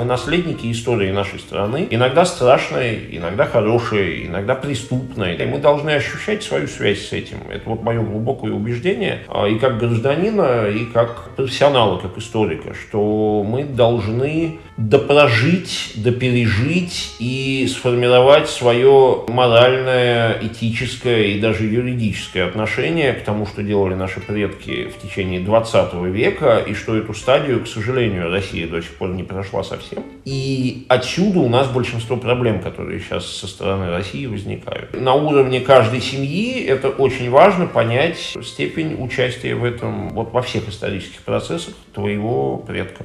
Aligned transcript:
мы 0.00 0.06
наследники 0.06 0.72
истории 0.72 1.10
нашей 1.10 1.38
страны, 1.38 1.86
иногда 1.90 2.24
страшной, 2.24 3.04
иногда 3.10 3.44
хорошей, 3.44 4.26
иногда 4.26 4.54
преступной. 4.54 5.36
И 5.36 5.44
мы 5.44 5.58
должны 5.58 5.90
ощущать 5.90 6.42
свою 6.42 6.68
связь 6.68 7.06
с 7.08 7.12
этим. 7.12 7.36
Это 7.50 7.68
вот 7.68 7.82
мое 7.82 8.00
глубокое 8.00 8.52
убеждение 8.52 9.24
а, 9.28 9.46
и 9.46 9.58
как 9.58 9.78
гражданина, 9.78 10.68
и 10.68 10.86
как 10.86 11.36
профессионала, 11.36 11.98
как 11.98 12.16
историка, 12.16 12.72
что 12.74 13.44
мы 13.46 13.64
должны 13.64 14.58
допрожить, 14.78 15.92
допережить 15.96 17.16
и 17.18 17.68
сформировать 17.70 18.48
свое 18.48 19.24
моральное, 19.28 20.38
этическое 20.40 21.24
и 21.24 21.40
даже 21.40 21.64
юридическое 21.64 22.46
отношение 22.46 23.12
к 23.12 23.22
тому, 23.22 23.44
что 23.44 23.62
делали 23.62 23.94
наши 23.94 24.20
предки 24.20 24.88
в 24.88 25.02
течение 25.02 25.40
20 25.40 25.92
века, 26.04 26.64
и 26.66 26.72
что 26.72 26.96
эту 26.96 27.12
стадию, 27.12 27.62
к 27.62 27.68
сожалению, 27.68 28.30
Россия 28.30 28.66
до 28.66 28.80
сих 28.80 28.94
пор 28.94 29.10
не 29.10 29.22
прошла 29.22 29.62
совсем. 29.62 29.89
И 30.24 30.86
отсюда 30.88 31.40
у 31.40 31.48
нас 31.48 31.68
большинство 31.68 32.16
проблем, 32.16 32.60
которые 32.60 33.00
сейчас 33.00 33.26
со 33.26 33.46
стороны 33.46 33.90
России 33.90 34.26
возникают. 34.26 34.98
На 35.00 35.14
уровне 35.14 35.60
каждой 35.60 36.00
семьи 36.00 36.62
это 36.64 36.88
очень 36.88 37.30
важно 37.30 37.66
понять 37.66 38.36
степень 38.42 38.96
участия 38.98 39.54
в 39.54 39.64
этом, 39.64 40.10
вот 40.10 40.32
во 40.32 40.42
всех 40.42 40.68
исторических 40.68 41.22
процессах 41.22 41.74
твоего 41.94 42.58
предка. 42.58 43.04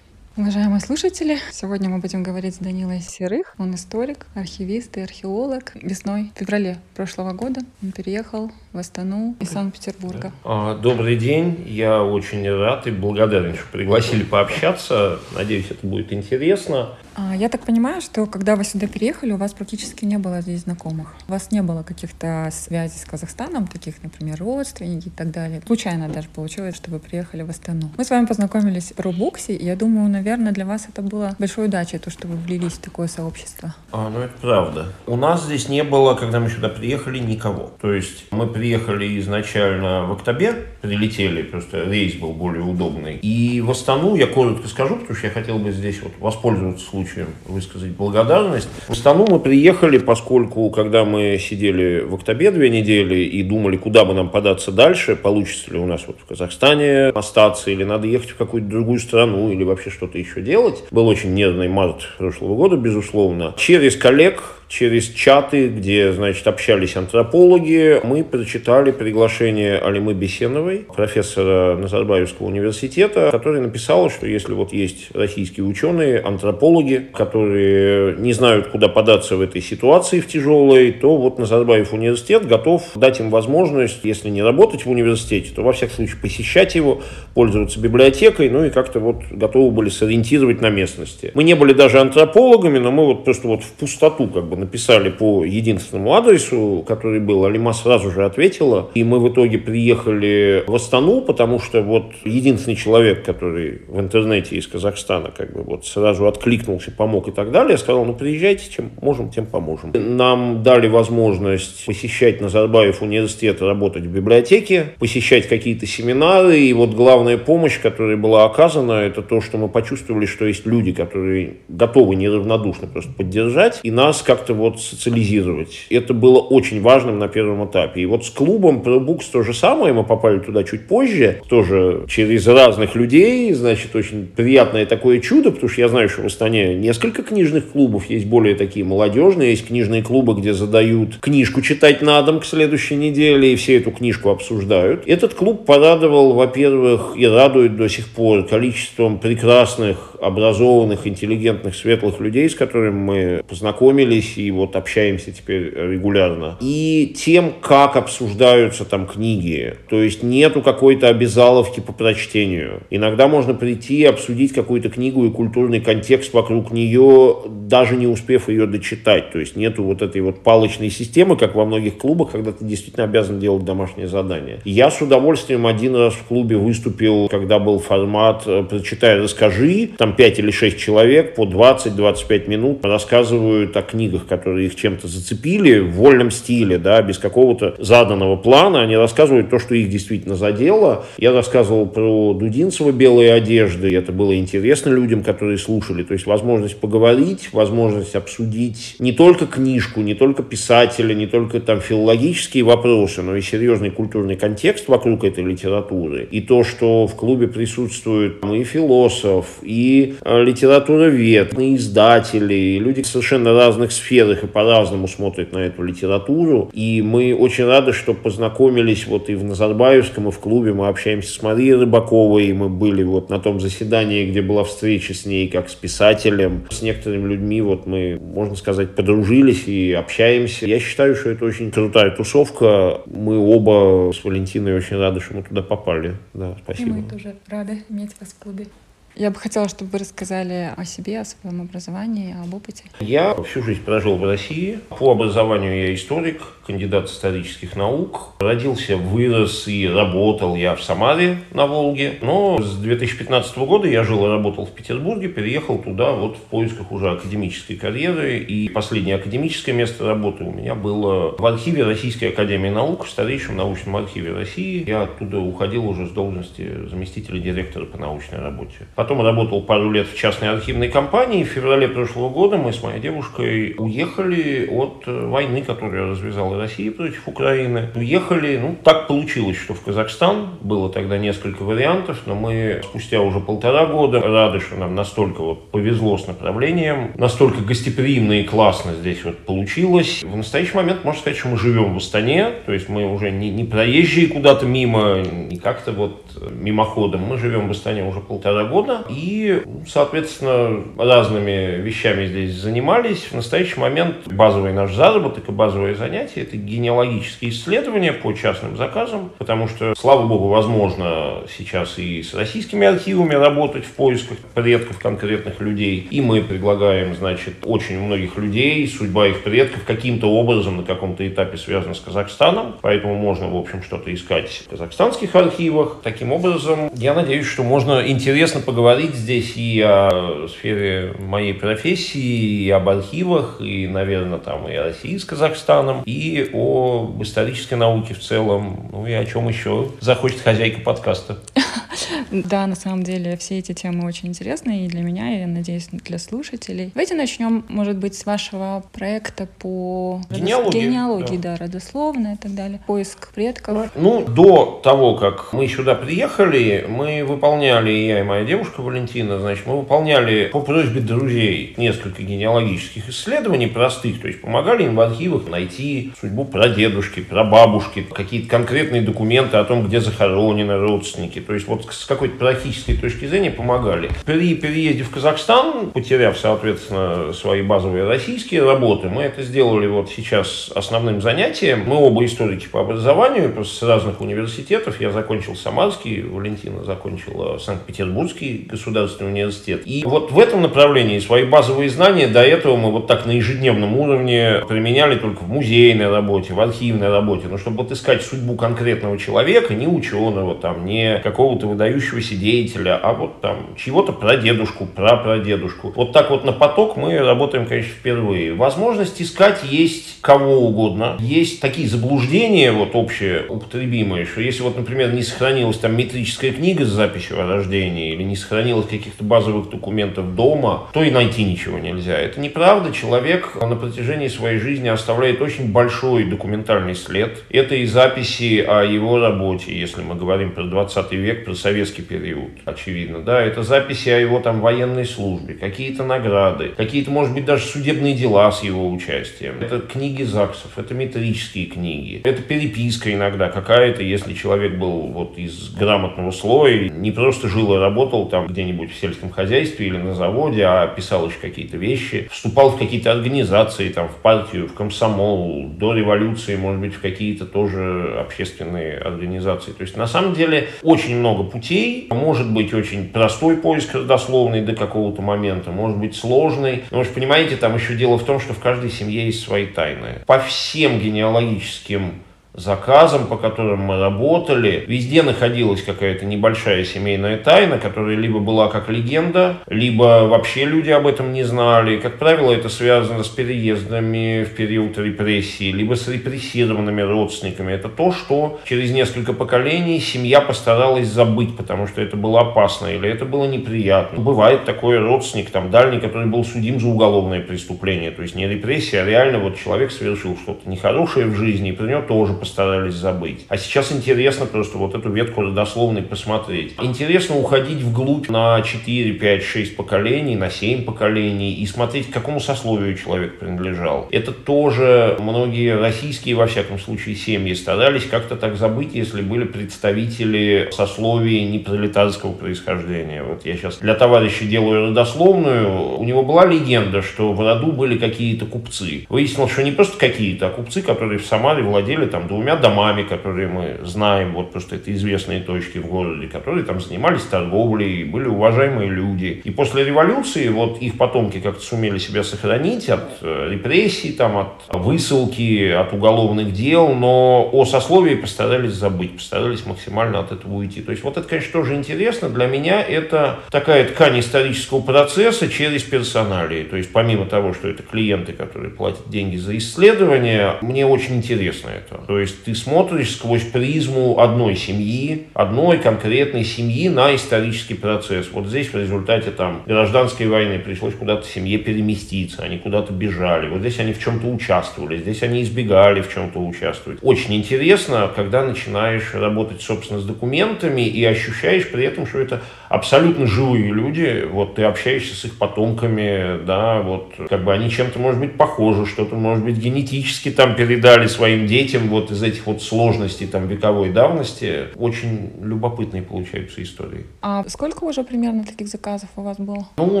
Уважаемые 0.42 0.80
слушатели, 0.80 1.38
сегодня 1.52 1.88
мы 1.88 1.98
будем 1.98 2.24
говорить 2.24 2.56
с 2.56 2.58
Данилой 2.58 3.00
Серых. 3.00 3.54
Он 3.58 3.76
историк, 3.76 4.26
архивист 4.34 4.96
и 4.96 5.00
археолог. 5.00 5.70
Весной, 5.76 6.32
в 6.34 6.38
феврале 6.40 6.78
прошлого 6.96 7.32
года 7.32 7.60
он 7.80 7.92
переехал 7.92 8.50
в 8.72 8.78
Астану 8.78 9.36
из 9.38 9.50
Санкт-Петербурга. 9.50 10.32
А, 10.42 10.76
добрый 10.76 11.14
день, 11.14 11.62
я 11.68 12.02
очень 12.02 12.44
рад 12.50 12.88
и 12.88 12.90
благодарен, 12.90 13.54
что 13.54 13.66
пригласили 13.70 14.24
пообщаться. 14.24 15.20
Надеюсь, 15.36 15.70
это 15.70 15.86
будет 15.86 16.12
интересно. 16.12 16.88
А, 17.14 17.36
я 17.36 17.48
так 17.48 17.62
понимаю, 17.62 18.00
что 18.00 18.26
когда 18.26 18.56
вы 18.56 18.64
сюда 18.64 18.86
переехали, 18.86 19.32
у 19.32 19.36
вас 19.36 19.52
практически 19.52 20.04
не 20.04 20.18
было 20.18 20.40
здесь 20.40 20.62
знакомых. 20.62 21.14
У 21.28 21.32
вас 21.32 21.50
не 21.50 21.62
было 21.62 21.82
каких-то 21.82 22.48
связей 22.52 22.98
с 22.98 23.04
Казахстаном, 23.04 23.66
таких, 23.66 24.02
например, 24.02 24.38
родственники 24.38 25.08
и 25.08 25.10
так 25.10 25.30
далее. 25.30 25.62
Случайно 25.66 26.08
даже 26.08 26.28
получилось, 26.28 26.74
что 26.76 26.90
вы 26.90 26.98
приехали 26.98 27.42
в 27.42 27.50
Астану. 27.50 27.90
Мы 27.98 28.04
с 28.04 28.10
вами 28.10 28.26
познакомились 28.26 28.92
в 28.96 29.00
Рубуксе, 29.00 29.54
и 29.54 29.64
я 29.64 29.76
думаю, 29.76 30.08
наверное, 30.08 30.52
для 30.52 30.64
вас 30.64 30.86
это 30.88 31.02
было 31.02 31.36
большой 31.38 31.66
удачей, 31.66 31.98
то, 31.98 32.10
что 32.10 32.28
вы 32.28 32.36
влились 32.36 32.72
в 32.72 32.78
такое 32.78 33.08
сообщество. 33.08 33.74
А, 33.90 34.08
ну 34.08 34.20
это 34.20 34.34
правда. 34.40 34.92
У 35.06 35.16
нас 35.16 35.44
здесь 35.44 35.68
не 35.68 35.84
было, 35.84 36.14
когда 36.14 36.40
мы 36.40 36.48
сюда 36.48 36.68
приехали, 36.68 37.18
никого. 37.18 37.72
То 37.80 37.92
есть 37.92 38.24
мы 38.30 38.46
приехали 38.46 39.18
изначально 39.20 40.06
в 40.06 40.12
октябре, 40.12 40.66
прилетели, 40.80 41.42
просто 41.42 41.84
рейс 41.84 42.14
был 42.14 42.32
более 42.32 42.62
удобный. 42.62 43.16
И 43.18 43.60
в 43.60 43.70
Астану, 43.70 44.14
я 44.14 44.26
коротко 44.26 44.68
скажу, 44.68 44.96
потому 44.96 45.16
что 45.16 45.26
я 45.26 45.32
хотел 45.32 45.58
бы 45.58 45.72
здесь 45.72 46.00
вот 46.02 46.12
воспользоваться 46.18 46.86
случаем 46.86 47.01
случаем 47.02 47.28
высказать 47.46 47.90
благодарность. 47.90 48.68
В 48.86 48.92
Астану 48.92 49.26
мы 49.28 49.40
приехали, 49.40 49.98
поскольку, 49.98 50.70
когда 50.70 51.04
мы 51.04 51.38
сидели 51.38 52.00
в 52.00 52.14
октябре 52.14 52.50
две 52.50 52.70
недели 52.70 53.24
и 53.24 53.42
думали, 53.42 53.76
куда 53.76 54.04
бы 54.04 54.14
нам 54.14 54.30
податься 54.30 54.70
дальше, 54.70 55.16
получится 55.16 55.72
ли 55.72 55.78
у 55.78 55.86
нас 55.86 56.02
вот 56.06 56.18
в 56.20 56.26
Казахстане 56.26 57.08
остаться, 57.08 57.70
или 57.70 57.84
надо 57.84 58.06
ехать 58.06 58.30
в 58.30 58.36
какую-то 58.36 58.68
другую 58.68 59.00
страну, 59.00 59.50
или 59.50 59.64
вообще 59.64 59.90
что-то 59.90 60.18
еще 60.18 60.40
делать. 60.40 60.84
Был 60.90 61.08
очень 61.08 61.34
нервный 61.34 61.68
март 61.68 62.08
прошлого 62.18 62.54
года, 62.54 62.76
безусловно. 62.76 63.54
Через 63.56 63.96
коллег 63.96 64.42
через 64.72 65.10
чаты, 65.10 65.68
где, 65.68 66.12
значит, 66.12 66.46
общались 66.46 66.96
антропологи, 66.96 68.00
мы 68.04 68.24
прочитали 68.24 68.90
приглашение 68.90 69.76
Алимы 69.76 70.14
Бесеновой, 70.14 70.86
профессора 70.96 71.76
Назарбаевского 71.76 72.46
университета, 72.46 73.28
которая 73.30 73.60
написала, 73.60 74.08
что 74.08 74.26
если 74.26 74.54
вот 74.54 74.72
есть 74.72 75.10
российские 75.12 75.66
ученые, 75.66 76.20
антропологи, 76.20 77.06
которые 77.12 78.16
не 78.16 78.32
знают, 78.32 78.68
куда 78.68 78.88
податься 78.88 79.36
в 79.36 79.42
этой 79.42 79.60
ситуации 79.60 80.20
в 80.20 80.26
тяжелой, 80.26 80.90
то 80.92 81.18
вот 81.18 81.38
Назарбаев 81.38 81.92
университет 81.92 82.48
готов 82.48 82.82
дать 82.94 83.20
им 83.20 83.28
возможность, 83.28 84.00
если 84.04 84.30
не 84.30 84.42
работать 84.42 84.86
в 84.86 84.90
университете, 84.90 85.52
то 85.54 85.62
во 85.62 85.74
всяком 85.74 85.96
случае 85.96 86.16
посещать 86.16 86.74
его, 86.74 87.02
пользоваться 87.34 87.78
библиотекой, 87.78 88.48
ну 88.48 88.64
и 88.64 88.70
как-то 88.70 89.00
вот 89.00 89.16
готовы 89.30 89.70
были 89.70 89.90
сориентировать 89.90 90.62
на 90.62 90.70
местности. 90.70 91.30
Мы 91.34 91.44
не 91.44 91.54
были 91.54 91.74
даже 91.74 92.00
антропологами, 92.00 92.78
но 92.78 92.90
мы 92.90 93.04
вот 93.04 93.24
просто 93.24 93.48
вот 93.48 93.62
в 93.62 93.72
пустоту 93.72 94.28
как 94.28 94.44
бы 94.44 94.61
написали 94.62 95.10
по 95.10 95.44
единственному 95.44 96.14
адресу, 96.14 96.84
который 96.86 97.20
был. 97.20 97.44
Алима 97.44 97.72
сразу 97.72 98.10
же 98.10 98.24
ответила. 98.24 98.90
И 98.94 99.02
мы 99.04 99.18
в 99.18 99.28
итоге 99.32 99.58
приехали 99.58 100.64
в 100.66 100.74
Астану, 100.74 101.20
потому 101.20 101.58
что 101.58 101.82
вот 101.82 102.12
единственный 102.24 102.76
человек, 102.76 103.24
который 103.24 103.82
в 103.88 103.98
интернете 103.98 104.56
из 104.56 104.66
Казахстана 104.66 105.32
как 105.36 105.52
бы 105.52 105.62
вот 105.62 105.84
сразу 105.84 106.26
откликнулся, 106.26 106.92
помог 106.92 107.28
и 107.28 107.32
так 107.32 107.50
далее, 107.50 107.76
сказал, 107.76 108.04
ну 108.04 108.14
приезжайте, 108.14 108.70
чем 108.70 108.92
можем, 109.00 109.30
тем 109.30 109.46
поможем. 109.46 109.92
Нам 109.94 110.62
дали 110.62 110.86
возможность 110.86 111.84
посещать 111.86 112.40
Назарбаев 112.40 113.02
университет, 113.02 113.60
работать 113.60 114.04
в 114.04 114.12
библиотеке, 114.12 114.92
посещать 114.98 115.48
какие-то 115.48 115.86
семинары. 115.86 116.60
И 116.60 116.72
вот 116.72 116.90
главная 116.90 117.36
помощь, 117.36 117.80
которая 117.80 118.16
была 118.16 118.44
оказана, 118.44 118.92
это 118.92 119.22
то, 119.22 119.40
что 119.40 119.58
мы 119.58 119.68
почувствовали, 119.68 120.26
что 120.26 120.46
есть 120.46 120.66
люди, 120.66 120.92
которые 120.92 121.54
готовы 121.68 122.14
неравнодушно 122.14 122.86
просто 122.86 123.12
поддержать. 123.12 123.80
И 123.82 123.90
нас 123.90 124.22
как-то 124.22 124.41
как-то 124.42 124.54
вот 124.54 124.80
социализировать. 124.80 125.86
Это 125.88 126.14
было 126.14 126.40
очень 126.40 126.80
важным 126.82 127.20
на 127.20 127.28
первом 127.28 127.64
этапе. 127.64 128.00
И 128.00 128.06
вот 128.06 128.24
с 128.24 128.30
клубом 128.30 128.82
ProBooks 128.82 129.24
то 129.30 129.42
же 129.44 129.54
самое, 129.54 129.92
мы 129.92 130.02
попали 130.02 130.40
туда 130.40 130.64
чуть 130.64 130.88
позже, 130.88 131.40
тоже 131.48 132.04
через 132.08 132.48
разных 132.48 132.96
людей, 132.96 133.52
значит, 133.52 133.94
очень 133.94 134.26
приятное 134.26 134.84
такое 134.84 135.20
чудо, 135.20 135.52
потому 135.52 135.68
что 135.68 135.80
я 135.80 135.88
знаю, 135.88 136.08
что 136.08 136.22
в 136.22 136.26
Астане 136.26 136.74
несколько 136.74 137.22
книжных 137.22 137.70
клубов, 137.70 138.10
есть 138.10 138.26
более 138.26 138.56
такие 138.56 138.84
молодежные, 138.84 139.50
есть 139.50 139.68
книжные 139.68 140.02
клубы, 140.02 140.34
где 140.34 140.54
задают 140.54 141.18
книжку 141.20 141.60
читать 141.60 142.02
на 142.02 142.20
дом 142.22 142.40
к 142.40 142.44
следующей 142.44 142.96
неделе, 142.96 143.52
и 143.52 143.56
все 143.56 143.76
эту 143.76 143.92
книжку 143.92 144.30
обсуждают. 144.30 145.04
Этот 145.06 145.34
клуб 145.34 145.64
порадовал, 145.66 146.32
во-первых, 146.32 147.14
и 147.16 147.26
радует 147.26 147.76
до 147.76 147.88
сих 147.88 148.08
пор 148.08 148.44
количеством 148.44 149.18
прекрасных, 149.18 150.16
образованных, 150.20 151.06
интеллигентных, 151.06 151.76
светлых 151.76 152.18
людей, 152.20 152.48
с 152.48 152.54
которыми 152.54 152.94
мы 152.94 153.42
познакомились 153.48 154.31
и 154.36 154.50
вот 154.50 154.76
общаемся 154.76 155.32
теперь 155.32 155.72
регулярно. 155.74 156.56
И 156.60 157.14
тем, 157.16 157.52
как 157.60 157.96
обсуждаются 157.96 158.84
там 158.84 159.06
книги. 159.06 159.74
То 159.88 160.02
есть 160.02 160.22
нету 160.22 160.62
какой-то 160.62 161.08
обязаловки 161.08 161.80
по 161.80 161.92
прочтению. 161.92 162.82
Иногда 162.90 163.28
можно 163.28 163.54
прийти 163.54 164.00
и 164.00 164.04
обсудить 164.04 164.52
какую-то 164.52 164.90
книгу 164.90 165.24
и 165.26 165.30
культурный 165.30 165.80
контекст 165.80 166.32
вокруг 166.32 166.72
нее, 166.72 167.36
даже 167.48 167.96
не 167.96 168.06
успев 168.06 168.48
ее 168.48 168.66
дочитать. 168.66 169.30
То 169.32 169.38
есть 169.38 169.56
нету 169.56 169.82
вот 169.84 170.02
этой 170.02 170.20
вот 170.20 170.42
палочной 170.42 170.90
системы, 170.90 171.36
как 171.36 171.54
во 171.54 171.64
многих 171.64 171.98
клубах, 171.98 172.32
когда 172.32 172.52
ты 172.52 172.64
действительно 172.64 173.04
обязан 173.04 173.40
делать 173.40 173.64
домашнее 173.64 174.08
задание. 174.08 174.60
Я 174.64 174.90
с 174.90 175.00
удовольствием 175.00 175.66
один 175.66 175.96
раз 175.96 176.14
в 176.14 176.24
клубе 176.24 176.56
выступил, 176.56 177.28
когда 177.28 177.58
был 177.58 177.78
формат 177.78 178.42
э, 178.46 178.62
«Прочитай, 178.62 179.18
расскажи». 179.18 179.90
Там 179.96 180.14
5 180.14 180.38
или 180.38 180.50
6 180.50 180.78
человек 180.78 181.34
по 181.34 181.44
20-25 181.44 182.48
минут 182.48 182.84
рассказывают 182.84 183.76
о 183.76 183.82
книгах, 183.82 184.21
которые 184.26 184.66
их 184.66 184.74
чем-то 184.74 185.08
зацепили 185.08 185.78
в 185.78 185.92
вольном 185.92 186.30
стиле, 186.30 186.78
да, 186.78 187.02
без 187.02 187.18
какого-то 187.18 187.76
заданного 187.78 188.36
плана. 188.36 188.82
Они 188.82 188.96
рассказывают 188.96 189.50
то, 189.50 189.58
что 189.58 189.74
их 189.74 189.88
действительно 189.88 190.36
задело. 190.36 191.04
Я 191.18 191.32
рассказывал 191.32 191.86
про 191.86 192.34
Дудинцева 192.34 192.92
«Белые 192.92 193.32
одежды». 193.32 193.94
Это 193.94 194.12
было 194.12 194.36
интересно 194.36 194.90
людям, 194.90 195.22
которые 195.22 195.58
слушали. 195.58 196.02
То 196.02 196.14
есть 196.14 196.26
возможность 196.26 196.78
поговорить, 196.78 197.50
возможность 197.52 198.14
обсудить 198.14 198.96
не 198.98 199.12
только 199.12 199.46
книжку, 199.46 200.00
не 200.00 200.14
только 200.14 200.42
писателя, 200.42 201.14
не 201.14 201.26
только 201.26 201.60
там 201.60 201.80
филологические 201.80 202.64
вопросы, 202.64 203.22
но 203.22 203.36
и 203.36 203.40
серьезный 203.40 203.90
культурный 203.90 204.36
контекст 204.36 204.88
вокруг 204.88 205.24
этой 205.24 205.44
литературы. 205.44 206.28
И 206.30 206.40
то, 206.40 206.64
что 206.64 207.06
в 207.06 207.14
клубе 207.14 207.48
присутствует 207.48 208.44
и 208.44 208.64
философ, 208.64 209.46
и 209.62 210.14
э, 210.24 210.44
литературовед, 210.44 211.58
и 211.58 211.76
издатели, 211.76 212.54
и 212.54 212.78
люди 212.78 213.02
совершенно 213.02 213.52
разных 213.52 213.92
сфер, 213.92 214.11
сферах 214.12 214.44
и 214.44 214.46
по-разному 214.46 215.08
смотрят 215.08 215.52
на 215.52 215.58
эту 215.58 215.82
литературу. 215.82 216.70
И 216.74 217.00
мы 217.00 217.34
очень 217.34 217.64
рады, 217.64 217.92
что 217.92 218.12
познакомились 218.12 219.06
вот 219.06 219.30
и 219.30 219.34
в 219.34 219.42
Назарбаевском, 219.42 220.28
и 220.28 220.30
в 220.30 220.38
клубе. 220.38 220.74
Мы 220.74 220.88
общаемся 220.88 221.32
с 221.32 221.42
Марией 221.42 221.74
Рыбаковой, 221.74 222.46
и 222.46 222.52
мы 222.52 222.68
были 222.68 223.02
вот 223.02 223.30
на 223.30 223.38
том 223.38 223.58
заседании, 223.58 224.30
где 224.30 224.42
была 224.42 224.64
встреча 224.64 225.14
с 225.14 225.24
ней 225.24 225.48
как 225.48 225.70
с 225.70 225.74
писателем. 225.74 226.66
С 226.70 226.82
некоторыми 226.82 227.26
людьми 227.26 227.62
вот 227.62 227.86
мы, 227.86 228.20
можно 228.20 228.54
сказать, 228.54 228.94
подружились 228.94 229.66
и 229.66 229.92
общаемся. 229.92 230.66
Я 230.66 230.78
считаю, 230.78 231.16
что 231.16 231.30
это 231.30 231.46
очень 231.46 231.70
крутая 231.70 232.10
тусовка. 232.10 233.00
Мы 233.06 233.38
оба 233.38 234.12
с 234.12 234.22
Валентиной 234.24 234.74
очень 234.76 234.98
рады, 234.98 235.20
что 235.20 235.36
мы 235.36 235.42
туда 235.42 235.62
попали. 235.62 236.16
Да, 236.34 236.54
спасибо. 236.62 236.90
И 236.90 236.92
мы 236.92 237.02
тоже 237.08 237.34
рады 237.48 237.82
иметь 237.88 238.10
вас 238.20 238.28
в 238.38 238.42
клубе. 238.42 238.66
Я 239.14 239.30
бы 239.30 239.36
хотела, 239.36 239.68
чтобы 239.68 239.90
вы 239.90 239.98
рассказали 239.98 240.70
о 240.74 240.84
себе, 240.86 241.20
о 241.20 241.24
своем 241.24 241.60
образовании, 241.60 242.34
об 242.42 242.54
опыте. 242.54 242.84
Я 243.00 243.34
всю 243.42 243.62
жизнь 243.62 243.82
прожил 243.82 244.16
в 244.16 244.24
России. 244.24 244.78
По 244.88 245.12
образованию 245.12 245.88
я 245.88 245.94
историк, 245.94 246.40
кандидат 246.66 247.06
исторических 247.06 247.76
наук. 247.76 248.36
Родился, 248.40 248.96
вырос 248.96 249.68
и 249.68 249.86
работал 249.86 250.56
я 250.56 250.74
в 250.74 250.82
Самаре 250.82 251.38
на 251.52 251.66
Волге. 251.66 252.14
Но 252.22 252.58
с 252.62 252.76
2015 252.76 253.58
года 253.58 253.86
я 253.86 254.02
жил 254.02 254.24
и 254.24 254.28
работал 254.28 254.64
в 254.64 254.70
Петербурге, 254.70 255.28
переехал 255.28 255.78
туда 255.78 256.12
вот 256.12 256.38
в 256.38 256.40
поисках 256.42 256.90
уже 256.90 257.10
академической 257.10 257.74
карьеры. 257.74 258.38
И 258.38 258.70
последнее 258.70 259.16
академическое 259.16 259.74
место 259.74 260.06
работы 260.06 260.44
у 260.44 260.52
меня 260.52 260.74
было 260.74 261.36
в 261.36 261.44
архиве 261.44 261.84
Российской 261.84 262.30
Академии 262.30 262.70
Наук, 262.70 263.04
в 263.04 263.10
старейшем 263.10 263.56
научном 263.56 263.96
архиве 263.96 264.32
России. 264.32 264.88
Я 264.88 265.02
оттуда 265.02 265.38
уходил 265.38 265.86
уже 265.86 266.06
с 266.06 266.10
должности 266.10 266.88
заместителя 266.88 267.38
директора 267.38 267.84
по 267.84 267.98
научной 267.98 268.38
работе. 268.38 268.86
Потом 269.02 269.20
работал 269.20 269.60
пару 269.62 269.90
лет 269.90 270.06
в 270.06 270.16
частной 270.16 270.50
архивной 270.50 270.88
компании. 270.88 271.42
В 271.42 271.48
феврале 271.48 271.88
прошлого 271.88 272.28
года 272.28 272.56
мы 272.56 272.72
с 272.72 272.84
моей 272.84 273.00
девушкой 273.00 273.74
уехали 273.76 274.68
от 274.70 275.02
войны, 275.08 275.62
которую 275.62 276.10
развязала 276.10 276.56
Россия 276.56 276.92
против 276.92 277.26
Украины. 277.26 277.88
Уехали, 277.96 278.58
ну, 278.58 278.76
так 278.80 279.08
получилось, 279.08 279.56
что 279.56 279.74
в 279.74 279.80
Казахстан. 279.80 280.50
Было 280.60 280.88
тогда 280.88 281.18
несколько 281.18 281.64
вариантов, 281.64 282.20
но 282.26 282.36
мы 282.36 282.80
спустя 282.84 283.20
уже 283.22 283.40
полтора 283.40 283.86
года 283.86 284.20
рады, 284.20 284.60
что 284.60 284.76
нам 284.76 284.94
настолько 284.94 285.42
вот 285.42 285.72
повезло 285.72 286.16
с 286.16 286.28
направлением, 286.28 287.10
настолько 287.16 287.60
гостеприимно 287.60 288.34
и 288.34 288.44
классно 288.44 288.92
здесь 288.92 289.24
вот 289.24 289.38
получилось. 289.38 290.22
В 290.22 290.36
настоящий 290.36 290.76
момент 290.76 291.04
можно 291.04 291.20
сказать, 291.20 291.40
что 291.40 291.48
мы 291.48 291.58
живем 291.58 291.94
в 291.94 291.96
Астане, 291.96 292.50
то 292.66 292.72
есть 292.72 292.88
мы 292.88 293.12
уже 293.12 293.32
не, 293.32 293.50
не 293.50 293.64
проезжие 293.64 294.28
куда-то 294.28 294.64
мимо, 294.64 295.22
не 295.22 295.56
как-то 295.56 295.90
вот 295.90 296.22
мимоходом. 296.52 297.22
Мы 297.22 297.36
живем 297.36 297.66
в 297.66 297.72
Астане 297.72 298.04
уже 298.04 298.20
полтора 298.20 298.62
года, 298.62 298.91
года 298.92 299.04
и, 299.08 299.62
соответственно, 299.86 300.84
разными 300.96 301.80
вещами 301.80 302.26
здесь 302.26 302.54
занимались. 302.54 303.24
В 303.30 303.34
настоящий 303.34 303.78
момент 303.78 304.26
базовый 304.26 304.72
наш 304.72 304.94
заработок 304.94 305.48
и 305.48 305.52
базовые 305.52 305.94
занятия– 305.94 306.40
это 306.42 306.56
генеалогические 306.56 307.50
исследования 307.50 308.12
по 308.12 308.32
частным 308.32 308.76
заказам, 308.76 309.30
потому 309.38 309.68
что, 309.68 309.94
слава 309.96 310.26
богу, 310.26 310.48
возможно 310.48 311.42
сейчас 311.56 311.98
и 311.98 312.22
с 312.22 312.34
российскими 312.34 312.86
архивами 312.86 313.34
работать 313.34 313.84
в 313.84 313.92
поисках 313.92 314.38
предков 314.54 314.98
конкретных 314.98 315.60
людей. 315.60 316.06
И 316.10 316.20
мы 316.20 316.42
предлагаем, 316.42 317.14
значит, 317.14 317.54
очень 317.64 317.98
многих 318.00 318.36
людей, 318.36 318.86
судьба 318.88 319.28
их 319.28 319.42
предков 319.42 319.84
каким-то 319.84 320.26
образом 320.26 320.78
на 320.78 320.82
каком-то 320.82 321.26
этапе 321.26 321.56
связана 321.56 321.94
с 321.94 322.00
Казахстаном, 322.00 322.76
поэтому 322.80 323.16
можно, 323.16 323.48
в 323.48 323.56
общем, 323.56 323.82
что-то 323.82 324.12
искать 324.12 324.50
в 324.66 324.70
казахстанских 324.70 325.34
архивах. 325.34 325.98
Таким 326.02 326.32
образом, 326.32 326.90
я 326.94 327.14
надеюсь, 327.14 327.46
что 327.46 327.62
можно 327.62 328.02
интересно 328.06 328.60
поговорить 328.60 328.81
поговорить 328.82 329.14
здесь 329.14 329.52
и 329.54 329.80
о 329.80 330.48
сфере 330.48 331.14
моей 331.20 331.54
профессии, 331.54 332.64
и 332.64 332.70
об 332.70 332.88
архивах, 332.88 333.60
и, 333.60 333.86
наверное, 333.86 334.40
там 334.40 334.66
и 334.66 334.74
о 334.74 334.86
России 334.86 335.16
с 335.16 335.24
Казахстаном, 335.24 336.02
и 336.04 336.50
об 336.52 337.22
исторической 337.22 337.74
науке 337.74 338.14
в 338.14 338.18
целом, 338.18 338.88
ну 338.90 339.06
и 339.06 339.12
о 339.12 339.24
чем 339.24 339.48
еще 339.48 339.92
захочет 340.00 340.40
хозяйка 340.40 340.80
подкаста. 340.80 341.38
Да, 342.32 342.66
на 342.66 342.74
самом 342.74 343.02
деле 343.02 343.36
все 343.36 343.58
эти 343.58 343.72
темы 343.72 344.06
очень 344.06 344.28
интересны 344.28 344.86
и 344.86 344.88
для 344.88 345.02
меня, 345.02 345.36
и, 345.36 345.40
я 345.40 345.46
надеюсь, 345.46 345.88
для 345.92 346.18
слушателей. 346.18 346.90
Давайте 346.94 347.14
начнем, 347.14 347.64
может 347.68 347.98
быть, 347.98 348.14
с 348.14 348.24
вашего 348.24 348.84
проекта 348.92 349.46
по 349.58 350.20
генеалогии, 350.30 350.80
генеалогии 350.80 351.36
да. 351.36 351.56
да, 351.56 351.64
родословной 351.64 352.34
и 352.34 352.36
так 352.36 352.54
далее, 352.54 352.80
поиск 352.86 353.32
предков. 353.32 353.90
Ну, 353.94 354.24
до 354.24 354.80
того, 354.82 355.16
как 355.16 355.52
мы 355.52 355.68
сюда 355.68 355.94
приехали, 355.94 356.86
мы 356.88 357.24
выполняли, 357.24 357.90
я 357.90 358.20
и 358.20 358.22
моя 358.22 358.44
девушка 358.44 358.80
Валентина, 358.80 359.38
значит, 359.38 359.66
мы 359.66 359.78
выполняли 359.78 360.48
по 360.52 360.60
просьбе 360.60 361.00
друзей 361.00 361.74
несколько 361.76 362.22
генеалогических 362.22 363.08
исследований 363.08 363.66
простых, 363.66 364.20
то 364.20 364.28
есть 364.28 364.40
помогали 364.40 364.84
им 364.84 364.96
в 364.96 365.00
архивах 365.00 365.48
найти 365.48 366.12
судьбу 366.18 366.44
прадедушки, 366.44 367.20
прабабушки, 367.20 368.02
какие-то 368.02 368.48
конкретные 368.48 369.02
документы 369.02 369.56
о 369.56 369.64
том, 369.64 369.86
где 369.86 370.00
захоронены 370.00 370.78
родственники. 370.78 371.40
То 371.40 371.54
есть 371.54 371.66
вот 371.66 371.86
с 371.92 372.04
какой-то 372.22 372.38
практической 372.38 372.94
точки 372.94 373.24
зрения 373.26 373.50
помогали. 373.50 374.08
При 374.24 374.54
переезде 374.54 375.02
в 375.02 375.10
Казахстан, 375.10 375.90
потеряв, 375.90 376.38
соответственно, 376.38 377.32
свои 377.32 377.62
базовые 377.62 378.04
российские 378.04 378.62
работы, 378.62 379.08
мы 379.08 379.22
это 379.22 379.42
сделали 379.42 379.88
вот 379.88 380.08
сейчас 380.08 380.70
основным 380.72 381.20
занятием. 381.20 381.82
Мы 381.84 381.96
оба 381.96 382.24
историки 382.24 382.68
по 382.68 382.80
образованию, 382.80 383.50
просто 383.50 383.74
с 383.74 383.82
разных 383.82 384.20
университетов. 384.20 385.00
Я 385.00 385.10
закончил 385.10 385.56
Самарский, 385.56 386.22
Валентина 386.22 386.84
закончила 386.84 387.58
Санкт-Петербургский 387.58 388.68
государственный 388.70 389.32
университет. 389.32 389.82
И 389.84 390.04
вот 390.06 390.30
в 390.30 390.38
этом 390.38 390.62
направлении 390.62 391.18
свои 391.18 391.42
базовые 391.44 391.90
знания 391.90 392.28
до 392.28 392.44
этого 392.44 392.76
мы 392.76 392.92
вот 392.92 393.08
так 393.08 393.26
на 393.26 393.32
ежедневном 393.32 393.98
уровне 393.98 394.60
применяли 394.68 395.16
только 395.16 395.42
в 395.42 395.48
музейной 395.48 396.08
работе, 396.08 396.54
в 396.54 396.60
архивной 396.60 397.08
работе. 397.08 397.48
Но 397.50 397.58
чтобы 397.58 397.78
вот 397.78 397.90
искать 397.90 398.22
судьбу 398.22 398.54
конкретного 398.54 399.18
человека, 399.18 399.74
не 399.74 399.88
ученого, 399.88 400.54
там, 400.54 400.84
не 400.84 401.18
какого-то 401.18 401.66
выдающегося 401.66 402.01
деятеля, 402.10 402.98
а 403.02 403.12
вот 403.12 403.40
там 403.40 403.74
чего-то 403.76 404.12
прадедушку, 404.12 404.86
прапрадедушку. 404.86 405.92
Вот 405.94 406.12
так 406.12 406.30
вот 406.30 406.44
на 406.44 406.52
поток 406.52 406.96
мы 406.96 407.18
работаем, 407.18 407.66
конечно, 407.66 407.92
впервые. 407.92 408.54
Возможность 408.54 409.20
искать 409.20 409.60
есть 409.64 410.20
кого 410.20 410.58
угодно. 410.66 411.16
Есть 411.20 411.60
такие 411.60 411.88
заблуждения, 411.88 412.72
вот 412.72 412.94
общее 412.94 413.44
употребимые, 413.48 414.24
что 414.24 414.40
если 414.40 414.62
вот, 414.62 414.76
например, 414.76 415.12
не 415.12 415.22
сохранилась 415.22 415.78
там 415.78 415.96
метрическая 415.96 416.52
книга 416.52 416.84
с 416.84 416.88
записью 416.88 417.40
о 417.40 417.46
рождении 417.46 418.12
или 418.12 418.22
не 418.22 418.36
сохранилось 418.36 418.86
каких-то 418.86 419.24
базовых 419.24 419.70
документов 419.70 420.34
дома, 420.34 420.88
то 420.92 421.02
и 421.02 421.10
найти 421.10 421.44
ничего 421.44 421.78
нельзя. 421.78 422.16
Это 422.16 422.40
неправда. 422.40 422.92
Человек 422.92 423.56
на 423.60 423.76
протяжении 423.76 424.28
своей 424.28 424.58
жизни 424.58 424.88
оставляет 424.88 425.40
очень 425.42 425.70
большой 425.70 426.24
документальный 426.24 426.94
след. 426.94 427.42
Это 427.50 427.74
и 427.74 427.86
записи 427.86 428.64
о 428.66 428.82
его 428.82 429.18
работе, 429.18 429.78
если 429.78 430.02
мы 430.02 430.14
говорим 430.14 430.52
про 430.52 430.64
20 430.64 431.12
век, 431.12 431.44
про 431.44 431.54
советский 431.54 431.91
период, 432.00 432.52
очевидно, 432.64 433.18
да, 433.18 433.42
это 433.42 433.62
записи 433.62 434.08
о 434.08 434.18
его 434.18 434.40
там 434.40 434.60
военной 434.60 435.04
службе, 435.04 435.54
какие-то 435.54 436.04
награды, 436.04 436.70
какие-то, 436.76 437.10
может 437.10 437.34
быть, 437.34 437.44
даже 437.44 437.66
судебные 437.66 438.14
дела 438.14 438.50
с 438.50 438.62
его 438.62 438.90
участием. 438.90 439.56
Это 439.60 439.80
книги 439.80 440.22
ЗАГСов, 440.22 440.78
это 440.78 440.94
метрические 440.94 441.66
книги, 441.66 442.22
это 442.24 442.40
переписка 442.40 443.12
иногда 443.12 443.48
какая-то, 443.50 444.02
если 444.02 444.32
человек 444.32 444.78
был 444.78 445.08
вот 445.08 445.36
из 445.36 445.74
грамотного 445.74 446.30
слоя, 446.30 446.88
не 446.88 447.10
просто 447.10 447.48
жил 447.48 447.74
и 447.74 447.78
работал 447.78 448.28
там 448.28 448.46
где-нибудь 448.46 448.92
в 448.92 448.98
сельском 448.98 449.30
хозяйстве 449.30 449.88
или 449.88 449.98
на 449.98 450.14
заводе, 450.14 450.64
а 450.64 450.86
писал 450.86 451.26
еще 451.26 451.38
какие-то 451.40 451.76
вещи, 451.76 452.28
вступал 452.30 452.70
в 452.70 452.78
какие-то 452.78 453.10
организации, 453.10 453.88
там, 453.88 454.08
в 454.08 454.16
партию, 454.16 454.68
в 454.68 454.74
комсомол, 454.74 455.68
до 455.68 455.94
революции, 455.94 456.56
может 456.56 456.80
быть, 456.80 456.94
в 456.94 457.00
какие-то 457.00 457.44
тоже 457.46 458.16
общественные 458.20 458.98
организации. 458.98 459.72
То 459.72 459.82
есть, 459.82 459.96
на 459.96 460.06
самом 460.06 460.34
деле, 460.34 460.68
очень 460.82 461.16
много 461.16 461.42
путей. 461.42 461.81
Может 462.10 462.50
быть 462.50 462.72
очень 462.74 463.08
простой 463.08 463.56
поиск 463.56 463.94
родословный 463.94 464.60
до 464.60 464.74
какого-то 464.74 465.22
момента, 465.22 465.70
может 465.70 465.98
быть 465.98 466.14
сложный. 466.14 466.84
Вы 466.90 467.04
же 467.04 467.10
понимаете, 467.10 467.56
там 467.56 467.74
еще 467.74 467.94
дело 467.94 468.18
в 468.18 468.24
том, 468.24 468.40
что 468.40 468.52
в 468.54 468.58
каждой 468.58 468.90
семье 468.90 469.26
есть 469.26 469.42
свои 469.42 469.66
тайны. 469.66 470.20
По 470.26 470.38
всем 470.38 470.98
генеалогическим 470.98 472.12
заказам, 472.54 473.26
по 473.26 473.36
которым 473.36 473.80
мы 473.80 473.98
работали, 473.98 474.84
везде 474.86 475.22
находилась 475.22 475.82
какая-то 475.82 476.26
небольшая 476.26 476.84
семейная 476.84 477.38
тайна, 477.38 477.78
которая 477.78 478.16
либо 478.16 478.40
была 478.40 478.68
как 478.68 478.88
легенда, 478.88 479.56
либо 479.66 480.26
вообще 480.26 480.64
люди 480.64 480.90
об 480.90 481.06
этом 481.06 481.32
не 481.32 481.44
знали. 481.44 481.98
Как 481.98 482.18
правило, 482.18 482.52
это 482.52 482.68
связано 482.68 483.24
с 483.24 483.28
переездами 483.28 484.44
в 484.44 484.54
период 484.54 484.98
репрессии, 484.98 485.72
либо 485.72 485.94
с 485.94 486.08
репрессированными 486.08 487.00
родственниками. 487.00 487.72
Это 487.72 487.88
то, 487.88 488.12
что 488.12 488.60
через 488.64 488.90
несколько 488.90 489.32
поколений 489.32 489.98
семья 490.00 490.40
постаралась 490.40 491.08
забыть, 491.08 491.56
потому 491.56 491.86
что 491.86 492.02
это 492.02 492.16
было 492.16 492.40
опасно 492.40 492.88
или 492.88 493.08
это 493.08 493.24
было 493.24 493.46
неприятно. 493.46 494.20
Бывает 494.20 494.64
такой 494.64 494.98
родственник, 494.98 495.50
там, 495.50 495.70
дальний, 495.70 496.00
который 496.00 496.26
был 496.26 496.44
судим 496.44 496.78
за 496.78 496.88
уголовное 496.88 497.40
преступление. 497.40 498.10
То 498.10 498.22
есть 498.22 498.34
не 498.34 498.46
репрессия, 498.46 499.02
а 499.02 499.06
реально 499.06 499.38
вот 499.38 499.58
человек 499.58 499.90
совершил 499.90 500.36
что-то 500.36 500.68
нехорошее 500.68 501.26
в 501.26 501.34
жизни, 501.34 501.70
и 501.70 501.72
при 501.72 501.86
нем 501.86 502.06
тоже 502.06 502.34
постарались 502.42 502.94
забыть. 502.94 503.46
А 503.48 503.56
сейчас 503.56 503.92
интересно 503.92 504.46
просто 504.46 504.76
вот 504.76 504.96
эту 504.96 505.12
ветку 505.12 505.42
родословной 505.42 506.02
посмотреть. 506.02 506.74
Интересно 506.82 507.36
уходить 507.36 507.82
вглубь 507.82 508.28
на 508.28 508.60
4, 508.60 509.12
5, 509.12 509.42
6 509.44 509.76
поколений, 509.76 510.34
на 510.34 510.50
7 510.50 510.82
поколений 510.82 511.54
и 511.54 511.64
смотреть, 511.66 512.10
к 512.10 512.12
какому 512.12 512.40
сословию 512.40 512.98
человек 512.98 513.38
принадлежал. 513.38 514.08
Это 514.10 514.32
тоже 514.32 515.16
многие 515.20 515.78
российские, 515.78 516.34
во 516.34 516.48
всяком 516.48 516.80
случае, 516.80 517.14
семьи 517.14 517.54
старались 517.54 518.06
как-то 518.06 518.34
так 518.34 518.56
забыть, 518.56 518.90
если 518.92 519.22
были 519.22 519.44
представители 519.44 520.68
сословий 520.72 521.44
непролетарского 521.44 522.32
происхождения. 522.32 523.22
Вот 523.22 523.46
я 523.46 523.56
сейчас 523.56 523.78
для 523.78 523.94
товарища 523.94 524.46
делаю 524.46 524.88
родословную. 524.88 525.96
У 525.96 526.02
него 526.02 526.24
была 526.24 526.44
легенда, 526.44 527.02
что 527.02 527.32
в 527.32 527.40
роду 527.40 527.70
были 527.70 527.98
какие-то 527.98 528.46
купцы. 528.46 529.06
Выяснилось, 529.08 529.52
что 529.52 529.62
не 529.62 529.70
просто 529.70 529.96
какие-то, 529.96 530.48
а 530.48 530.50
купцы, 530.50 530.82
которые 530.82 531.20
в 531.20 531.26
Самаре 531.26 531.62
владели 531.62 532.06
там 532.06 532.31
двумя 532.32 532.56
домами, 532.56 533.02
которые 533.02 533.46
мы 533.46 533.78
знаем, 533.84 534.32
вот 534.32 534.52
просто 534.52 534.76
это 534.76 534.92
известные 534.92 535.40
точки 535.40 535.78
в 535.78 535.86
городе, 535.86 536.28
которые 536.28 536.64
там 536.64 536.80
занимались 536.80 537.22
торговлей, 537.22 538.04
были 538.04 538.26
уважаемые 538.26 538.88
люди. 538.88 539.42
И 539.44 539.50
после 539.50 539.84
революции 539.84 540.48
вот 540.48 540.80
их 540.80 540.96
потомки 540.96 541.40
как-то 541.40 541.62
сумели 541.62 541.98
себя 541.98 542.24
сохранить 542.24 542.88
от 542.88 543.18
э, 543.20 543.48
репрессий, 543.50 544.12
там, 544.12 544.36
от 544.38 544.48
высылки, 544.70 545.70
от 545.70 545.92
уголовных 545.92 546.52
дел, 546.52 546.94
но 546.94 547.48
о 547.52 547.64
сословии 547.66 548.14
постарались 548.14 548.72
забыть, 548.72 549.16
постарались 549.16 549.66
максимально 549.66 550.20
от 550.20 550.32
этого 550.32 550.54
уйти. 550.54 550.80
То 550.80 550.92
есть 550.92 551.04
вот 551.04 551.18
это, 551.18 551.28
конечно, 551.28 551.52
тоже 551.52 551.74
интересно. 551.74 552.30
Для 552.30 552.46
меня 552.46 552.82
это 552.82 553.40
такая 553.50 553.86
ткань 553.88 554.18
исторического 554.20 554.80
процесса 554.80 555.48
через 555.48 555.82
персоналии. 555.82 556.62
То 556.64 556.76
есть 556.76 556.92
помимо 556.92 557.26
того, 557.26 557.52
что 557.52 557.68
это 557.68 557.82
клиенты, 557.82 558.32
которые 558.32 558.70
платят 558.70 559.10
деньги 559.10 559.36
за 559.36 559.56
исследование, 559.58 560.54
мне 560.62 560.86
очень 560.86 561.16
интересно 561.16 561.70
это. 561.70 562.00
То 562.06 562.18
есть 562.22 562.44
ты 562.44 562.54
смотришь 562.54 563.12
сквозь 563.12 563.42
призму 563.42 564.18
одной 564.18 564.56
семьи, 564.56 565.26
одной 565.34 565.78
конкретной 565.78 566.44
семьи 566.44 566.88
на 566.88 567.14
исторический 567.14 567.74
процесс. 567.74 568.28
Вот 568.32 568.46
здесь 568.46 568.72
в 568.72 568.76
результате 568.76 569.30
там 569.30 569.62
гражданской 569.66 570.26
войны 570.26 570.58
пришлось 570.58 570.94
куда-то 570.94 571.26
семье 571.26 571.58
переместиться, 571.58 572.42
они 572.42 572.58
куда-то 572.58 572.92
бежали. 572.92 573.48
Вот 573.48 573.60
здесь 573.60 573.78
они 573.78 573.92
в 573.92 574.02
чем-то 574.02 574.26
участвовали, 574.26 574.96
здесь 574.96 575.22
они 575.22 575.42
избегали 575.42 576.00
в 576.00 576.12
чем-то 576.12 576.38
участвовать. 576.38 576.98
Очень 577.02 577.34
интересно, 577.34 578.10
когда 578.14 578.44
начинаешь 578.44 579.14
работать, 579.14 579.60
собственно, 579.60 580.00
с 580.00 580.04
документами 580.04 580.82
и 580.82 581.04
ощущаешь 581.04 581.70
при 581.70 581.84
этом, 581.84 582.06
что 582.06 582.18
это 582.18 582.42
абсолютно 582.72 583.26
живые 583.26 583.70
люди, 583.70 584.26
вот 584.30 584.54
ты 584.54 584.62
общаешься 584.62 585.14
с 585.14 585.24
их 585.26 585.36
потомками, 585.36 586.42
да, 586.44 586.80
вот 586.80 587.12
как 587.28 587.44
бы 587.44 587.52
они 587.52 587.70
чем-то, 587.70 587.98
может 587.98 588.18
быть, 588.18 588.36
похожи, 588.36 588.86
что-то, 588.86 589.14
может 589.14 589.44
быть, 589.44 589.58
генетически 589.58 590.30
там 590.30 590.56
передали 590.56 591.06
своим 591.06 591.46
детям 591.46 591.88
вот 591.88 592.10
из 592.10 592.22
этих 592.22 592.46
вот 592.46 592.62
сложностей 592.62 593.26
там 593.26 593.46
вековой 593.46 593.90
давности. 593.90 594.68
Очень 594.76 595.32
любопытные 595.42 596.02
получаются 596.02 596.62
истории. 596.62 597.04
А 597.20 597.44
сколько 597.48 597.84
уже 597.84 598.04
примерно 598.04 598.44
таких 598.44 598.68
заказов 598.68 599.10
у 599.16 599.22
вас 599.22 599.36
было? 599.38 599.68
Ну, 599.76 599.98
у 599.98 600.00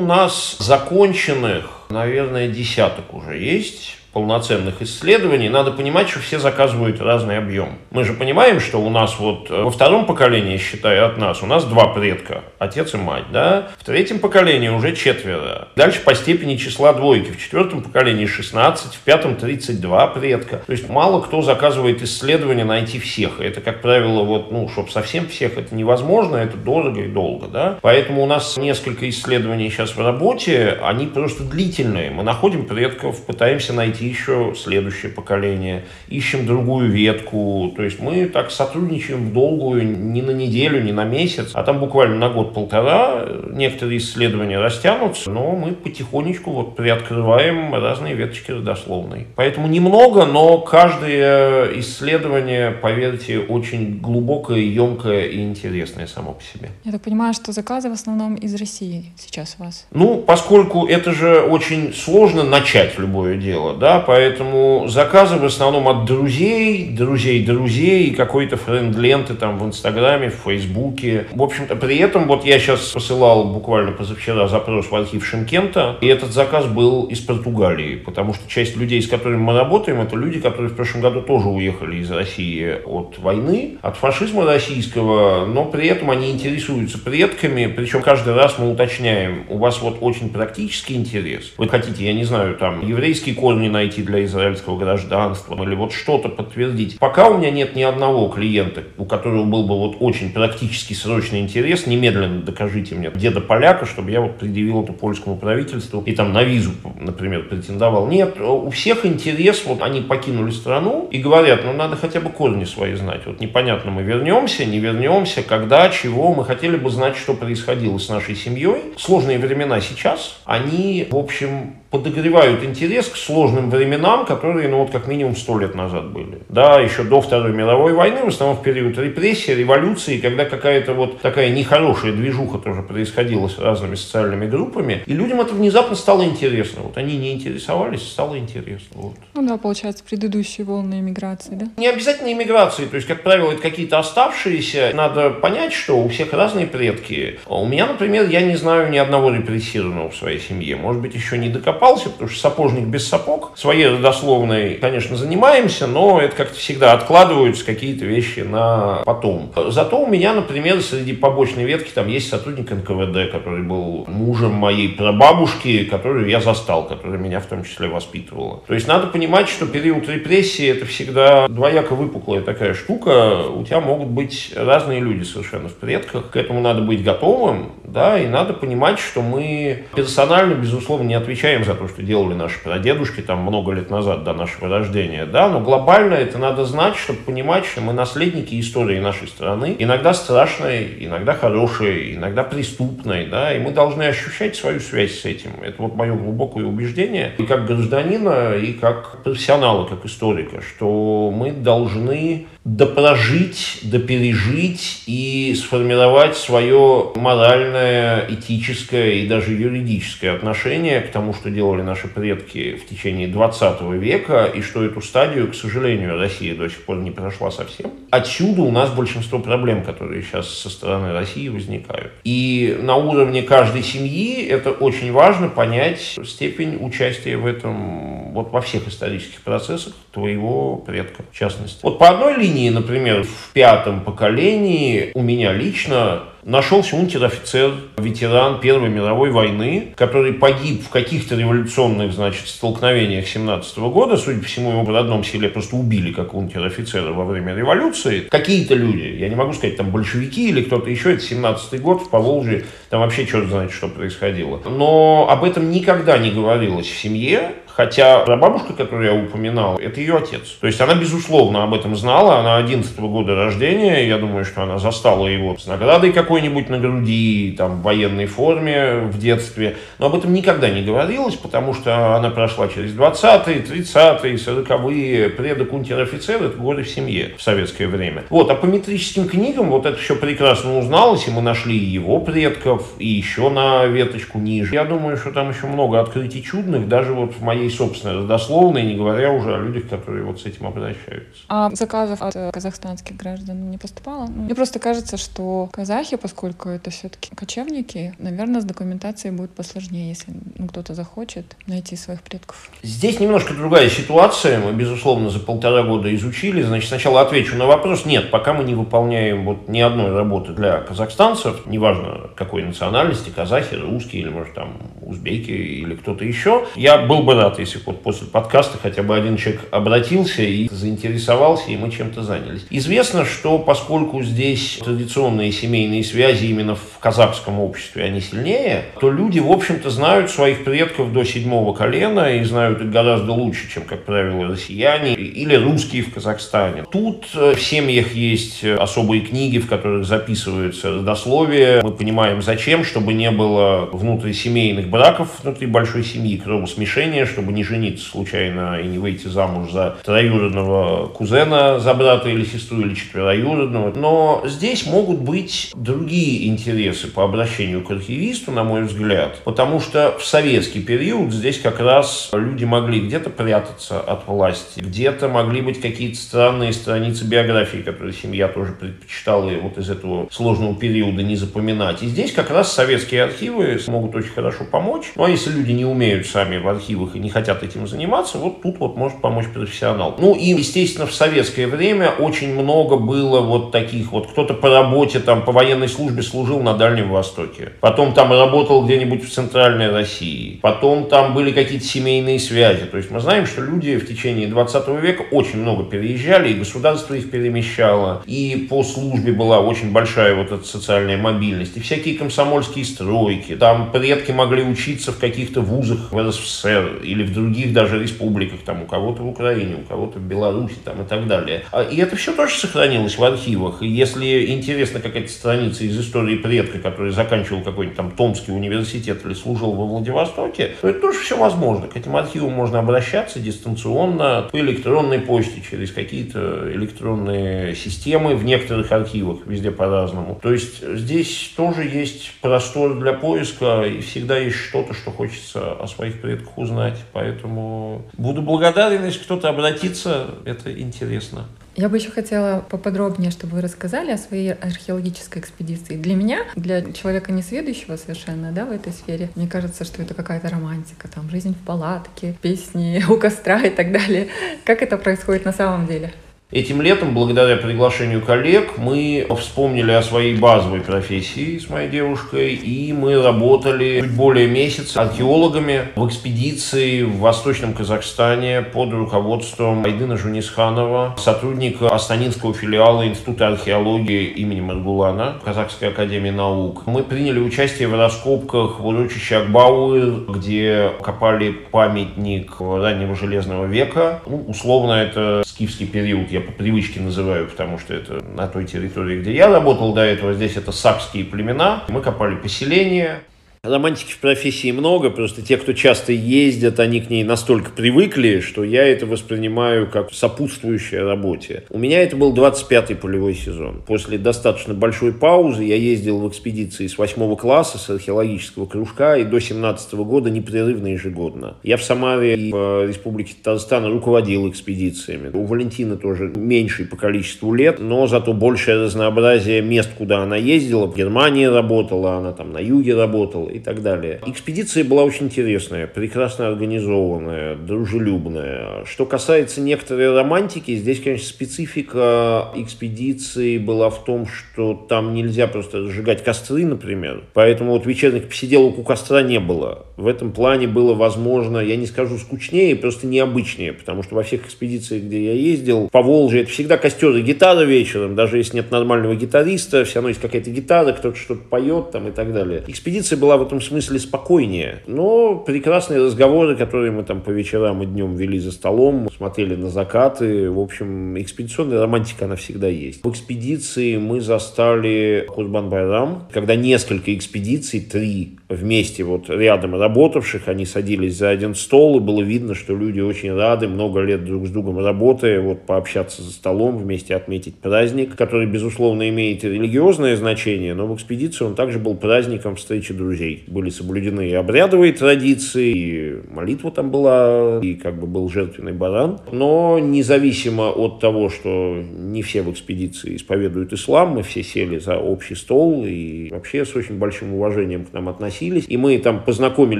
нас 0.00 0.56
законченных, 0.58 1.86
наверное, 1.90 2.48
десяток 2.48 3.12
уже 3.12 3.36
есть 3.36 3.98
полноценных 4.12 4.82
исследований, 4.82 5.48
надо 5.48 5.70
понимать, 5.70 6.08
что 6.08 6.20
все 6.20 6.38
заказывают 6.38 7.00
разный 7.00 7.38
объем. 7.38 7.78
Мы 7.90 8.04
же 8.04 8.12
понимаем, 8.12 8.60
что 8.60 8.78
у 8.78 8.90
нас 8.90 9.18
вот 9.18 9.50
э, 9.50 9.62
во 9.62 9.70
втором 9.70 10.04
поколении, 10.04 10.58
считая 10.58 11.06
от 11.06 11.16
нас, 11.16 11.42
у 11.42 11.46
нас 11.46 11.64
два 11.64 11.86
предка, 11.86 12.42
отец 12.58 12.94
и 12.94 12.98
мать, 12.98 13.24
да? 13.32 13.68
В 13.78 13.84
третьем 13.84 14.18
поколении 14.18 14.68
уже 14.68 14.94
четверо. 14.94 15.68
Дальше 15.76 16.00
по 16.00 16.14
степени 16.14 16.56
числа 16.56 16.92
двойки. 16.92 17.30
В 17.30 17.40
четвертом 17.40 17.82
поколении 17.82 18.26
16, 18.26 18.94
в 18.94 19.00
пятом 19.00 19.36
32 19.36 20.06
предка. 20.08 20.62
То 20.66 20.72
есть 20.72 20.88
мало 20.88 21.20
кто 21.22 21.40
заказывает 21.40 22.02
исследования 22.02 22.64
найти 22.64 22.98
всех. 22.98 23.40
Это, 23.40 23.60
как 23.60 23.80
правило, 23.80 24.24
вот, 24.24 24.52
ну, 24.52 24.68
чтобы 24.68 24.90
совсем 24.90 25.28
всех 25.28 25.56
это 25.56 25.74
невозможно, 25.74 26.36
это 26.36 26.56
дорого 26.56 27.00
и 27.00 27.08
долго, 27.08 27.46
да? 27.46 27.78
Поэтому 27.80 28.22
у 28.22 28.26
нас 28.26 28.56
несколько 28.56 29.08
исследований 29.08 29.70
сейчас 29.70 29.96
в 29.96 30.00
работе, 30.00 30.78
они 30.82 31.06
просто 31.06 31.44
длительные. 31.44 32.10
Мы 32.10 32.22
находим 32.22 32.66
предков, 32.66 33.24
пытаемся 33.24 33.72
найти 33.72 34.01
найти 34.01 34.01
еще 34.02 34.54
следующее 34.56 35.10
поколение, 35.10 35.84
ищем 36.08 36.46
другую 36.46 36.90
ветку. 36.90 37.72
То 37.76 37.82
есть 37.82 38.00
мы 38.00 38.26
так 38.26 38.50
сотрудничаем 38.50 39.30
в 39.30 39.32
долгую 39.32 39.84
не 39.84 40.22
на 40.22 40.30
неделю, 40.30 40.82
не 40.82 40.92
на 40.92 41.04
месяц, 41.04 41.50
а 41.54 41.62
там 41.62 41.80
буквально 41.80 42.16
на 42.16 42.28
год-полтора. 42.28 43.26
Некоторые 43.50 43.98
исследования 43.98 44.58
растянутся, 44.58 45.30
но 45.30 45.52
мы 45.52 45.72
потихонечку 45.72 46.50
вот 46.50 46.76
приоткрываем 46.76 47.74
разные 47.74 48.14
веточки 48.14 48.50
родословной. 48.50 49.26
Поэтому 49.36 49.66
немного, 49.68 50.26
но 50.26 50.58
каждое 50.58 51.78
исследование, 51.80 52.70
поверьте, 52.70 53.38
очень 53.38 53.98
глубокое, 53.98 54.60
емкое 54.60 55.26
и 55.26 55.42
интересное 55.42 56.06
само 56.06 56.32
по 56.32 56.42
себе. 56.42 56.70
Я 56.84 56.92
так 56.92 57.02
понимаю, 57.02 57.34
что 57.34 57.52
заказы 57.52 57.88
в 57.88 57.92
основном 57.92 58.34
из 58.34 58.54
России 58.54 59.06
сейчас 59.16 59.56
у 59.58 59.64
вас? 59.64 59.86
Ну, 59.92 60.18
поскольку 60.18 60.86
это 60.86 61.12
же 61.12 61.40
очень 61.40 61.92
сложно 61.92 62.42
начать 62.42 62.98
любое 62.98 63.36
дело, 63.36 63.74
да, 63.74 63.91
поэтому 64.00 64.86
заказы 64.88 65.36
в 65.36 65.44
основном 65.44 65.88
от 65.88 66.04
друзей, 66.04 66.88
друзей 66.88 67.44
друзей, 67.44 68.08
и 68.08 68.14
какой-то 68.14 68.56
френд-ленты 68.56 69.34
там 69.34 69.58
в 69.58 69.66
Инстаграме, 69.66 70.30
в 70.30 70.34
Фейсбуке. 70.44 71.26
В 71.32 71.42
общем-то, 71.42 71.76
при 71.76 71.98
этом 71.98 72.26
вот 72.26 72.44
я 72.44 72.58
сейчас 72.58 72.80
посылал 72.90 73.44
буквально 73.44 73.92
позавчера 73.92 74.48
запрос 74.48 74.90
в 74.90 74.94
архив 74.94 75.24
Шимкента, 75.24 75.96
и 76.00 76.06
этот 76.06 76.32
заказ 76.32 76.66
был 76.66 77.04
из 77.04 77.20
Португалии, 77.20 77.96
потому 77.96 78.34
что 78.34 78.48
часть 78.48 78.76
людей, 78.76 79.02
с 79.02 79.08
которыми 79.08 79.40
мы 79.40 79.54
работаем, 79.54 80.00
это 80.00 80.16
люди, 80.16 80.40
которые 80.40 80.70
в 80.70 80.76
прошлом 80.76 81.02
году 81.02 81.20
тоже 81.20 81.48
уехали 81.48 81.96
из 81.96 82.10
России 82.10 82.78
от 82.84 83.18
войны, 83.18 83.78
от 83.82 83.96
фашизма 83.96 84.44
российского, 84.44 85.46
но 85.46 85.64
при 85.64 85.88
этом 85.88 86.10
они 86.10 86.30
интересуются 86.30 86.98
предками, 86.98 87.66
причем 87.66 88.02
каждый 88.02 88.34
раз 88.34 88.58
мы 88.58 88.70
уточняем, 88.70 89.44
у 89.48 89.58
вас 89.58 89.80
вот 89.80 89.98
очень 90.00 90.30
практический 90.30 90.94
интерес, 90.94 91.52
вы 91.56 91.68
хотите, 91.68 92.04
я 92.04 92.12
не 92.12 92.24
знаю, 92.24 92.56
там, 92.56 92.86
еврейские 92.86 93.34
корни 93.34 93.68
на 93.68 93.81
найти 93.82 94.02
для 94.02 94.24
израильского 94.24 94.78
гражданства 94.78 95.60
или 95.62 95.74
вот 95.74 95.92
что-то 95.92 96.28
подтвердить. 96.28 96.98
Пока 96.98 97.28
у 97.28 97.38
меня 97.38 97.50
нет 97.50 97.74
ни 97.74 97.82
одного 97.82 98.28
клиента, 98.28 98.84
у 98.96 99.04
которого 99.04 99.44
был 99.44 99.66
бы 99.66 99.76
вот 99.76 99.96
очень 100.00 100.32
практически 100.32 100.94
срочный 100.94 101.40
интерес, 101.40 101.86
немедленно 101.86 102.40
докажите 102.42 102.94
мне 102.94 103.10
деда 103.14 103.40
поляка, 103.40 103.86
чтобы 103.86 104.10
я 104.10 104.20
вот 104.20 104.38
предъявил 104.38 104.82
это 104.82 104.92
польскому 104.92 105.36
правительству 105.36 106.02
и 106.06 106.12
там 106.14 106.32
на 106.32 106.42
визу, 106.42 106.72
например, 106.98 107.48
претендовал. 107.48 108.06
Нет, 108.06 108.40
у 108.40 108.70
всех 108.70 109.04
интерес, 109.04 109.64
вот 109.66 109.82
они 109.82 110.00
покинули 110.00 110.50
страну 110.50 111.08
и 111.10 111.18
говорят, 111.18 111.62
ну 111.64 111.72
надо 111.72 111.96
хотя 111.96 112.20
бы 112.20 112.30
корни 112.30 112.64
свои 112.64 112.94
знать. 112.94 113.22
Вот 113.26 113.40
непонятно, 113.40 113.90
мы 113.90 114.02
вернемся, 114.02 114.64
не 114.64 114.78
вернемся, 114.78 115.42
когда, 115.42 115.88
чего. 115.88 116.32
Мы 116.34 116.44
хотели 116.44 116.76
бы 116.76 116.90
знать, 116.90 117.16
что 117.16 117.34
происходило 117.34 117.98
с 117.98 118.08
нашей 118.08 118.36
семьей. 118.36 118.92
Сложные 118.96 119.38
времена 119.38 119.80
сейчас, 119.80 120.40
они, 120.44 121.08
в 121.10 121.16
общем, 121.16 121.81
подогревают 121.92 122.64
интерес 122.64 123.06
к 123.06 123.16
сложным 123.16 123.68
временам, 123.68 124.24
которые, 124.24 124.68
ну 124.68 124.78
вот 124.78 124.90
как 124.90 125.06
минимум 125.06 125.36
сто 125.36 125.58
лет 125.58 125.74
назад 125.74 126.10
были. 126.10 126.38
Да, 126.48 126.80
еще 126.80 127.04
до 127.04 127.20
Второй 127.20 127.52
мировой 127.52 127.92
войны, 127.92 128.22
в 128.24 128.28
основном 128.28 128.56
в 128.56 128.62
период 128.62 128.96
репрессий, 128.96 129.54
революции, 129.54 130.18
когда 130.18 130.46
какая-то 130.46 130.94
вот 130.94 131.20
такая 131.20 131.50
нехорошая 131.50 132.12
движуха 132.12 132.56
тоже 132.56 132.82
происходила 132.82 133.46
с 133.46 133.58
разными 133.58 133.94
социальными 133.94 134.46
группами, 134.46 135.02
и 135.04 135.12
людям 135.12 135.42
это 135.42 135.54
внезапно 135.54 135.94
стало 135.94 136.24
интересно. 136.24 136.80
Вот 136.82 136.96
они 136.96 137.18
не 137.18 137.34
интересовались, 137.34 138.08
стало 138.08 138.38
интересно. 138.38 138.88
Вот. 138.94 139.14
Ну 139.34 139.46
да, 139.46 139.58
получается, 139.58 140.02
предыдущие 140.02 140.64
волны 140.64 141.00
иммиграции, 141.00 141.54
да? 141.56 141.66
Не 141.76 141.88
обязательно 141.88 142.32
иммиграции, 142.32 142.86
то 142.86 142.96
есть, 142.96 143.06
как 143.06 143.22
правило, 143.22 143.52
это 143.52 143.60
какие-то 143.60 143.98
оставшиеся. 143.98 144.92
Надо 144.94 145.28
понять, 145.28 145.74
что 145.74 146.02
у 146.02 146.08
всех 146.08 146.32
разные 146.32 146.66
предки. 146.66 147.38
У 147.46 147.66
меня, 147.66 147.86
например, 147.86 148.30
я 148.30 148.40
не 148.40 148.56
знаю 148.56 148.90
ни 148.90 148.96
одного 148.96 149.30
репрессированного 149.30 150.08
в 150.08 150.16
своей 150.16 150.40
семье. 150.40 150.76
Может 150.76 151.02
быть, 151.02 151.14
еще 151.14 151.36
не 151.36 151.50
докопался 151.50 151.81
копался, 151.82 152.10
потому 152.10 152.30
что 152.30 152.40
сапожник 152.40 152.84
без 152.84 153.08
сапог. 153.08 153.52
Своей 153.56 153.88
родословной, 153.88 154.74
конечно, 154.74 155.16
занимаемся, 155.16 155.88
но 155.88 156.20
это 156.20 156.36
как-то 156.36 156.54
всегда 156.54 156.92
откладываются 156.92 157.66
какие-то 157.66 158.04
вещи 158.04 158.40
на 158.40 159.02
потом. 159.04 159.50
Зато 159.68 160.00
у 160.00 160.06
меня, 160.06 160.32
например, 160.32 160.80
среди 160.80 161.12
побочной 161.12 161.64
ветки 161.64 161.90
там 161.92 162.06
есть 162.06 162.28
сотрудник 162.28 162.70
НКВД, 162.70 163.32
который 163.32 163.64
был 163.64 164.04
мужем 164.06 164.52
моей 164.52 164.90
прабабушки, 164.90 165.84
которую 165.84 166.28
я 166.28 166.40
застал, 166.40 166.86
которая 166.86 167.18
меня 167.18 167.40
в 167.40 167.46
том 167.46 167.64
числе 167.64 167.88
воспитывала. 167.88 168.62
То 168.68 168.74
есть 168.74 168.86
надо 168.86 169.08
понимать, 169.08 169.48
что 169.48 169.66
период 169.66 170.08
репрессии 170.08 170.68
это 170.68 170.86
всегда 170.86 171.48
двояко 171.48 171.96
выпуклая 171.96 172.42
такая 172.42 172.74
штука. 172.74 173.42
У 173.48 173.64
тебя 173.64 173.80
могут 173.80 174.08
быть 174.08 174.52
разные 174.54 175.00
люди 175.00 175.24
совершенно 175.24 175.68
в 175.68 175.74
предках. 175.74 176.30
К 176.30 176.36
этому 176.36 176.60
надо 176.60 176.82
быть 176.82 177.02
готовым, 177.02 177.72
да, 177.82 178.20
и 178.20 178.28
надо 178.28 178.52
понимать, 178.52 179.00
что 179.00 179.20
мы 179.20 179.86
персонально, 179.96 180.54
безусловно, 180.54 181.08
не 181.08 181.14
отвечаем 181.14 181.64
за 181.64 181.71
за 181.72 181.78
то, 181.78 181.88
что 181.88 182.02
делали 182.02 182.34
наши 182.34 182.58
прадедушки 182.62 183.20
там 183.20 183.40
много 183.40 183.72
лет 183.72 183.90
назад 183.90 184.24
до 184.24 184.32
нашего 184.32 184.68
рождения, 184.68 185.24
да, 185.26 185.48
но 185.48 185.60
глобально 185.60 186.14
это 186.14 186.38
надо 186.38 186.64
знать, 186.64 186.96
чтобы 186.96 187.20
понимать, 187.20 187.64
что 187.64 187.80
мы 187.80 187.92
наследники 187.92 188.58
истории 188.60 188.98
нашей 188.98 189.28
страны, 189.28 189.76
иногда 189.78 190.12
страшной, 190.14 190.96
иногда 191.00 191.34
хорошей, 191.34 192.14
иногда 192.14 192.44
преступной, 192.44 193.26
да, 193.26 193.54
и 193.54 193.58
мы 193.58 193.70
должны 193.70 194.02
ощущать 194.04 194.56
свою 194.56 194.80
связь 194.80 195.20
с 195.20 195.24
этим. 195.24 195.50
Это 195.62 195.80
вот 195.82 195.94
мое 195.94 196.14
глубокое 196.14 196.64
убеждение, 196.64 197.32
и 197.38 197.44
как 197.44 197.66
гражданина, 197.66 198.54
и 198.54 198.72
как 198.72 199.22
профессионала, 199.22 199.86
как 199.86 200.04
историка, 200.04 200.60
что 200.62 201.32
мы 201.34 201.52
должны 201.52 202.46
допрожить, 202.64 203.80
допережить 203.82 205.02
и 205.06 205.54
сформировать 205.58 206.36
свое 206.36 207.10
моральное, 207.16 208.24
этическое 208.28 209.14
и 209.14 209.26
даже 209.26 209.52
юридическое 209.52 210.34
отношение 210.34 211.00
к 211.00 211.10
тому, 211.10 211.34
что 211.34 211.50
делали 211.62 211.82
наши 211.82 212.08
предки 212.08 212.74
в 212.74 212.88
течение 212.88 213.28
20 213.28 213.82
века, 213.92 214.46
и 214.46 214.62
что 214.62 214.84
эту 214.84 215.00
стадию, 215.00 215.48
к 215.48 215.54
сожалению, 215.54 216.18
Россия 216.18 216.56
до 216.56 216.68
сих 216.68 216.82
пор 216.82 216.96
не 216.96 217.12
прошла 217.12 217.52
совсем. 217.52 217.90
отсюда 218.10 218.62
у 218.62 218.70
нас 218.70 218.90
большинство 218.90 219.38
проблем, 219.38 219.84
которые 219.84 220.22
сейчас 220.22 220.48
со 220.48 220.68
стороны 220.68 221.12
России 221.12 221.48
возникают. 221.48 222.12
И 222.24 222.76
на 222.80 222.96
уровне 222.96 223.42
каждой 223.42 223.82
семьи 223.82 224.44
это 224.44 224.70
очень 224.72 225.12
важно 225.12 225.48
понять 225.48 226.18
степень 226.24 226.76
участия 226.80 227.36
в 227.36 227.46
этом, 227.46 228.32
вот 228.32 228.50
во 228.50 228.60
всех 228.60 228.88
исторических 228.88 229.40
процессах 229.42 229.94
твоего 230.12 230.76
предка, 230.76 231.22
в 231.30 231.38
частности. 231.38 231.78
Вот 231.82 231.98
по 231.98 232.08
одной 232.08 232.36
линии, 232.38 232.70
например, 232.70 233.22
в 233.22 233.52
пятом 233.52 234.00
поколении 234.00 235.12
у 235.14 235.22
меня 235.22 235.52
лично 235.52 236.24
нашелся 236.44 236.96
унтер-офицер, 236.96 237.72
ветеран 237.98 238.60
Первой 238.60 238.88
мировой 238.88 239.30
войны, 239.30 239.92
который 239.96 240.32
погиб 240.32 240.84
в 240.84 240.88
каких-то 240.88 241.36
революционных, 241.36 242.12
значит, 242.12 242.48
столкновениях 242.48 243.26
17 243.26 243.78
года. 243.78 244.16
Судя 244.16 244.40
по 244.40 244.46
всему, 244.46 244.70
его 244.70 244.82
в 244.82 244.90
родном 244.90 245.24
селе 245.24 245.48
просто 245.48 245.76
убили 245.76 246.12
как 246.12 246.34
унтер-офицера 246.34 247.12
во 247.12 247.24
время 247.24 247.54
революции. 247.54 248.26
Какие-то 248.30 248.74
люди, 248.74 249.16
я 249.18 249.28
не 249.28 249.34
могу 249.34 249.52
сказать, 249.52 249.76
там 249.76 249.90
большевики 249.90 250.48
или 250.48 250.62
кто-то 250.62 250.90
еще, 250.90 251.14
это 251.14 251.22
17 251.22 251.80
год 251.80 252.02
в 252.02 252.10
Поволжье, 252.10 252.64
там 252.90 253.00
вообще 253.00 253.26
черт 253.26 253.48
знает, 253.48 253.72
что 253.72 253.88
происходило. 253.88 254.60
Но 254.64 255.28
об 255.30 255.44
этом 255.44 255.70
никогда 255.70 256.18
не 256.18 256.30
говорилось 256.30 256.86
в 256.86 256.98
семье, 256.98 257.52
Хотя 257.74 258.24
бабушка, 258.36 258.74
которую 258.74 259.06
я 259.06 259.14
упоминал, 259.14 259.78
это 259.78 260.00
ее 260.00 260.16
отец. 260.16 260.56
То 260.60 260.66
есть 260.66 260.80
она, 260.80 260.94
безусловно, 260.94 261.64
об 261.64 261.74
этом 261.74 261.96
знала. 261.96 262.38
Она 262.38 262.56
11 262.56 262.98
-го 262.98 263.08
года 263.08 263.34
рождения. 263.34 264.06
Я 264.06 264.18
думаю, 264.18 264.44
что 264.44 264.62
она 264.62 264.78
застала 264.78 265.26
его 265.26 265.56
с 265.56 265.66
наградой 265.66 266.12
какой-нибудь 266.12 266.68
на 266.68 266.78
груди, 266.78 267.54
там, 267.56 267.80
в 267.80 267.82
военной 267.82 268.26
форме 268.26 269.00
в 269.10 269.18
детстве. 269.18 269.76
Но 269.98 270.06
об 270.06 270.14
этом 270.14 270.32
никогда 270.32 270.68
не 270.68 270.82
говорилось, 270.82 271.36
потому 271.36 271.74
что 271.74 272.16
она 272.16 272.30
прошла 272.30 272.68
через 272.68 272.94
20-е, 272.94 273.62
30-е, 273.62 274.34
40-е. 274.34 275.30
Предок 275.30 275.72
унтер-офицер– 275.72 276.42
это 276.44 276.56
годы 276.58 276.82
в 276.82 276.88
семье 276.88 277.32
в 277.38 277.42
советское 277.42 277.86
время. 277.86 278.24
Вот, 278.30 278.50
а 278.50 278.54
по 278.54 278.66
метрическим 278.66 279.28
книгам 279.28 279.70
вот 279.70 279.86
это 279.86 279.96
все 279.96 280.14
прекрасно 280.16 280.78
узналось, 280.78 281.26
и 281.26 281.30
мы 281.30 281.40
нашли 281.40 281.76
его 281.76 282.20
предков, 282.20 282.90
и 282.98 283.06
еще 283.06 283.48
на 283.50 283.86
веточку 283.86 284.38
ниже. 284.38 284.74
Я 284.74 284.84
думаю, 284.84 285.16
что 285.16 285.30
там 285.32 285.50
еще 285.50 285.66
много 285.66 286.00
открытий 286.00 286.42
чудных, 286.42 286.88
даже 286.88 287.12
вот 287.12 287.34
в 287.34 287.42
моей 287.42 287.61
своей 287.62 287.70
собственной 287.70 288.22
родословной, 288.22 288.82
не 288.82 288.94
говоря 288.94 289.32
уже 289.32 289.54
о 289.54 289.58
людях, 289.58 289.88
которые 289.88 290.24
вот 290.24 290.40
с 290.40 290.46
этим 290.46 290.66
обращаются. 290.66 291.42
А 291.48 291.70
заказов 291.74 292.20
от 292.20 292.34
э, 292.34 292.50
казахстанских 292.52 293.16
граждан 293.16 293.70
не 293.70 293.78
поступало? 293.78 294.26
Ну, 294.26 294.42
мне 294.42 294.54
просто 294.54 294.78
кажется, 294.78 295.16
что 295.16 295.68
казахи, 295.72 296.16
поскольку 296.16 296.68
это 296.68 296.90
все-таки 296.90 297.34
кочевники, 297.34 298.14
наверное, 298.18 298.60
с 298.60 298.64
документацией 298.64 299.34
будет 299.34 299.50
посложнее, 299.50 300.08
если 300.08 300.32
ну, 300.58 300.66
кто-то 300.66 300.94
захочет 300.94 301.56
найти 301.66 301.96
своих 301.96 302.22
предков. 302.22 302.70
Здесь 302.82 303.20
немножко 303.20 303.54
другая 303.54 303.88
ситуация. 303.88 304.58
Мы, 304.58 304.72
безусловно, 304.72 305.30
за 305.30 305.38
полтора 305.38 305.82
года 305.82 306.12
изучили. 306.14 306.62
Значит, 306.62 306.88
сначала 306.88 307.20
отвечу 307.20 307.56
на 307.56 307.66
вопрос. 307.66 308.06
Нет, 308.06 308.30
пока 308.30 308.52
мы 308.52 308.64
не 308.64 308.74
выполняем 308.74 309.44
вот 309.44 309.68
ни 309.68 309.80
одной 309.80 310.12
работы 310.12 310.52
для 310.52 310.80
казахстанцев, 310.80 311.66
неважно 311.66 312.30
какой 312.34 312.64
национальности, 312.64 313.30
казахи, 313.30 313.74
русские 313.74 314.22
или, 314.22 314.30
может, 314.30 314.54
там, 314.54 314.78
узбеки 315.04 315.50
или 315.50 315.94
кто-то 315.94 316.24
еще, 316.24 316.66
я 316.76 316.98
был 316.98 317.22
бы 317.22 317.34
рад 317.34 317.58
если 317.58 317.80
вот 317.84 318.02
после 318.02 318.26
подкаста 318.26 318.78
хотя 318.82 319.02
бы 319.02 319.16
один 319.16 319.36
человек 319.36 319.62
обратился 319.70 320.42
и 320.42 320.68
заинтересовался, 320.70 321.70
и 321.70 321.76
мы 321.76 321.90
чем-то 321.90 322.22
занялись. 322.22 322.66
Известно, 322.70 323.24
что 323.24 323.58
поскольку 323.58 324.22
здесь 324.22 324.80
традиционные 324.82 325.52
семейные 325.52 326.04
связи 326.04 326.46
именно 326.46 326.74
в 326.74 326.98
казахском 327.00 327.60
обществе, 327.60 328.04
они 328.04 328.20
сильнее, 328.20 328.84
то 329.00 329.10
люди, 329.10 329.38
в 329.38 329.50
общем-то, 329.50 329.90
знают 329.90 330.30
своих 330.30 330.64
предков 330.64 331.12
до 331.12 331.24
седьмого 331.24 331.72
колена 331.74 332.36
и 332.36 332.44
знают 332.44 332.80
их 332.80 332.90
гораздо 332.90 333.32
лучше, 333.32 333.70
чем, 333.72 333.84
как 333.84 334.04
правило, 334.04 334.48
россияне 334.48 335.14
или 335.14 335.54
русские 335.54 336.02
в 336.02 336.12
Казахстане. 336.12 336.84
Тут 336.90 337.26
э, 337.34 337.54
в 337.54 337.60
семьях 337.60 338.14
есть 338.14 338.64
особые 338.64 339.22
книги, 339.22 339.58
в 339.58 339.68
которых 339.68 340.06
записываются 340.06 340.90
родословия. 340.90 341.82
Мы 341.82 341.92
понимаем, 341.92 342.42
зачем, 342.42 342.84
чтобы 342.84 343.12
не 343.12 343.30
было 343.30 343.88
внутрисемейных 343.92 344.88
браков 344.92 345.28
внутри 345.42 345.66
большой 345.66 346.04
семьи, 346.04 346.36
кровосмешения, 346.36 347.26
чтобы 347.26 347.42
чтобы 347.42 347.52
не 347.52 347.64
жениться 347.64 348.08
случайно 348.08 348.80
и 348.80 348.86
не 348.86 348.98
выйти 348.98 349.26
замуж 349.26 349.72
за 349.72 349.96
троюродного 350.04 351.08
кузена, 351.08 351.80
за 351.80 351.92
брата 351.92 352.28
или 352.28 352.44
сестру, 352.44 352.80
или 352.80 352.94
четвероюродного. 352.94 353.92
Но 353.98 354.42
здесь 354.46 354.86
могут 354.86 355.18
быть 355.18 355.72
другие 355.74 356.48
интересы 356.48 357.08
по 357.08 357.24
обращению 357.24 357.82
к 357.82 357.90
архивисту, 357.90 358.52
на 358.52 358.64
мой 358.64 358.84
взгляд, 358.84 359.40
потому 359.44 359.80
что 359.80 360.16
в 360.18 360.24
советский 360.24 360.80
период 360.80 361.32
здесь 361.32 361.58
как 361.58 361.80
раз 361.80 362.30
люди 362.32 362.64
могли 362.64 363.00
где-то 363.00 363.30
прятаться 363.30 364.00
от 364.00 364.26
власти, 364.26 364.80
где-то 364.80 365.28
могли 365.28 365.60
быть 365.60 365.80
какие-то 365.80 366.16
странные 366.16 366.72
страницы 366.72 367.24
биографии, 367.24 367.78
которые 367.78 368.12
семья 368.12 368.48
тоже 368.48 368.72
предпочитала 368.72 369.50
вот 369.60 369.78
из 369.78 369.90
этого 369.90 370.28
сложного 370.30 370.74
периода 370.74 371.22
не 371.22 371.36
запоминать. 371.36 372.02
И 372.02 372.06
здесь 372.06 372.32
как 372.32 372.50
раз 372.50 372.72
советские 372.72 373.24
архивы 373.24 373.80
могут 373.88 374.14
очень 374.14 374.30
хорошо 374.30 374.64
помочь. 374.64 374.81
Ну 375.16 375.24
а 375.24 375.30
если 375.30 375.50
люди 375.50 375.72
не 375.72 375.84
умеют 375.84 376.26
сами 376.26 376.58
в 376.58 376.68
архивах 376.68 377.16
и 377.16 377.18
не 377.18 377.30
хотят 377.30 377.62
этим 377.62 377.86
заниматься, 377.86 378.38
вот 378.38 378.62
тут 378.62 378.78
вот 378.78 378.96
может 378.96 379.20
помочь 379.20 379.46
профессионал. 379.52 380.16
Ну 380.18 380.34
и, 380.34 380.46
естественно, 380.46 381.06
в 381.06 381.14
советское 381.14 381.66
время 381.66 382.10
очень 382.10 382.54
много 382.54 382.96
было 382.96 383.40
вот 383.40 383.72
таких 383.72 384.12
вот, 384.12 384.30
кто-то 384.30 384.54
по 384.54 384.68
работе, 384.68 385.20
там, 385.20 385.44
по 385.44 385.52
военной 385.52 385.88
службе 385.88 386.22
служил 386.22 386.60
на 386.60 386.74
Дальнем 386.74 387.10
Востоке, 387.10 387.72
потом 387.80 388.12
там 388.12 388.32
работал 388.32 388.84
где-нибудь 388.84 389.24
в 389.24 389.32
Центральной 389.32 389.90
России, 389.90 390.58
потом 390.62 391.08
там 391.08 391.34
были 391.34 391.52
какие-то 391.52 391.84
семейные 391.84 392.38
связи. 392.38 392.84
То 392.86 392.96
есть 392.96 393.10
мы 393.10 393.20
знаем, 393.20 393.46
что 393.46 393.62
люди 393.62 393.96
в 393.96 394.06
течение 394.06 394.46
20 394.46 394.88
века 395.00 395.24
очень 395.30 395.60
много 395.60 395.84
переезжали, 395.84 396.50
и 396.50 396.54
государство 396.54 397.14
их 397.14 397.30
перемещало, 397.30 398.22
и 398.26 398.66
по 398.68 398.82
службе 398.82 399.32
была 399.32 399.60
очень 399.60 399.92
большая 399.92 400.34
вот 400.34 400.52
эта 400.52 400.66
социальная 400.66 401.16
мобильность, 401.16 401.76
и 401.76 401.80
всякие 401.80 402.16
комсомольские 402.16 402.84
стройки. 402.84 403.56
Там 403.56 403.90
предки 403.92 404.32
могли 404.32 404.64
учиться 404.72 405.12
в 405.12 405.18
каких-то 405.18 405.60
вузах 405.60 406.12
в 406.12 406.32
СССР 406.32 407.00
или 407.02 407.22
в 407.22 407.32
других 407.32 407.72
даже 407.72 408.00
республиках, 408.02 408.60
там 408.64 408.82
у 408.82 408.86
кого-то 408.86 409.22
в 409.22 409.28
Украине, 409.28 409.76
у 409.76 409.88
кого-то 409.88 410.18
в 410.18 410.22
Беларуси 410.22 410.76
там, 410.84 411.02
и 411.02 411.04
так 411.04 411.26
далее. 411.26 411.64
А, 411.70 411.82
и 411.82 411.96
это 411.96 412.16
все 412.16 412.32
тоже 412.32 412.54
сохранилось 412.56 413.18
в 413.18 413.24
архивах. 413.24 413.82
И 413.82 413.88
если 413.88 414.46
интересна 414.46 415.00
какая-то 415.00 415.30
страница 415.30 415.84
из 415.84 415.98
истории 415.98 416.36
предка, 416.36 416.78
который 416.78 417.12
заканчивал 417.12 417.62
какой-нибудь 417.62 417.96
там 417.96 418.10
Томский 418.10 418.52
университет 418.52 419.24
или 419.24 419.34
служил 419.34 419.72
во 419.72 419.86
Владивостоке, 419.86 420.72
то 420.80 420.88
это 420.88 421.00
тоже 421.00 421.18
все 421.20 421.36
возможно. 421.36 421.86
К 421.86 421.96
этим 421.96 422.16
архивам 422.16 422.52
можно 422.52 422.78
обращаться 422.78 423.38
дистанционно, 423.38 424.48
по 424.50 424.58
электронной 424.58 425.20
почте, 425.20 425.62
через 425.68 425.92
какие-то 425.92 426.70
электронные 426.72 427.74
системы 427.74 428.34
в 428.34 428.44
некоторых 428.44 428.90
архивах, 428.92 429.40
везде 429.46 429.70
по-разному. 429.70 430.38
То 430.42 430.52
есть 430.52 430.82
здесь 430.96 431.52
тоже 431.56 431.84
есть 431.84 432.32
простор 432.40 432.98
для 432.98 433.12
поиска, 433.12 433.82
и 433.82 434.00
всегда 434.00 434.38
есть 434.38 434.56
что-то, 434.62 434.94
что 434.94 435.10
хочется 435.10 435.72
о 435.72 435.86
своих 435.86 436.20
предках 436.20 436.56
узнать. 436.56 436.98
Поэтому 437.12 438.02
буду 438.16 438.42
благодарен, 438.42 439.04
если 439.04 439.20
кто-то 439.20 439.48
обратится, 439.48 440.34
это 440.44 440.72
интересно. 440.78 441.46
Я 441.74 441.88
бы 441.88 441.96
еще 441.96 442.10
хотела 442.10 442.62
поподробнее, 442.68 443.30
чтобы 443.30 443.54
вы 443.54 443.62
рассказали 443.62 444.10
о 444.10 444.18
своей 444.18 444.52
археологической 444.52 445.40
экспедиции. 445.40 445.96
Для 445.96 446.14
меня, 446.14 446.40
для 446.54 446.92
человека 446.92 447.32
несведущего 447.32 447.96
совершенно, 447.96 448.52
да, 448.52 448.66
в 448.66 448.72
этой 448.72 448.92
сфере, 448.92 449.30
мне 449.36 449.48
кажется, 449.48 449.84
что 449.84 450.02
это 450.02 450.12
какая-то 450.12 450.50
романтика, 450.50 451.08
там, 451.08 451.30
жизнь 451.30 451.54
в 451.54 451.64
палатке, 451.64 452.36
песни 452.42 453.02
у 453.08 453.16
костра 453.16 453.62
и 453.62 453.70
так 453.70 453.90
далее. 453.90 454.28
Как 454.64 454.82
это 454.82 454.98
происходит 454.98 455.46
на 455.46 455.52
самом 455.52 455.86
деле? 455.86 456.12
Этим 456.52 456.82
летом, 456.82 457.14
благодаря 457.14 457.56
приглашению 457.56 458.20
коллег, 458.20 458.76
мы 458.76 459.26
вспомнили 459.38 459.90
о 459.90 460.02
своей 460.02 460.36
базовой 460.36 460.82
профессии 460.82 461.56
с 461.56 461.70
моей 461.70 461.88
девушкой, 461.88 462.52
и 462.52 462.92
мы 462.92 463.22
работали 463.22 464.02
чуть 464.02 464.14
более 464.14 464.48
месяца 464.48 465.00
археологами 465.00 465.88
в 465.96 466.06
экспедиции 466.06 467.04
в 467.04 467.20
Восточном 467.20 467.72
Казахстане 467.72 468.60
под 468.60 468.92
руководством 468.92 469.86
Айдына 469.86 470.18
Жунисханова, 470.18 471.16
сотрудника 471.16 471.88
Астанинского 471.88 472.52
филиала 472.52 473.08
Института 473.08 473.48
археологии 473.48 474.24
имени 474.26 474.60
Маргулана 474.60 475.36
Казахской 475.42 475.88
академии 475.88 476.28
наук. 476.28 476.82
Мы 476.84 477.02
приняли 477.02 477.38
участие 477.38 477.88
в 477.88 477.94
раскопках 477.98 478.78
в 478.78 478.86
урочище 478.86 479.36
Акбауэр, 479.36 480.26
где 480.28 480.90
копали 481.00 481.50
памятник 481.50 482.60
раннего 482.60 483.16
железного 483.16 483.64
века. 483.64 484.20
Ну, 484.26 484.44
условно, 484.48 484.92
это 484.92 485.42
скифский 485.52 485.86
период, 485.86 486.30
я 486.30 486.40
по 486.40 486.50
привычке 486.50 486.98
называю, 487.00 487.46
потому 487.46 487.78
что 487.78 487.92
это 487.92 488.24
на 488.24 488.48
той 488.48 488.64
территории, 488.64 489.20
где 489.20 489.34
я 489.34 489.48
работал 489.48 489.92
до 489.92 490.00
этого, 490.00 490.32
здесь 490.32 490.56
это 490.56 490.72
сакские 490.72 491.26
племена. 491.26 491.84
Мы 491.88 492.00
копали 492.00 492.36
поселения, 492.36 493.22
Романтики 493.64 494.10
в 494.10 494.18
профессии 494.18 494.72
много, 494.72 495.08
просто 495.08 495.40
те, 495.40 495.56
кто 495.56 495.72
часто 495.72 496.10
ездят, 496.10 496.80
они 496.80 497.00
к 497.00 497.08
ней 497.10 497.22
настолько 497.22 497.70
привыкли, 497.70 498.40
что 498.40 498.64
я 498.64 498.84
это 498.84 499.06
воспринимаю 499.06 499.88
как 499.88 500.12
сопутствующее 500.12 501.04
работе. 501.04 501.62
У 501.70 501.78
меня 501.78 502.02
это 502.02 502.16
был 502.16 502.34
25-й 502.34 502.96
полевой 502.96 503.34
сезон. 503.34 503.84
После 503.86 504.18
достаточно 504.18 504.74
большой 504.74 505.12
паузы 505.12 505.62
я 505.62 505.76
ездил 505.76 506.18
в 506.18 506.28
экспедиции 506.28 506.88
с 506.88 506.98
8 506.98 507.36
класса, 507.36 507.78
с 507.78 507.88
археологического 507.88 508.66
кружка, 508.66 509.16
и 509.16 509.22
до 509.22 509.38
17 509.38 509.94
года 509.94 510.28
непрерывно 510.28 510.88
ежегодно. 510.88 511.58
Я 511.62 511.76
в 511.76 511.84
Самаре 511.84 512.34
и 512.34 512.50
в 512.50 512.88
Республике 512.88 513.34
Татарстан 513.40 513.86
руководил 513.86 514.50
экспедициями. 514.50 515.30
У 515.32 515.44
Валентины 515.44 515.96
тоже 515.96 516.32
меньший 516.34 516.86
по 516.86 516.96
количеству 516.96 517.54
лет, 517.54 517.78
но 517.78 518.08
зато 518.08 518.32
большее 518.32 518.82
разнообразие 518.82 519.62
мест, 519.62 519.90
куда 519.96 520.24
она 520.24 520.34
ездила. 520.34 520.86
В 520.86 520.96
Германии 520.96 521.44
работала, 521.44 522.16
она 522.16 522.32
там 522.32 522.50
на 522.50 522.58
юге 522.58 522.96
работала 522.96 523.51
и 523.52 523.58
так 523.58 523.82
далее. 523.82 524.20
Экспедиция 524.26 524.84
была 524.84 525.04
очень 525.04 525.26
интересная, 525.26 525.86
прекрасно 525.86 526.48
организованная, 526.48 527.56
дружелюбная. 527.56 528.84
Что 528.84 529.06
касается 529.06 529.60
некоторой 529.60 530.14
романтики, 530.14 530.74
здесь, 530.74 531.00
конечно, 531.00 531.28
специфика 531.28 532.48
экспедиции 532.56 533.58
была 533.58 533.90
в 533.90 534.04
том, 534.04 534.26
что 534.26 534.74
там 534.74 535.14
нельзя 535.14 535.46
просто 535.46 535.78
разжигать 535.78 536.24
костры, 536.24 536.64
например. 536.64 537.24
Поэтому 537.34 537.72
вот 537.72 537.86
вечерних 537.86 538.28
посиделок 538.28 538.78
у 538.78 538.82
костра 538.82 539.22
не 539.22 539.40
было. 539.40 539.86
В 540.02 540.08
этом 540.08 540.32
плане 540.32 540.66
было 540.66 540.94
возможно, 540.94 541.58
я 541.58 541.76
не 541.76 541.86
скажу 541.86 542.18
скучнее, 542.18 542.74
просто 542.74 543.06
необычнее, 543.06 543.72
потому 543.72 544.02
что 544.02 544.16
во 544.16 544.24
всех 544.24 544.46
экспедициях, 544.46 545.04
где 545.04 545.26
я 545.26 545.32
ездил, 545.32 545.88
по 545.92 546.02
Волжье 546.02 546.42
это 546.42 546.50
всегда 546.50 546.76
костер 546.76 547.10
и 547.16 547.22
гитара 547.22 547.62
вечером, 547.62 548.16
даже 548.16 548.38
если 548.38 548.56
нет 548.56 548.72
нормального 548.72 549.14
гитариста, 549.14 549.84
все 549.84 549.96
равно 549.96 550.08
есть 550.08 550.20
какая-то 550.20 550.50
гитара, 550.50 550.92
кто-то 550.92 551.16
что-то 551.16 551.42
поет 551.48 551.92
там 551.92 552.08
и 552.08 552.10
так 552.10 552.32
далее. 552.32 552.64
Экспедиция 552.66 553.16
была 553.16 553.36
в 553.36 553.42
этом 553.42 553.60
смысле 553.60 554.00
спокойнее, 554.00 554.82
но 554.88 555.36
прекрасные 555.36 556.00
разговоры, 556.00 556.56
которые 556.56 556.90
мы 556.90 557.04
там 557.04 557.20
по 557.20 557.30
вечерам 557.30 557.84
и 557.84 557.86
днем 557.86 558.16
вели 558.16 558.40
за 558.40 558.50
столом, 558.50 559.08
смотрели 559.16 559.54
на 559.54 559.70
закаты, 559.70 560.50
в 560.50 560.58
общем, 560.58 561.16
экспедиционная 561.20 561.80
романтика, 561.80 562.24
она 562.24 562.34
всегда 562.34 562.66
есть. 562.66 563.04
В 563.04 563.08
экспедиции 563.08 563.98
мы 563.98 564.20
застали 564.20 565.26
Курбан-Байрам, 565.28 566.24
когда 566.32 566.56
несколько 566.56 567.14
экспедиций, 567.14 567.78
три 567.78 568.38
вместе 568.48 569.04
вот 569.04 569.30
рядом 569.30 569.76
работавших, 569.92 570.48
они 570.48 570.64
садились 570.64 571.18
за 571.18 571.28
один 571.28 571.54
стол, 571.54 571.98
и 571.98 572.00
было 572.00 572.22
видно, 572.22 572.54
что 572.54 572.74
люди 572.74 573.00
очень 573.00 573.32
рады, 573.32 573.68
много 573.68 574.00
лет 574.00 574.24
друг 574.24 574.46
с 574.46 574.50
другом 574.50 574.78
работая, 574.78 575.40
вот 575.40 575.66
пообщаться 575.66 576.22
за 576.22 576.30
столом, 576.30 576.78
вместе 576.78 577.14
отметить 577.14 577.56
праздник, 577.56 578.16
который, 578.16 578.46
безусловно, 578.46 579.08
имеет 579.10 579.44
религиозное 579.44 580.16
значение, 580.16 580.74
но 580.74 580.86
в 580.86 580.94
экспедиции 580.94 581.44
он 581.44 581.54
также 581.54 581.78
был 581.78 581.94
праздником 581.94 582.56
встречи 582.56 582.94
друзей. 582.94 583.44
Были 583.46 583.68
соблюдены 583.68 584.30
и 584.30 584.32
обрядовые 584.32 584.92
традиции, 584.94 585.72
и 585.72 586.14
молитва 586.30 586.70
там 586.70 586.90
была, 586.90 587.60
и 587.62 587.74
как 587.74 587.98
бы 588.00 588.06
был 588.06 588.28
жертвенный 588.30 588.72
баран. 588.72 589.20
Но 589.30 589.78
независимо 589.78 590.70
от 590.70 591.00
того, 591.00 591.28
что 591.28 591.82
не 591.92 592.22
все 592.22 592.42
в 592.42 592.50
экспедиции 592.50 593.16
исповедуют 593.16 593.72
ислам, 593.72 594.10
мы 594.12 594.22
все 594.22 594.42
сели 594.42 594.78
за 594.78 594.96
общий 594.96 595.34
стол 595.34 595.84
и 595.86 596.30
вообще 596.30 596.64
с 596.64 596.74
очень 596.76 596.98
большим 596.98 597.34
уважением 597.34 597.84
к 597.84 597.92
нам 597.92 598.08
относились. 598.08 598.64
И 598.68 598.76
мы 598.76 598.98
там 598.98 599.22
познакомились 599.22 599.71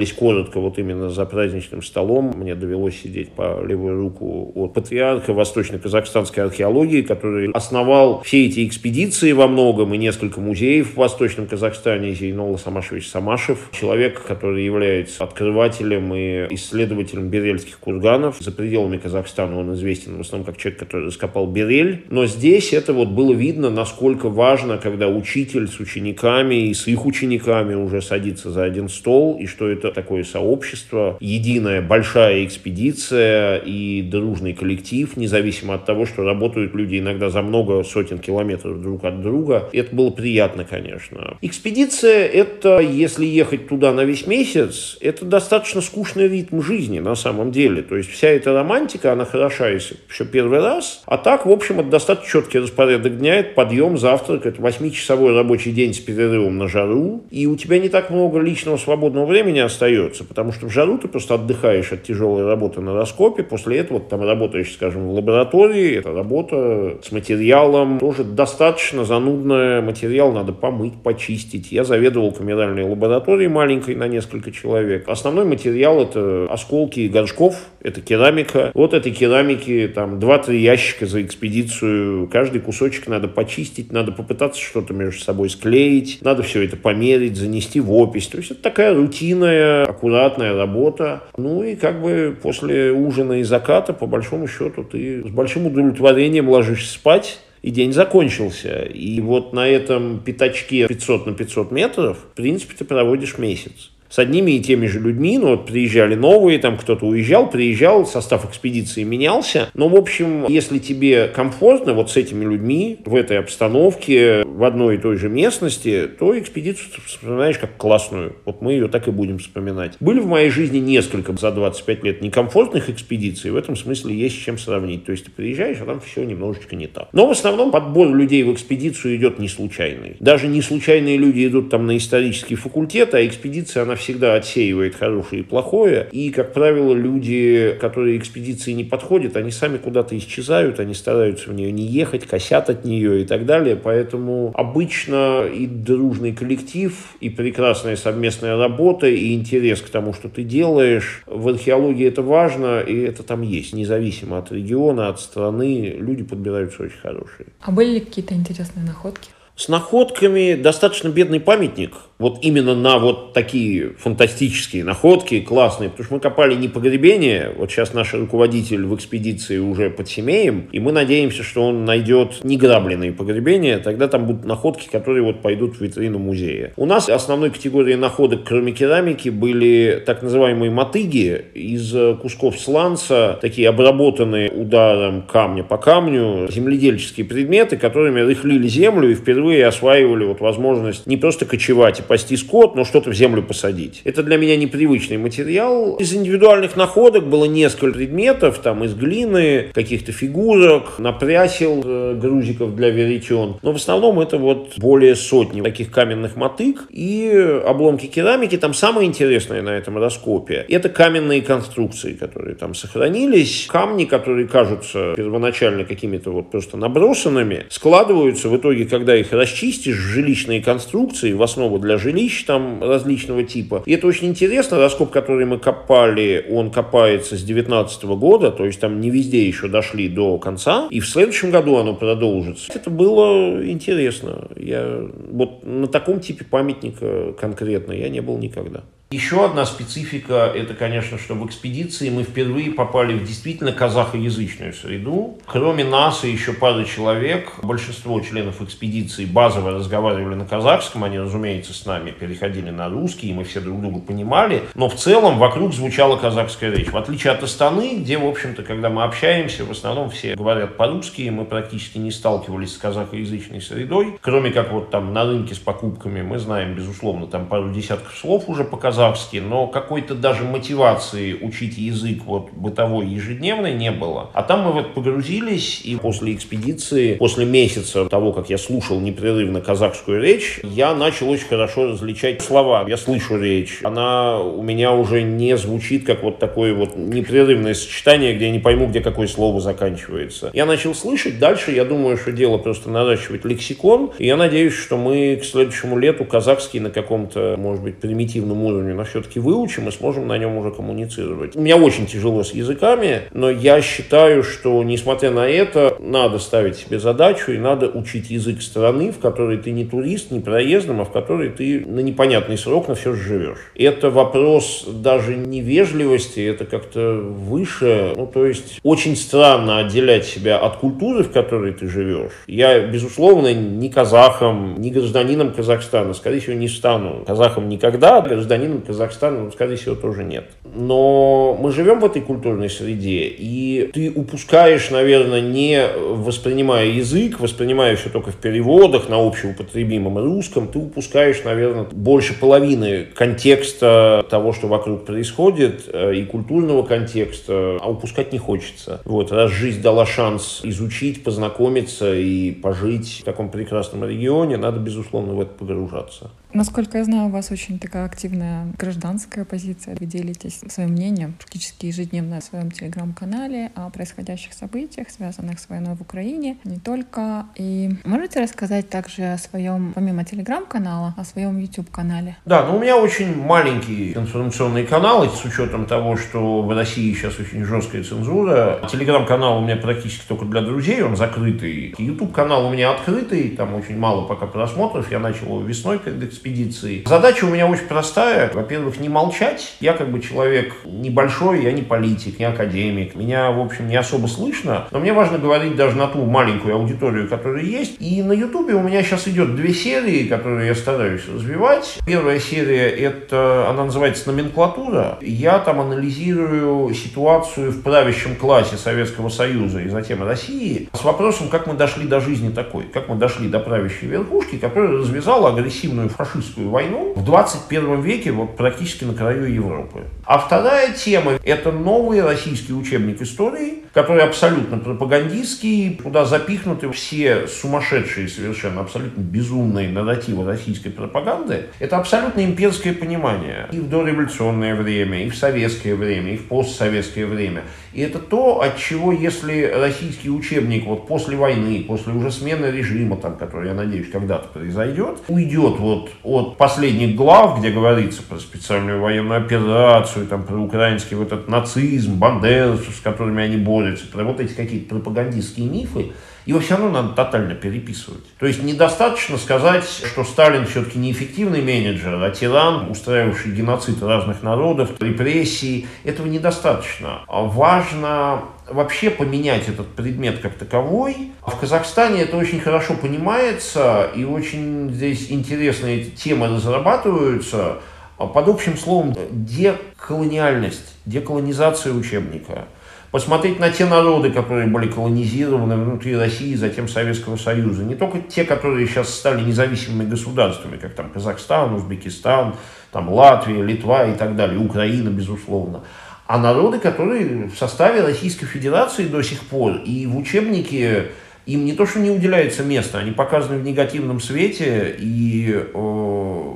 коротко 0.11 0.59
вот 0.59 0.79
именно 0.79 1.09
за 1.09 1.25
праздничным 1.25 1.81
столом. 1.81 2.33
Мне 2.35 2.55
довелось 2.55 2.99
сидеть 3.01 3.31
по 3.31 3.63
левую 3.63 3.99
руку 3.99 4.51
от 4.55 4.73
патриарха 4.73 5.33
восточно-казахстанской 5.33 6.43
археологии, 6.43 7.01
который 7.01 7.51
основал 7.51 8.21
все 8.23 8.45
эти 8.45 8.67
экспедиции 8.67 9.31
во 9.31 9.47
многом 9.47 9.93
и 9.93 9.97
несколько 9.97 10.39
музеев 10.41 10.93
в 10.93 10.97
Восточном 10.97 11.47
Казахстане, 11.47 12.13
Зейнол 12.13 12.57
Самашевич 12.57 13.09
Самашев. 13.09 13.69
Человек, 13.71 14.23
который 14.23 14.65
является 14.65 15.23
открывателем 15.23 16.13
и 16.13 16.47
исследователем 16.53 17.29
берельских 17.29 17.79
курганов. 17.79 18.37
За 18.39 18.51
пределами 18.51 18.97
Казахстана 18.97 19.59
он 19.59 19.73
известен 19.73 20.17
в 20.17 20.21
основном 20.21 20.45
как 20.45 20.57
человек, 20.57 20.79
который 20.79 21.07
раскопал 21.07 21.47
Берель. 21.47 22.03
Но 22.09 22.25
здесь 22.25 22.73
это 22.73 22.93
вот 22.93 23.09
было 23.09 23.33
видно, 23.33 23.69
насколько 23.69 24.29
важно, 24.29 24.77
когда 24.77 25.07
учитель 25.07 25.67
с 25.67 25.79
учениками 25.79 26.69
и 26.69 26.73
с 26.73 26.87
их 26.87 27.05
учениками 27.05 27.75
уже 27.75 28.01
садится 28.01 28.51
за 28.51 28.63
один 28.63 28.89
стол, 28.89 29.37
и 29.39 29.45
что 29.45 29.67
это 29.67 29.82
такое 29.91 30.23
сообщество, 30.23 31.17
единая 31.19 31.81
большая 31.81 32.45
экспедиция 32.45 33.57
и 33.57 34.01
дружный 34.01 34.53
коллектив, 34.53 35.15
независимо 35.17 35.75
от 35.75 35.85
того, 35.85 36.05
что 36.05 36.23
работают 36.23 36.75
люди 36.75 36.99
иногда 36.99 37.29
за 37.29 37.41
много 37.41 37.83
сотен 37.83 38.19
километров 38.19 38.81
друг 38.81 39.03
от 39.03 39.21
друга. 39.21 39.69
Это 39.73 39.95
было 39.95 40.09
приятно, 40.09 40.65
конечно. 40.65 41.37
Экспедиция— 41.41 42.25
это, 42.27 42.79
если 42.79 43.25
ехать 43.25 43.67
туда 43.67 43.91
на 43.93 44.03
весь 44.03 44.27
месяц, 44.27 44.97
это 45.01 45.25
достаточно 45.25 45.81
скучный 45.81 46.27
ритм 46.27 46.61
жизни 46.61 46.99
на 46.99 47.15
самом 47.15 47.51
деле. 47.51 47.81
То 47.81 47.95
есть 47.95 48.09
вся 48.09 48.29
эта 48.29 48.53
романтика, 48.53 49.11
она 49.11 49.25
хороша, 49.25 49.69
если 49.69 49.97
еще 50.09 50.25
первый 50.25 50.59
раз. 50.59 51.01
А 51.05 51.17
так, 51.17 51.45
в 51.45 51.51
общем, 51.51 51.79
это 51.79 51.89
достаточно 51.89 52.41
четкий 52.41 52.59
распорядок 52.59 53.17
дня. 53.17 53.35
Это 53.35 53.53
подъем, 53.53 53.97
завтрак, 53.97 54.45
это 54.45 54.61
восьмичасовой 54.61 55.35
рабочий 55.35 55.71
день 55.71 55.93
с 55.93 55.99
перерывом 55.99 56.57
на 56.57 56.67
жару. 56.67 57.23
И 57.31 57.45
у 57.47 57.55
тебя 57.55 57.79
не 57.79 57.89
так 57.89 58.09
много 58.09 58.39
личного 58.39 58.77
свободного 58.77 59.25
времени 59.25 59.59
остается, 59.73 60.23
потому 60.23 60.51
что 60.51 60.67
в 60.67 60.71
жару 60.71 60.97
ты 60.97 61.07
просто 61.07 61.35
отдыхаешь 61.35 61.91
от 61.91 62.03
тяжелой 62.03 62.45
работы 62.45 62.79
на 62.81 62.93
раскопе. 62.93 63.43
После 63.43 63.77
этого 63.79 63.99
ты 63.99 64.09
там 64.09 64.21
работаешь, 64.21 64.71
скажем, 64.73 65.07
в 65.07 65.13
лаборатории. 65.13 65.97
Это 65.97 66.13
работа 66.13 66.99
с 67.03 67.11
материалом. 67.11 67.99
Тоже 67.99 68.23
достаточно 68.23 69.03
занудная. 69.03 69.81
Материал 69.81 70.31
надо 70.31 70.53
помыть, 70.53 70.93
почистить. 71.01 71.71
Я 71.71 71.83
заведовал 71.83 72.31
камеральной 72.31 72.83
лабораторией 72.83 73.49
маленькой 73.49 73.95
на 73.95 74.07
несколько 74.07 74.51
человек. 74.51 75.09
Основной 75.09 75.45
материал 75.45 76.01
это 76.01 76.47
осколки 76.49 77.07
горшков, 77.07 77.55
это 77.81 78.01
керамика. 78.01 78.71
Вот 78.73 78.93
этой 78.93 79.11
керамики 79.11 79.91
там 79.93 80.19
2-3 80.19 80.55
ящика 80.55 81.05
за 81.05 81.23
экспедицию. 81.23 82.27
Каждый 82.27 82.61
кусочек 82.61 83.07
надо 83.07 83.27
почистить, 83.27 83.91
надо 83.91 84.11
попытаться 84.11 84.61
что-то 84.61 84.93
между 84.93 85.21
собой 85.21 85.49
склеить, 85.49 86.19
надо 86.21 86.43
все 86.43 86.61
это 86.61 86.77
померить, 86.77 87.37
занести 87.37 87.79
в 87.79 87.91
опись. 87.91 88.27
То 88.27 88.37
есть 88.37 88.51
это 88.51 88.61
такая 88.61 88.93
рутинная, 88.93 89.62
аккуратная 89.63 90.55
работа. 90.55 91.23
Ну 91.37 91.63
и 91.63 91.75
как 91.75 92.01
бы 92.01 92.35
после 92.41 92.91
ужина 92.91 93.33
и 93.33 93.43
заката, 93.43 93.93
по 93.93 94.05
большому 94.05 94.47
счету, 94.47 94.83
ты 94.83 95.23
с 95.23 95.29
большим 95.29 95.67
удовлетворением 95.67 96.49
ложишься 96.49 96.93
спать, 96.93 97.39
и 97.61 97.71
день 97.71 97.93
закончился. 97.93 98.81
И 98.81 99.19
вот 99.21 99.53
на 99.53 99.67
этом 99.67 100.19
пятачке 100.19 100.87
500 100.87 101.25
на 101.27 101.33
500 101.33 101.71
метров, 101.71 102.17
в 102.17 102.35
принципе, 102.35 102.75
ты 102.77 102.83
проводишь 102.83 103.37
месяц 103.37 103.92
с 104.13 104.19
одними 104.19 104.51
и 104.51 104.59
теми 104.59 104.85
же 104.85 104.99
людьми, 104.99 105.39
ну 105.39 105.47
вот 105.47 105.65
приезжали 105.65 106.13
новые, 106.13 106.59
там 106.59 106.77
кто-то 106.77 107.03
уезжал, 107.07 107.49
приезжал, 107.49 108.05
состав 108.05 108.47
экспедиции 108.47 109.01
менялся. 109.01 109.71
Но, 109.73 109.89
в 109.89 109.95
общем, 109.95 110.45
если 110.47 110.77
тебе 110.77 111.27
комфортно 111.29 111.95
вот 111.95 112.11
с 112.11 112.17
этими 112.17 112.45
людьми, 112.45 112.99
в 113.05 113.15
этой 113.15 113.39
обстановке, 113.39 114.43
в 114.45 114.63
одной 114.65 114.95
и 114.95 114.97
той 114.99 115.17
же 115.17 115.29
местности, 115.29 116.07
то 116.19 116.37
экспедицию 116.37 116.91
ты 116.95 117.01
вспоминаешь 117.01 117.57
как 117.57 117.75
классную. 117.77 118.35
Вот 118.45 118.61
мы 118.61 118.73
ее 118.73 118.87
так 118.87 119.07
и 119.07 119.11
будем 119.11 119.39
вспоминать. 119.39 119.95
Были 119.99 120.19
в 120.19 120.27
моей 120.27 120.51
жизни 120.51 120.77
несколько 120.77 121.33
за 121.35 121.51
25 121.51 122.03
лет 122.03 122.21
некомфортных 122.21 122.91
экспедиций, 122.91 123.49
в 123.49 123.55
этом 123.55 123.75
смысле 123.75 124.13
есть 124.13 124.35
с 124.35 124.43
чем 124.43 124.59
сравнить. 124.59 125.05
То 125.05 125.11
есть 125.11 125.25
ты 125.25 125.31
приезжаешь, 125.31 125.77
а 125.81 125.85
там 125.85 125.99
все 125.99 126.23
немножечко 126.23 126.75
не 126.75 126.85
так. 126.85 127.09
Но 127.13 127.25
в 127.25 127.31
основном 127.31 127.71
подбор 127.71 128.13
людей 128.13 128.43
в 128.43 128.53
экспедицию 128.53 129.15
идет 129.15 129.39
не 129.39 129.47
случайный. 129.47 130.17
Даже 130.19 130.45
не 130.45 130.61
случайные 130.61 131.17
люди 131.17 131.47
идут 131.47 131.71
там 131.71 131.87
на 131.87 131.97
исторический 131.97 132.53
факультет, 132.53 133.15
а 133.15 133.25
экспедиция, 133.25 133.81
она 133.81 133.95
всегда 134.03 134.35
отсеивает 134.35 134.95
хорошее 134.95 135.41
и 135.41 135.45
плохое. 135.45 136.07
И, 136.11 136.29
как 136.29 136.53
правило, 136.53 136.93
люди, 136.93 137.75
которые 137.79 138.17
экспедиции 138.17 138.73
не 138.73 138.83
подходят, 138.83 139.37
они 139.37 139.51
сами 139.51 139.77
куда-то 139.77 140.17
исчезают, 140.17 140.79
они 140.79 140.93
стараются 140.93 141.49
в 141.49 141.53
нее 141.53 141.71
не 141.71 141.85
ехать, 141.85 142.27
косят 142.27 142.69
от 142.69 142.85
нее 142.85 143.21
и 143.21 143.25
так 143.25 143.45
далее. 143.45 143.75
Поэтому 143.75 144.51
обычно 144.55 145.45
и 145.45 145.65
дружный 145.65 146.33
коллектив, 146.33 146.93
и 147.19 147.29
прекрасная 147.29 147.95
совместная 147.95 148.57
работа, 148.57 149.07
и 149.07 149.33
интерес 149.33 149.81
к 149.81 149.89
тому, 149.89 150.13
что 150.13 150.29
ты 150.29 150.43
делаешь. 150.43 151.23
В 151.25 151.47
археологии 151.47 152.07
это 152.07 152.21
важно, 152.21 152.81
и 152.81 152.99
это 153.01 153.23
там 153.23 153.41
есть. 153.41 153.73
Независимо 153.73 154.37
от 154.37 154.51
региона, 154.51 155.07
от 155.07 155.19
страны, 155.19 155.95
люди 155.97 156.23
подбираются 156.23 156.83
очень 156.83 156.99
хорошие. 156.99 157.47
А 157.61 157.71
были 157.71 157.93
ли 157.95 157.99
какие-то 158.01 158.33
интересные 158.33 158.85
находки? 158.85 159.29
С 159.55 159.67
находками 159.67 160.55
достаточно 160.55 161.09
бедный 161.09 161.39
памятник. 161.39 161.93
Вот 162.17 162.39
именно 162.41 162.73
на 162.73 162.97
вот 162.97 163.33
такие 163.33 163.93
фантастические 163.99 164.83
находки, 164.83 165.41
классные. 165.41 165.91
Потому 165.91 166.05
что 166.05 166.13
мы 166.15 166.19
копали 166.19 166.55
не 166.55 166.67
погребение. 166.67 167.51
Вот 167.55 167.69
сейчас 167.69 167.93
наш 167.93 168.15
руководитель 168.15 168.83
в 168.85 168.95
экспедиции 168.95 169.59
уже 169.59 169.91
под 169.91 170.09
семеем. 170.09 170.69
И 170.71 170.79
мы 170.79 170.91
надеемся, 170.91 171.43
что 171.43 171.67
он 171.67 171.85
найдет 171.85 172.43
неграбленные 172.43 173.11
погребения. 173.11 173.77
Тогда 173.77 174.07
там 174.07 174.25
будут 174.25 174.45
находки, 174.45 174.89
которые 174.89 175.23
вот 175.23 175.43
пойдут 175.43 175.75
в 175.75 175.81
витрину 175.81 176.17
музея. 176.17 176.73
У 176.75 176.87
нас 176.87 177.07
основной 177.07 177.51
категорией 177.51 177.97
находок, 177.97 178.45
кроме 178.45 178.71
керамики, 178.71 179.29
были 179.29 180.01
так 180.03 180.23
называемые 180.23 180.71
мотыги 180.71 181.45
из 181.53 181.93
кусков 182.21 182.59
сланца. 182.59 183.37
Такие 183.39 183.69
обработанные 183.69 184.49
ударом 184.49 185.21
камня 185.21 185.63
по 185.63 185.77
камню. 185.77 186.47
Земледельческие 186.49 187.27
предметы, 187.27 187.77
которыми 187.77 188.21
рыхлили 188.21 188.67
землю 188.67 189.11
и 189.11 189.13
впервые 189.13 189.42
впервые 189.43 189.67
осваивали 189.67 190.23
вот 190.23 190.39
возможность 190.39 191.05
не 191.05 191.17
просто 191.17 191.45
кочевать 191.45 191.99
и 191.99 192.01
пасти 192.01 192.37
скот, 192.37 192.75
но 192.75 192.85
что-то 192.85 193.09
в 193.09 193.13
землю 193.13 193.43
посадить. 193.43 194.01
Это 194.05 194.23
для 194.23 194.37
меня 194.37 194.55
непривычный 194.55 195.17
материал. 195.17 195.97
Из 195.97 196.13
индивидуальных 196.13 196.77
находок 196.77 197.27
было 197.27 197.43
несколько 197.43 197.97
предметов, 197.97 198.59
там 198.59 198.85
из 198.85 198.93
глины, 198.93 199.67
каких-то 199.73 200.13
фигурок, 200.13 200.97
напрясил 200.97 201.81
э, 201.83 202.15
грузиков 202.15 202.73
для 202.75 202.89
веретен. 202.89 203.55
Но 203.61 203.73
в 203.73 203.75
основном 203.75 204.21
это 204.21 204.37
вот 204.37 204.77
более 204.77 205.15
сотни 205.15 205.61
таких 205.61 205.91
каменных 205.91 206.37
мотык 206.37 206.85
и 206.89 207.29
обломки 207.65 208.05
керамики. 208.05 208.57
Там 208.57 208.73
самое 208.73 209.07
интересное 209.07 209.61
на 209.61 209.71
этом 209.71 209.97
раскопе– 209.97 210.65
это 210.69 210.87
каменные 210.87 211.41
конструкции, 211.41 212.13
которые 212.13 212.55
там 212.55 212.75
сохранились. 212.75 213.67
Камни, 213.69 214.05
которые 214.05 214.47
кажутся 214.47 215.13
первоначально 215.17 215.83
какими-то 215.83 216.31
вот 216.31 216.49
просто 216.49 216.77
набросанными, 216.77 217.65
складываются 217.69 218.47
в 218.47 218.55
итоге, 218.55 218.85
когда 218.85 219.15
их 219.17 219.32
расчистишь 219.33 219.97
в 219.97 220.01
жилищные 220.01 220.61
конструкции, 220.61 221.33
в 221.33 221.41
основу 221.41 221.79
для 221.79 221.97
жилищ 221.97 222.43
там 222.45 222.81
различного 222.81 223.43
типа. 223.43 223.83
И 223.85 223.93
это 223.93 224.07
очень 224.07 224.27
интересно. 224.27 224.77
Раскоп, 224.77 225.11
который 225.11 225.45
мы 225.45 225.59
копали, 225.59 226.45
он 226.49 226.71
копается 226.71 227.37
с 227.37 227.43
19 227.43 228.03
года, 228.03 228.51
то 228.51 228.65
есть 228.65 228.79
там 228.79 228.99
не 228.99 229.09
везде 229.09 229.45
еще 229.45 229.67
дошли 229.67 230.09
до 230.09 230.37
конца. 230.37 230.87
И 230.89 230.99
в 230.99 231.07
следующем 231.07 231.51
году 231.51 231.77
оно 231.77 231.95
продолжится. 231.95 232.71
Это 232.73 232.89
было 232.89 233.63
интересно. 233.65 234.47
Я 234.55 235.07
вот 235.31 235.65
на 235.65 235.87
таком 235.87 236.19
типе 236.19 236.45
памятника 236.45 237.33
конкретно 237.33 237.93
я 237.93 238.09
не 238.09 238.21
был 238.21 238.37
никогда. 238.37 238.83
Еще 239.13 239.45
одна 239.45 239.67
специфика, 239.67 240.51
это, 240.55 240.73
конечно, 240.73 241.19
что 241.19 241.35
в 241.35 241.45
экспедиции 241.45 242.09
мы 242.09 242.23
впервые 242.23 242.71
попали 242.71 243.13
в 243.13 243.23
действительно 243.23 243.71
казахоязычную 243.71 244.73
среду. 244.73 245.37
Кроме 245.45 245.83
нас 245.83 246.23
и 246.23 246.31
еще 246.31 246.51
пары 246.51 246.83
человек, 246.85 247.53
большинство 247.61 248.19
членов 248.21 248.59
экспедиции 248.63 249.25
базово 249.25 249.69
разговаривали 249.69 250.33
на 250.33 250.45
казахском, 250.45 251.03
они, 251.03 251.19
разумеется, 251.19 251.75
с 251.75 251.85
нами 251.85 252.09
переходили 252.09 252.71
на 252.71 252.89
русский, 252.89 253.29
и 253.29 253.33
мы 253.33 253.43
все 253.43 253.61
друг 253.61 253.81
друга 253.81 253.99
понимали, 253.99 254.63
но 254.73 254.89
в 254.89 254.95
целом 254.95 255.37
вокруг 255.37 255.75
звучала 255.75 256.17
казахская 256.17 256.71
речь. 256.71 256.91
В 256.91 256.97
отличие 256.97 257.33
от 257.33 257.43
Астаны, 257.43 257.97
где, 257.97 258.17
в 258.17 258.25
общем-то, 258.25 258.63
когда 258.63 258.89
мы 258.89 259.03
общаемся, 259.03 259.63
в 259.63 259.69
основном 259.69 260.09
все 260.09 260.33
говорят 260.33 260.75
по-русски, 260.75 261.29
мы 261.29 261.45
практически 261.45 261.99
не 261.99 262.09
сталкивались 262.09 262.73
с 262.73 262.77
казахоязычной 262.77 263.61
средой, 263.61 264.17
кроме 264.21 264.49
как 264.49 264.71
вот 264.71 264.89
там 264.89 265.13
на 265.13 265.23
рынке 265.23 265.53
с 265.53 265.59
покупками 265.59 266.23
мы 266.23 266.39
знаем, 266.39 266.73
безусловно, 266.73 267.27
там 267.27 267.45
пару 267.45 267.69
десятков 267.69 268.17
слов 268.17 268.45
уже 268.49 268.63
по 268.63 268.75
казахски, 268.75 269.02
казахский, 269.03 269.41
но 269.41 269.67
какой-то 269.67 270.15
даже 270.15 270.43
мотивации 270.43 271.33
учить 271.33 271.77
язык 271.77 272.23
вот 272.25 272.51
бытовой 272.51 273.07
ежедневной 273.07 273.73
не 273.73 273.91
было. 273.91 274.29
А 274.33 274.43
там 274.43 274.61
мы 274.61 274.71
вот 274.71 274.93
погрузились, 274.93 275.81
и 275.83 275.95
после 275.95 276.33
экспедиции, 276.33 277.15
после 277.15 277.45
месяца 277.45 278.05
того, 278.05 278.31
как 278.31 278.49
я 278.49 278.57
слушал 278.57 278.99
непрерывно 278.99 279.61
казахскую 279.61 280.21
речь, 280.21 280.59
я 280.63 280.93
начал 280.95 281.29
очень 281.29 281.47
хорошо 281.47 281.89
различать 281.89 282.41
слова. 282.41 282.85
Я 282.87 282.97
слышу 282.97 283.37
речь. 283.37 283.79
Она 283.83 284.39
у 284.39 284.61
меня 284.61 284.93
уже 284.93 285.21
не 285.21 285.57
звучит 285.57 286.05
как 286.05 286.23
вот 286.23 286.39
такое 286.39 286.73
вот 286.73 286.95
непрерывное 286.95 287.73
сочетание, 287.73 288.33
где 288.33 288.45
я 288.45 288.51
не 288.51 288.59
пойму, 288.59 288.87
где 288.87 289.01
какое 289.01 289.27
слово 289.27 289.59
заканчивается. 289.59 290.49
Я 290.53 290.65
начал 290.65 290.95
слышать. 290.95 291.39
Дальше 291.39 291.71
я 291.71 291.83
думаю, 291.83 292.17
что 292.17 292.31
дело 292.31 292.57
просто 292.57 292.89
наращивать 292.89 293.43
лексикон. 293.43 294.11
И 294.17 294.27
я 294.27 294.37
надеюсь, 294.37 294.73
что 294.73 294.97
мы 294.97 295.37
к 295.41 295.45
следующему 295.45 295.97
лету 295.97 296.23
казахский 296.25 296.79
на 296.79 296.89
каком-то, 296.89 297.55
может 297.57 297.83
быть, 297.83 297.97
примитивном 297.97 298.63
уровне 298.63 298.92
уровне, 298.93 298.95
но 298.95 299.03
все-таки 299.03 299.39
выучим 299.39 299.87
и 299.87 299.91
сможем 299.91 300.27
на 300.27 300.37
нем 300.37 300.57
уже 300.57 300.71
коммуницировать. 300.71 301.55
У 301.55 301.61
меня 301.61 301.77
очень 301.77 302.05
тяжело 302.05 302.43
с 302.43 302.53
языками, 302.53 303.23
но 303.33 303.49
я 303.49 303.81
считаю, 303.81 304.43
что, 304.43 304.83
несмотря 304.83 305.31
на 305.31 305.47
это, 305.47 305.95
надо 305.99 306.39
ставить 306.39 306.77
себе 306.77 306.99
задачу 306.99 307.51
и 307.51 307.57
надо 307.57 307.87
учить 307.87 308.29
язык 308.29 308.61
страны, 308.61 309.11
в 309.11 309.19
которой 309.19 309.57
ты 309.57 309.71
не 309.71 309.85
турист, 309.85 310.31
не 310.31 310.39
проездом, 310.39 311.01
а 311.01 311.05
в 311.05 311.11
которой 311.11 311.49
ты 311.49 311.83
на 311.85 311.99
непонятный 311.99 312.57
срок, 312.57 312.87
но 312.87 312.95
все 312.95 313.13
же 313.13 313.23
живешь. 313.23 313.59
Это 313.75 314.09
вопрос 314.09 314.85
даже 314.87 315.35
не 315.35 315.61
вежливости, 315.61 316.39
это 316.39 316.65
как-то 316.65 317.13
выше. 317.13 318.13
Ну, 318.15 318.27
то 318.27 318.45
есть, 318.45 318.79
очень 318.83 319.15
странно 319.15 319.79
отделять 319.79 320.25
себя 320.25 320.57
от 320.57 320.77
культуры, 320.77 321.23
в 321.23 321.31
которой 321.31 321.73
ты 321.73 321.87
живешь. 321.87 322.31
Я, 322.47 322.79
безусловно, 322.79 323.53
ни 323.53 323.87
казахом, 323.87 324.75
ни 324.77 324.89
гражданином 324.89 325.53
Казахстана, 325.53 326.13
скорее 326.13 326.39
всего, 326.39 326.55
не 326.55 326.67
стану 326.67 327.23
казахом 327.25 327.69
никогда, 327.69 328.17
а 328.17 328.21
гражданином 328.21 328.72
Казахстана, 328.81 329.43
ну, 329.43 329.51
скорее 329.51 329.75
всего, 329.75 329.95
тоже 329.95 330.23
нет. 330.23 330.45
Но 330.75 331.57
мы 331.59 331.71
живем 331.71 331.99
в 331.99 332.05
этой 332.05 332.21
культурной 332.21 332.69
среде, 332.69 333.25
и 333.27 333.89
ты 333.93 334.11
упускаешь, 334.13 334.89
наверное, 334.89 335.41
не 335.41 335.85
воспринимая 335.95 336.87
язык, 336.87 337.39
воспринимая 337.39 337.95
все 337.95 338.09
только 338.09 338.31
в 338.31 338.35
переводах 338.35 339.09
на 339.09 339.17
общеупотребимом 339.17 340.17
русском, 340.17 340.67
ты 340.67 340.79
упускаешь, 340.79 341.43
наверное, 341.43 341.85
больше 341.91 342.37
половины 342.39 343.05
контекста 343.13 344.25
того, 344.29 344.53
что 344.53 344.67
вокруг 344.67 345.05
происходит, 345.05 345.83
э, 345.87 346.15
и 346.15 346.25
культурного 346.25 346.83
контекста, 346.83 347.77
а 347.81 347.89
упускать 347.89 348.33
не 348.33 348.39
хочется. 348.39 349.01
Вот, 349.05 349.31
раз 349.31 349.51
жизнь 349.51 349.81
дала 349.81 350.05
шанс 350.05 350.61
изучить, 350.63 351.23
познакомиться 351.23 352.13
и 352.15 352.51
пожить 352.51 353.19
в 353.21 353.23
таком 353.23 353.49
прекрасном 353.49 354.05
регионе, 354.05 354.57
надо, 354.57 354.79
безусловно, 354.79 355.33
в 355.33 355.41
это 355.41 355.51
погружаться. 355.53 356.31
Насколько 356.53 356.99
я 356.99 357.03
знаю, 357.03 357.27
у 357.27 357.29
вас 357.29 357.49
очень 357.49 357.79
такая 357.79 358.05
активная 358.05 358.67
гражданская 358.77 359.43
позиция. 359.43 359.97
Вы 359.99 360.05
делитесь 360.05 360.61
своим 360.69 360.91
мнением 360.91 361.33
практически 361.33 361.87
ежедневно 361.87 362.41
в 362.41 362.43
своем 362.43 362.69
телеграм-канале 362.69 363.71
о 363.73 363.89
происходящих 363.89 364.53
событиях, 364.53 365.09
связанных 365.09 365.59
с 365.59 365.67
войной 365.67 365.95
в 365.95 366.01
Украине, 366.01 366.57
не 366.63 366.77
только. 366.77 367.47
И 367.55 367.89
можете 368.05 368.39
рассказать 368.41 368.87
также 368.87 369.33
о 369.33 369.37
своем, 369.39 369.93
помимо 369.95 370.25
телеграм-канала, 370.25 371.15
о 371.17 371.25
своем 371.25 371.57
YouTube-канале? 371.57 372.37
Да, 372.45 372.67
ну 372.67 372.77
у 372.77 372.79
меня 372.79 372.97
очень 372.97 373.35
маленький 373.35 374.13
информационный 374.13 374.85
канал, 374.85 375.27
с 375.27 375.43
учетом 375.45 375.87
того, 375.87 376.17
что 376.17 376.61
в 376.61 376.69
России 376.69 377.15
сейчас 377.15 377.39
очень 377.39 377.65
жесткая 377.65 378.03
цензура. 378.03 378.87
Телеграм-канал 378.91 379.57
у 379.57 379.61
меня 379.61 379.77
практически 379.77 380.27
только 380.27 380.45
для 380.45 380.61
друзей, 380.61 381.01
он 381.01 381.15
закрытый. 381.15 381.95
YouTube-канал 381.97 382.67
у 382.67 382.71
меня 382.71 382.91
открытый, 382.91 383.49
там 383.49 383.73
очень 383.73 383.97
мало 383.97 384.27
пока 384.27 384.45
просмотров. 384.45 385.09
Я 385.11 385.17
начал 385.17 385.47
его 385.47 385.61
весной 385.61 385.97
перед 385.97 386.21
экспедицией. 386.43 387.03
Задача 387.05 387.45
у 387.45 387.49
меня 387.49 387.67
очень 387.67 387.87
простая. 387.87 388.51
Во-первых, 388.53 388.99
не 388.99 389.09
молчать. 389.09 389.75
Я 389.79 389.93
как 389.93 390.11
бы 390.11 390.19
человек 390.19 390.73
небольшой, 390.85 391.63
я 391.63 391.71
не 391.71 391.81
политик, 391.81 392.39
не 392.39 392.45
академик. 392.45 393.15
Меня, 393.15 393.51
в 393.51 393.61
общем, 393.61 393.87
не 393.87 393.95
особо 393.95 394.27
слышно. 394.27 394.87
Но 394.91 394.99
мне 394.99 395.13
важно 395.13 395.37
говорить 395.37 395.75
даже 395.75 395.95
на 395.95 396.07
ту 396.07 396.25
маленькую 396.25 396.75
аудиторию, 396.75 397.29
которая 397.29 397.63
есть. 397.63 397.95
И 397.99 398.21
на 398.21 398.33
Ютубе 398.33 398.73
у 398.73 398.83
меня 398.83 399.03
сейчас 399.03 399.27
идет 399.27 399.55
две 399.55 399.73
серии, 399.73 400.27
которые 400.27 400.67
я 400.67 400.75
стараюсь 400.75 401.23
развивать. 401.33 401.99
Первая 402.05 402.39
серия, 402.39 402.89
это, 402.89 403.69
она 403.69 403.85
называется 403.85 404.29
«Номенклатура». 404.29 405.17
Я 405.21 405.59
там 405.59 405.79
анализирую 405.79 406.93
ситуацию 406.93 407.71
в 407.71 407.81
правящем 407.81 408.35
классе 408.35 408.75
Советского 408.75 409.29
Союза 409.29 409.79
и 409.79 409.87
затем 409.87 410.23
России 410.23 410.89
с 410.93 411.03
вопросом, 411.03 411.47
как 411.47 411.67
мы 411.67 411.73
дошли 411.75 412.05
до 412.05 412.19
жизни 412.19 412.49
такой, 412.49 412.83
как 412.83 413.07
мы 413.07 413.15
дошли 413.15 413.47
до 413.47 413.59
правящей 413.59 414.09
верхушки, 414.09 414.57
которая 414.57 414.91
развязала 414.91 415.49
агрессивную 415.49 416.09
фашистскую 416.09 416.32
войну 416.57 417.13
в 417.15 417.23
21 417.23 418.01
веке 418.01 418.31
вот 418.31 418.57
практически 418.57 419.03
на 419.03 419.13
краю 419.13 419.45
Европы. 419.45 420.05
А 420.25 420.37
вторая 420.37 420.93
тема– 420.93 421.33
это 421.43 421.71
новый 421.71 422.21
российский 422.21 422.73
учебник 422.73 423.21
истории, 423.21 423.83
который 423.93 424.23
абсолютно 424.23 424.77
пропагандистский, 424.77 425.99
куда 426.01 426.25
запихнуты 426.25 426.89
все 426.91 427.47
сумасшедшие 427.47 428.27
совершенно, 428.27 428.81
абсолютно 428.81 429.21
безумные 429.21 429.89
нарративы 429.89 430.45
российской 430.45 430.89
пропаганды. 430.89 431.67
Это 431.79 431.97
абсолютно 431.97 432.43
имперское 432.43 432.93
понимание 432.93 433.67
и 433.71 433.79
в 433.79 433.89
дореволюционное 433.89 434.75
время, 434.75 435.25
и 435.25 435.29
в 435.29 435.35
советское 435.35 435.95
время, 435.95 436.33
и 436.33 436.37
в 436.37 436.47
постсоветское 436.47 437.25
время. 437.25 437.63
И 437.93 438.01
это 438.01 438.17
то, 438.19 438.61
от 438.61 438.77
чего, 438.77 439.11
если 439.11 439.71
российский 439.75 440.29
учебник 440.29 440.85
вот 440.85 441.07
после 441.07 441.37
войны, 441.37 441.83
после 441.87 442.13
уже 442.13 442.31
смены 442.31 442.67
режима, 442.67 443.17
там, 443.17 443.37
который, 443.37 443.67
я 443.67 443.75
надеюсь, 443.75 444.09
когда-то 444.09 444.47
произойдет, 444.47 445.19
уйдет 445.27 445.77
вот 445.77 446.09
от 446.23 446.57
последних 446.57 447.15
глав, 447.15 447.59
где 447.59 447.69
говорится 447.69 448.23
про 448.23 448.39
специальную 448.39 449.01
военную 449.01 449.41
операцию, 449.41 450.25
там, 450.25 450.43
про 450.43 450.57
украинский 450.57 451.15
вот 451.15 451.27
этот 451.27 451.49
нацизм, 451.49 452.15
бандеровцев, 452.17 452.95
с 452.95 453.01
которыми 453.01 453.43
они 453.43 453.57
борются, 453.57 454.07
про 454.07 454.23
вот 454.23 454.39
эти 454.39 454.53
какие-то 454.53 454.95
пропагандистские 454.95 455.67
мифы, 455.67 456.13
его 456.45 456.59
все 456.59 456.75
равно 456.75 456.89
надо 457.01 457.09
тотально 457.13 457.55
переписывать. 457.55 458.23
То 458.37 458.45
есть 458.45 458.61
недостаточно 458.61 459.37
сказать, 459.37 459.85
что 459.85 460.23
Сталин 460.23 460.65
все-таки 460.65 460.99
неэффективный 460.99 461.61
менеджер, 461.61 462.21
а 462.21 462.29
тиран, 462.31 462.89
устраивавший 462.91 463.51
геноцид 463.51 464.01
разных 464.03 464.43
народов, 464.43 464.91
репрессии. 464.99 465.87
Этого 466.03 466.27
недостаточно. 466.27 467.21
А 467.27 467.43
важно 467.43 468.43
вообще 468.69 469.09
поменять 469.09 469.69
этот 469.69 469.87
предмет 469.87 470.39
как 470.39 470.55
таковой. 470.55 471.31
В 471.45 471.55
Казахстане 471.55 472.21
это 472.21 472.37
очень 472.37 472.59
хорошо 472.59 472.95
понимается, 472.95 474.09
и 474.15 474.23
очень 474.23 474.91
здесь 474.91 475.31
интересные 475.31 476.05
темы 476.05 476.47
разрабатываются 476.47 477.79
под 478.17 478.47
общим 478.47 478.77
словом 478.77 479.15
деколониальность, 479.31 480.95
деколонизация 481.05 481.93
учебника. 481.93 482.67
Посмотреть 483.13 483.59
на 483.59 483.69
те 483.69 483.85
народы, 483.85 484.31
которые 484.31 484.65
были 484.65 484.87
колонизированы 484.87 485.75
внутри 485.75 486.17
России, 486.17 486.55
затем 486.55 486.87
Советского 486.87 487.35
Союза. 487.35 487.83
Не 487.83 487.93
только 487.93 488.17
те, 488.17 488.43
которые 488.43 488.87
сейчас 488.87 489.13
стали 489.13 489.43
независимыми 489.43 490.09
государствами, 490.09 490.77
как 490.77 490.95
там 490.95 491.11
Казахстан, 491.11 491.75
Узбекистан, 491.75 492.55
там 492.91 493.09
Латвия, 493.09 493.61
Литва 493.61 494.07
и 494.07 494.15
так 494.15 494.35
далее, 494.35 494.57
Украина, 494.57 495.09
безусловно, 495.09 495.83
а 496.25 496.39
народы, 496.39 496.79
которые 496.79 497.49
в 497.49 497.55
составе 497.55 498.01
Российской 498.01 498.47
Федерации 498.47 499.03
до 499.03 499.21
сих 499.21 499.41
пор. 499.41 499.75
И 499.85 500.07
в 500.07 500.17
учебнике 500.17 501.11
им 501.45 501.65
не 501.65 501.73
то, 501.73 501.85
что 501.85 501.99
не 501.99 502.09
уделяется 502.09 502.63
место, 502.63 502.97
они 502.97 503.11
показаны 503.11 503.59
в 503.59 503.63
негативном 503.63 504.21
свете, 504.21 504.95
и 504.97 505.53
э, 505.71 506.53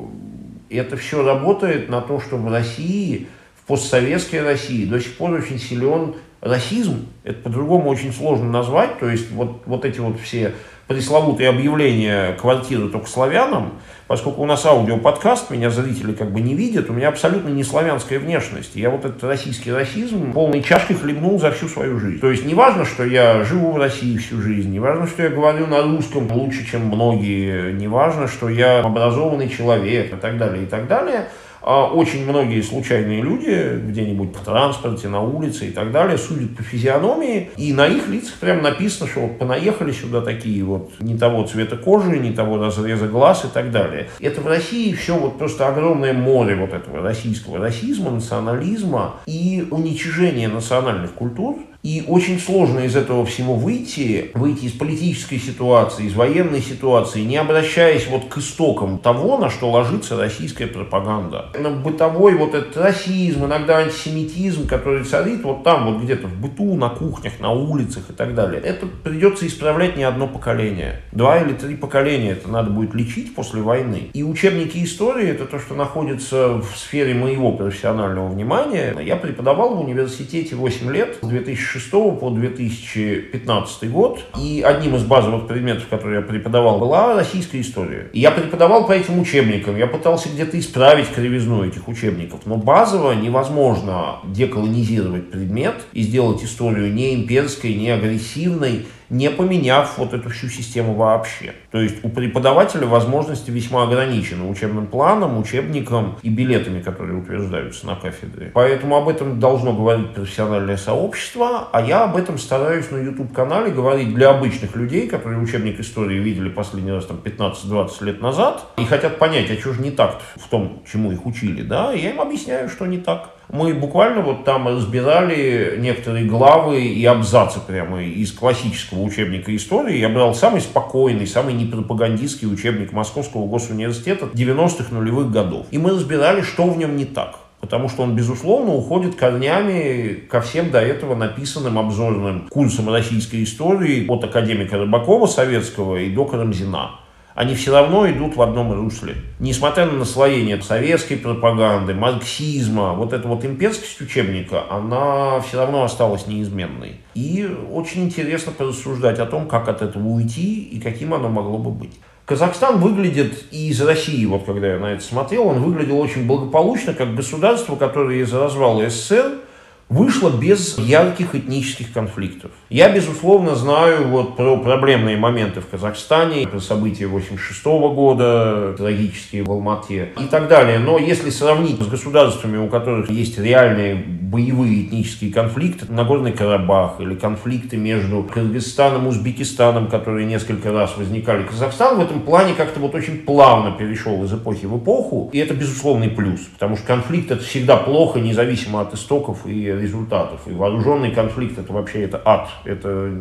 это 0.72 0.98
все 0.98 1.24
работает 1.24 1.88
на 1.88 2.02
то, 2.02 2.20
что 2.20 2.38
в 2.38 2.52
России, 2.52 3.28
в 3.62 3.68
постсоветской 3.68 4.42
России 4.42 4.86
до 4.86 5.00
сих 5.00 5.18
пор 5.18 5.34
очень 5.34 5.60
силен 5.60 6.16
расизм. 6.48 7.08
Это 7.24 7.42
по-другому 7.42 7.90
очень 7.90 8.14
сложно 8.14 8.50
назвать. 8.50 9.00
То 9.00 9.10
есть 9.10 9.32
вот, 9.32 9.62
вот 9.66 9.86
эти 9.86 10.00
вот 10.00 10.20
все 10.20 10.54
пресловутые 10.88 11.50
объявления 11.50 12.34
квартиры 12.34 12.90
только 12.90 13.10
славянам, 13.10 13.74
поскольку 14.08 14.42
у 14.42 14.46
нас 14.46 14.66
аудиоподкаст, 14.66 15.52
меня 15.52 15.70
зрители 15.70 16.14
как 16.14 16.32
бы 16.32 16.40
не 16.40 16.56
видят, 16.56 16.90
у 16.90 16.94
меня 16.94 17.10
абсолютно 17.10 17.50
не 17.50 17.64
славянская 17.64 18.20
внешность. 18.20 18.76
Я 18.76 18.90
вот 18.90 19.04
этот 19.04 19.22
российский 19.26 19.72
расизм 19.72 20.32
полной 20.32 20.64
чашкой 20.64 20.96
хлебнул 20.96 21.40
за 21.40 21.52
всю 21.52 21.68
свою 21.68 22.00
жизнь. 22.00 22.20
То 22.20 22.32
есть 22.32 22.46
не 22.46 22.54
важно, 22.54 22.86
что 22.86 23.04
я 23.04 23.44
живу 23.44 23.72
в 23.72 23.78
России 23.78 24.18
всю 24.18 24.42
жизнь, 24.42 24.72
не 24.72 24.80
важно, 24.80 25.08
что 25.08 25.24
я 25.24 25.30
говорю 25.30 25.68
на 25.68 25.82
русском 25.82 26.32
лучше, 26.32 26.66
чем 26.66 26.86
многие, 26.86 27.74
не 27.74 27.90
важно, 27.90 28.28
что 28.28 28.48
я 28.48 28.80
образованный 28.80 29.50
человек 29.50 30.14
и 30.14 30.16
так 30.16 30.38
далее, 30.38 30.64
и 30.64 30.68
так 30.68 30.88
далее– 30.88 31.28
очень 31.62 32.26
многие 32.26 32.62
случайные 32.62 33.22
люди 33.22 33.80
где-нибудь 33.88 34.36
в 34.36 34.44
транспорте, 34.44 35.08
на 35.08 35.22
улице 35.22 35.68
и 35.68 35.72
так 35.72 35.92
далее 35.92 36.18
судят 36.18 36.56
по 36.56 36.64
физиономии, 36.64 37.52
и 37.58 37.74
на 37.74 37.88
их 37.88 38.08
лицах 38.08 38.36
прям 38.36 38.62
написано, 38.62 39.10
что 39.10 39.22
вот 39.22 39.40
понаехали 39.40 39.92
сюда 39.92 40.22
такие 40.22 40.64
вот 40.64 40.92
не 41.00 41.18
того 41.18 41.44
цвета 41.44 41.78
кожи, 41.78 42.18
не 42.18 42.32
того 42.32 42.58
разреза 42.58 43.08
глаз 43.08 43.46
и 43.46 43.48
так 43.48 43.72
далее. 43.72 44.10
Это 44.20 44.42
в 44.42 44.48
России 44.48 44.94
все 44.94 45.18
вот 45.18 45.38
просто 45.38 45.68
огромное 45.68 46.14
море 46.14 46.56
вот 46.56 46.74
этого 46.74 47.02
российского 47.02 47.58
расизма, 47.60 48.12
национализма 48.12 49.16
и 49.26 49.68
уничижения 49.70 50.48
национальных 50.48 51.14
культур, 51.14 51.58
и 51.88 52.04
очень 52.06 52.38
сложно 52.38 52.82
из 52.82 52.98
этого 52.98 53.26
всего 53.26 53.54
выйти, 53.54 54.32
выйти 54.34 54.66
из 54.66 54.74
политической 54.74 55.40
ситуации, 55.40 56.08
из 56.08 56.16
военной 56.16 56.62
ситуации, 56.62 57.22
не 57.22 57.38
обращаясь 57.38 58.08
вот 58.08 58.26
к 58.26 58.40
истокам 58.40 58.98
того, 58.98 59.38
на 59.38 59.50
что 59.50 59.72
ложится 59.72 60.18
российская 60.18 60.68
пропаганда. 60.68 61.46
На 61.58 61.70
бытовой 61.70 62.36
вот 62.36 62.56
этот 62.56 62.76
расизм, 62.76 63.46
иногда 63.46 63.78
антисемитизм, 63.78 64.68
который 64.68 65.06
царит 65.06 65.44
вот 65.44 65.64
там, 65.64 65.94
вот 65.94 66.04
где-то 66.04 66.28
в 66.28 66.36
быту, 66.36 66.76
на 66.76 66.90
кухнях, 66.90 67.40
на 67.40 67.52
улицах 67.52 68.10
и 68.10 68.14
так 68.14 68.36
далее. 68.36 68.62
Это 68.62 68.86
придется 68.86 69.48
исправлять 69.48 69.96
не 69.96 70.04
одно 70.04 70.28
поколение. 70.28 71.04
Два 71.14 71.40
или 71.40 71.54
три 71.54 71.78
поколения 71.78 72.32
это 72.32 72.50
надо 72.50 72.70
будет 72.70 72.94
лечить 72.96 73.34
после 73.34 73.62
войны. 73.62 74.10
И 74.14 74.24
учебники 74.24 74.84
истории, 74.84 75.30
это 75.30 75.46
то, 75.46 75.58
что 75.58 75.74
находится 75.74 76.50
в 76.50 76.76
сфере 76.76 77.14
моего 77.14 77.54
профессионального 77.54 78.28
внимания. 78.28 78.94
Я 79.00 79.16
преподавал 79.16 79.76
в 79.76 79.80
университете 79.86 80.58
8 80.58 80.92
лет, 80.92 81.20
с 81.22 81.26
2006 81.26 81.77
2006 81.78 82.20
по 82.20 82.30
2015 82.30 83.92
год. 83.92 84.20
И 84.40 84.62
одним 84.66 84.96
из 84.96 85.04
базовых 85.04 85.48
предметов, 85.48 85.88
которые 85.90 86.18
я 86.18 86.22
преподавал, 86.22 86.80
была 86.80 87.16
российская 87.16 87.62
история. 87.62 88.10
И 88.14 88.20
я 88.20 88.32
преподавал 88.32 88.88
по 88.88 88.92
этим 88.92 89.20
учебникам. 89.20 89.78
Я 89.78 89.88
пытался 89.88 90.30
где-то 90.30 90.60
исправить 90.60 91.10
кривизну 91.10 91.64
этих 91.64 91.88
учебников. 91.88 92.42
Но 92.46 92.58
базово 92.58 93.14
невозможно 93.14 94.20
деколонизировать 94.26 95.32
предмет 95.32 95.76
и 95.94 96.02
сделать 96.02 96.44
историю 96.44 96.94
не 96.94 97.14
имперской, 97.14 97.74
не 97.74 97.90
агрессивной, 97.90 98.86
не 99.10 99.30
поменяв 99.30 99.98
вот 99.98 100.14
эту 100.14 100.30
всю 100.30 100.48
систему 100.48 100.94
вообще. 100.94 101.54
То 101.72 101.80
есть 101.80 102.04
у 102.04 102.10
преподавателя 102.10 102.88
возможности 102.88 103.52
весьма 103.52 103.84
ограничены 103.84 104.50
учебным 104.50 104.88
планом, 104.88 105.38
учебником 105.38 106.18
и 106.22 106.30
билетами, 106.30 106.82
которые 106.82 107.18
утверждаются 107.18 107.86
на 107.88 107.96
кафедре. 107.96 108.52
Поэтому 108.54 108.96
об 108.96 109.10
этом 109.10 109.40
должно 109.40 109.74
говорить 109.74 110.14
профессиональное 110.14 110.78
сообщество, 110.78 111.70
а 111.72 111.82
я 111.82 112.04
об 112.04 112.18
этом 112.18 112.38
стараюсь 112.38 112.92
на 112.92 112.98
YouTube-канале 112.98 113.72
говорить 113.72 114.14
для 114.14 114.30
обычных 114.30 114.76
людей, 114.76 115.08
которые 115.08 115.40
учебник 115.40 115.80
истории 115.80 116.20
видели 116.20 116.50
последний 116.50 116.92
раз 116.92 117.06
там 117.06 117.20
15-20 117.24 118.04
лет 118.04 118.22
назад 118.22 118.66
и 118.78 118.86
хотят 118.86 119.20
понять, 119.20 119.50
а 119.52 119.60
что 119.60 119.74
же 119.74 119.82
не 119.82 119.92
так 119.92 120.22
в 120.36 120.48
том, 120.50 120.84
чему 120.92 121.12
их 121.12 121.26
учили, 121.26 121.62
да, 121.62 121.94
я 121.94 122.12
им 122.12 122.22
объясняю, 122.22 122.70
что 122.70 122.86
не 122.86 122.98
так. 122.98 123.37
Мы 123.50 123.74
буквально 123.74 124.22
вот 124.22 124.44
там 124.44 124.68
разбирали 124.68 125.78
некоторые 125.80 126.26
главы 126.26 126.82
и 126.82 127.06
абзацы 127.06 127.60
прямо 127.66 128.04
из 128.04 128.34
классического 128.34 129.02
учебника 129.02 129.56
истории. 129.56 129.98
Я 129.98 130.10
брал 130.10 130.36
самый 130.36 130.60
спокойный, 130.60 131.26
самый 131.26 131.54
непропагандистский 131.54 132.52
учебник 132.52 132.92
Московского 132.92 133.48
госуниверситета 133.48 134.26
90-х 134.34 134.94
нулевых 134.94 135.32
годов. 135.32 135.66
И 135.72 135.78
мы 135.78 135.92
разбирали, 135.92 136.42
что 136.42 136.66
в 136.66 136.78
нем 136.78 136.98
не 136.98 137.06
так. 137.06 137.40
Потому 137.62 137.90
что 137.90 138.04
он, 138.04 138.16
безусловно, 138.16 138.74
уходит 138.74 139.16
корнями 139.16 140.14
ко 140.30 140.42
всем 140.42 140.70
до 140.70 140.80
этого 140.80 141.16
написанным 141.16 141.80
обзорным 141.80 142.48
курсам 142.50 142.90
российской 142.90 143.44
истории 143.44 144.06
от 144.08 144.24
академика 144.24 144.78
Рыбакова 144.78 145.26
советского 145.26 145.96
и 145.96 146.10
до 146.12 146.26
Карамзина 146.26 147.07
они 147.38 147.54
все 147.54 147.72
равно 147.72 148.10
идут 148.10 148.36
в 148.36 148.42
одном 148.42 148.74
русле. 148.74 149.14
Несмотря 149.38 149.86
на 149.86 149.92
наслоение 149.92 150.60
советской 150.60 151.18
пропаганды, 151.18 151.94
марксизма, 151.94 152.94
вот 152.94 153.14
эта 153.14 153.28
вот 153.28 153.46
имперскость 153.46 154.02
учебника, 154.02 154.64
она 154.72 155.40
все 155.42 155.60
равно 155.60 155.84
осталась 155.84 156.26
неизменной. 156.26 156.96
И 157.14 157.48
очень 157.72 158.06
интересно 158.06 158.52
порассуждать 158.52 159.20
о 159.20 159.28
том, 159.28 159.48
как 159.48 159.70
от 159.70 159.84
этого 159.84 160.08
уйти 160.08 160.64
и 160.64 160.80
каким 160.80 161.14
оно 161.14 161.30
могло 161.30 161.60
бы 161.60 161.70
быть. 161.70 161.94
Казахстан 162.26 162.80
выглядит 162.80 163.46
и 163.52 163.70
из 163.70 163.80
России, 163.82 164.26
вот 164.26 164.46
когда 164.46 164.70
я 164.74 164.80
на 164.80 164.94
это 164.94 165.04
смотрел, 165.04 165.46
он 165.46 165.62
выглядел 165.62 166.00
очень 166.00 166.26
благополучно, 166.26 166.96
как 166.96 167.14
государство, 167.14 167.76
которое 167.76 168.20
из 168.20 168.34
развала 168.34 168.90
СССР 168.90 169.42
вышло 169.90 170.30
без 170.30 170.78
ярких 170.78 171.34
этнических 171.34 171.94
конфликтов. 171.94 172.52
Я, 172.70 172.94
безусловно, 172.94 173.56
знаю 173.56 174.10
вот 174.10 174.36
про 174.36 174.58
проблемные 174.58 175.18
моменты 175.18 175.62
в 175.62 175.68
Казахстане, 175.68 176.48
про 176.48 176.60
события 176.60 177.08
86 177.08 177.64
года, 177.66 178.76
трагические 178.78 179.44
в 179.44 179.52
Алмате 179.52 180.10
и 180.20 180.26
так 180.26 180.50
далее. 180.50 180.80
Но 180.80 180.98
если 180.98 181.30
сравнить 181.30 181.82
с 181.82 181.88
государствами, 181.88 182.58
у 182.58 182.68
которых 182.68 183.10
есть 183.10 183.40
реальные 183.40 183.96
боевые 183.96 184.84
этнические 184.84 185.32
конфликты, 185.32 185.86
Нагорный 185.90 186.34
Карабах 186.34 187.00
или 187.00 187.16
конфликты 187.16 187.78
между 187.78 188.24
Кыргызстаном 188.24 189.08
Узбекистаном, 189.08 189.88
которые 189.88 190.26
несколько 190.26 190.74
раз 190.74 190.98
возникали, 190.98 191.44
Казахстан 191.44 191.98
в 191.98 192.02
этом 192.02 192.22
плане 192.22 192.54
как-то 192.56 192.80
вот 192.80 192.94
очень 192.94 193.20
плавно 193.20 193.72
перешел 193.72 194.24
из 194.24 194.34
эпохи 194.34 194.66
в 194.66 194.78
эпоху, 194.78 195.30
и 195.32 195.40
это 195.40 195.54
безусловный 195.54 196.10
плюс, 196.10 196.42
потому 196.42 196.76
что 196.76 196.86
конфликт 196.86 197.32
это 197.32 197.44
всегда 197.44 197.78
плохо, 197.78 198.20
независимо 198.20 198.82
от 198.82 198.94
истоков 198.94 199.46
и 199.46 199.77
результатов. 199.78 200.42
И 200.46 200.52
вооруженный 200.52 201.12
конфликт 201.12 201.58
это 201.58 201.72
вообще 201.74 202.04
это 202.04 202.22
ад, 202.24 202.50
это 202.66 203.12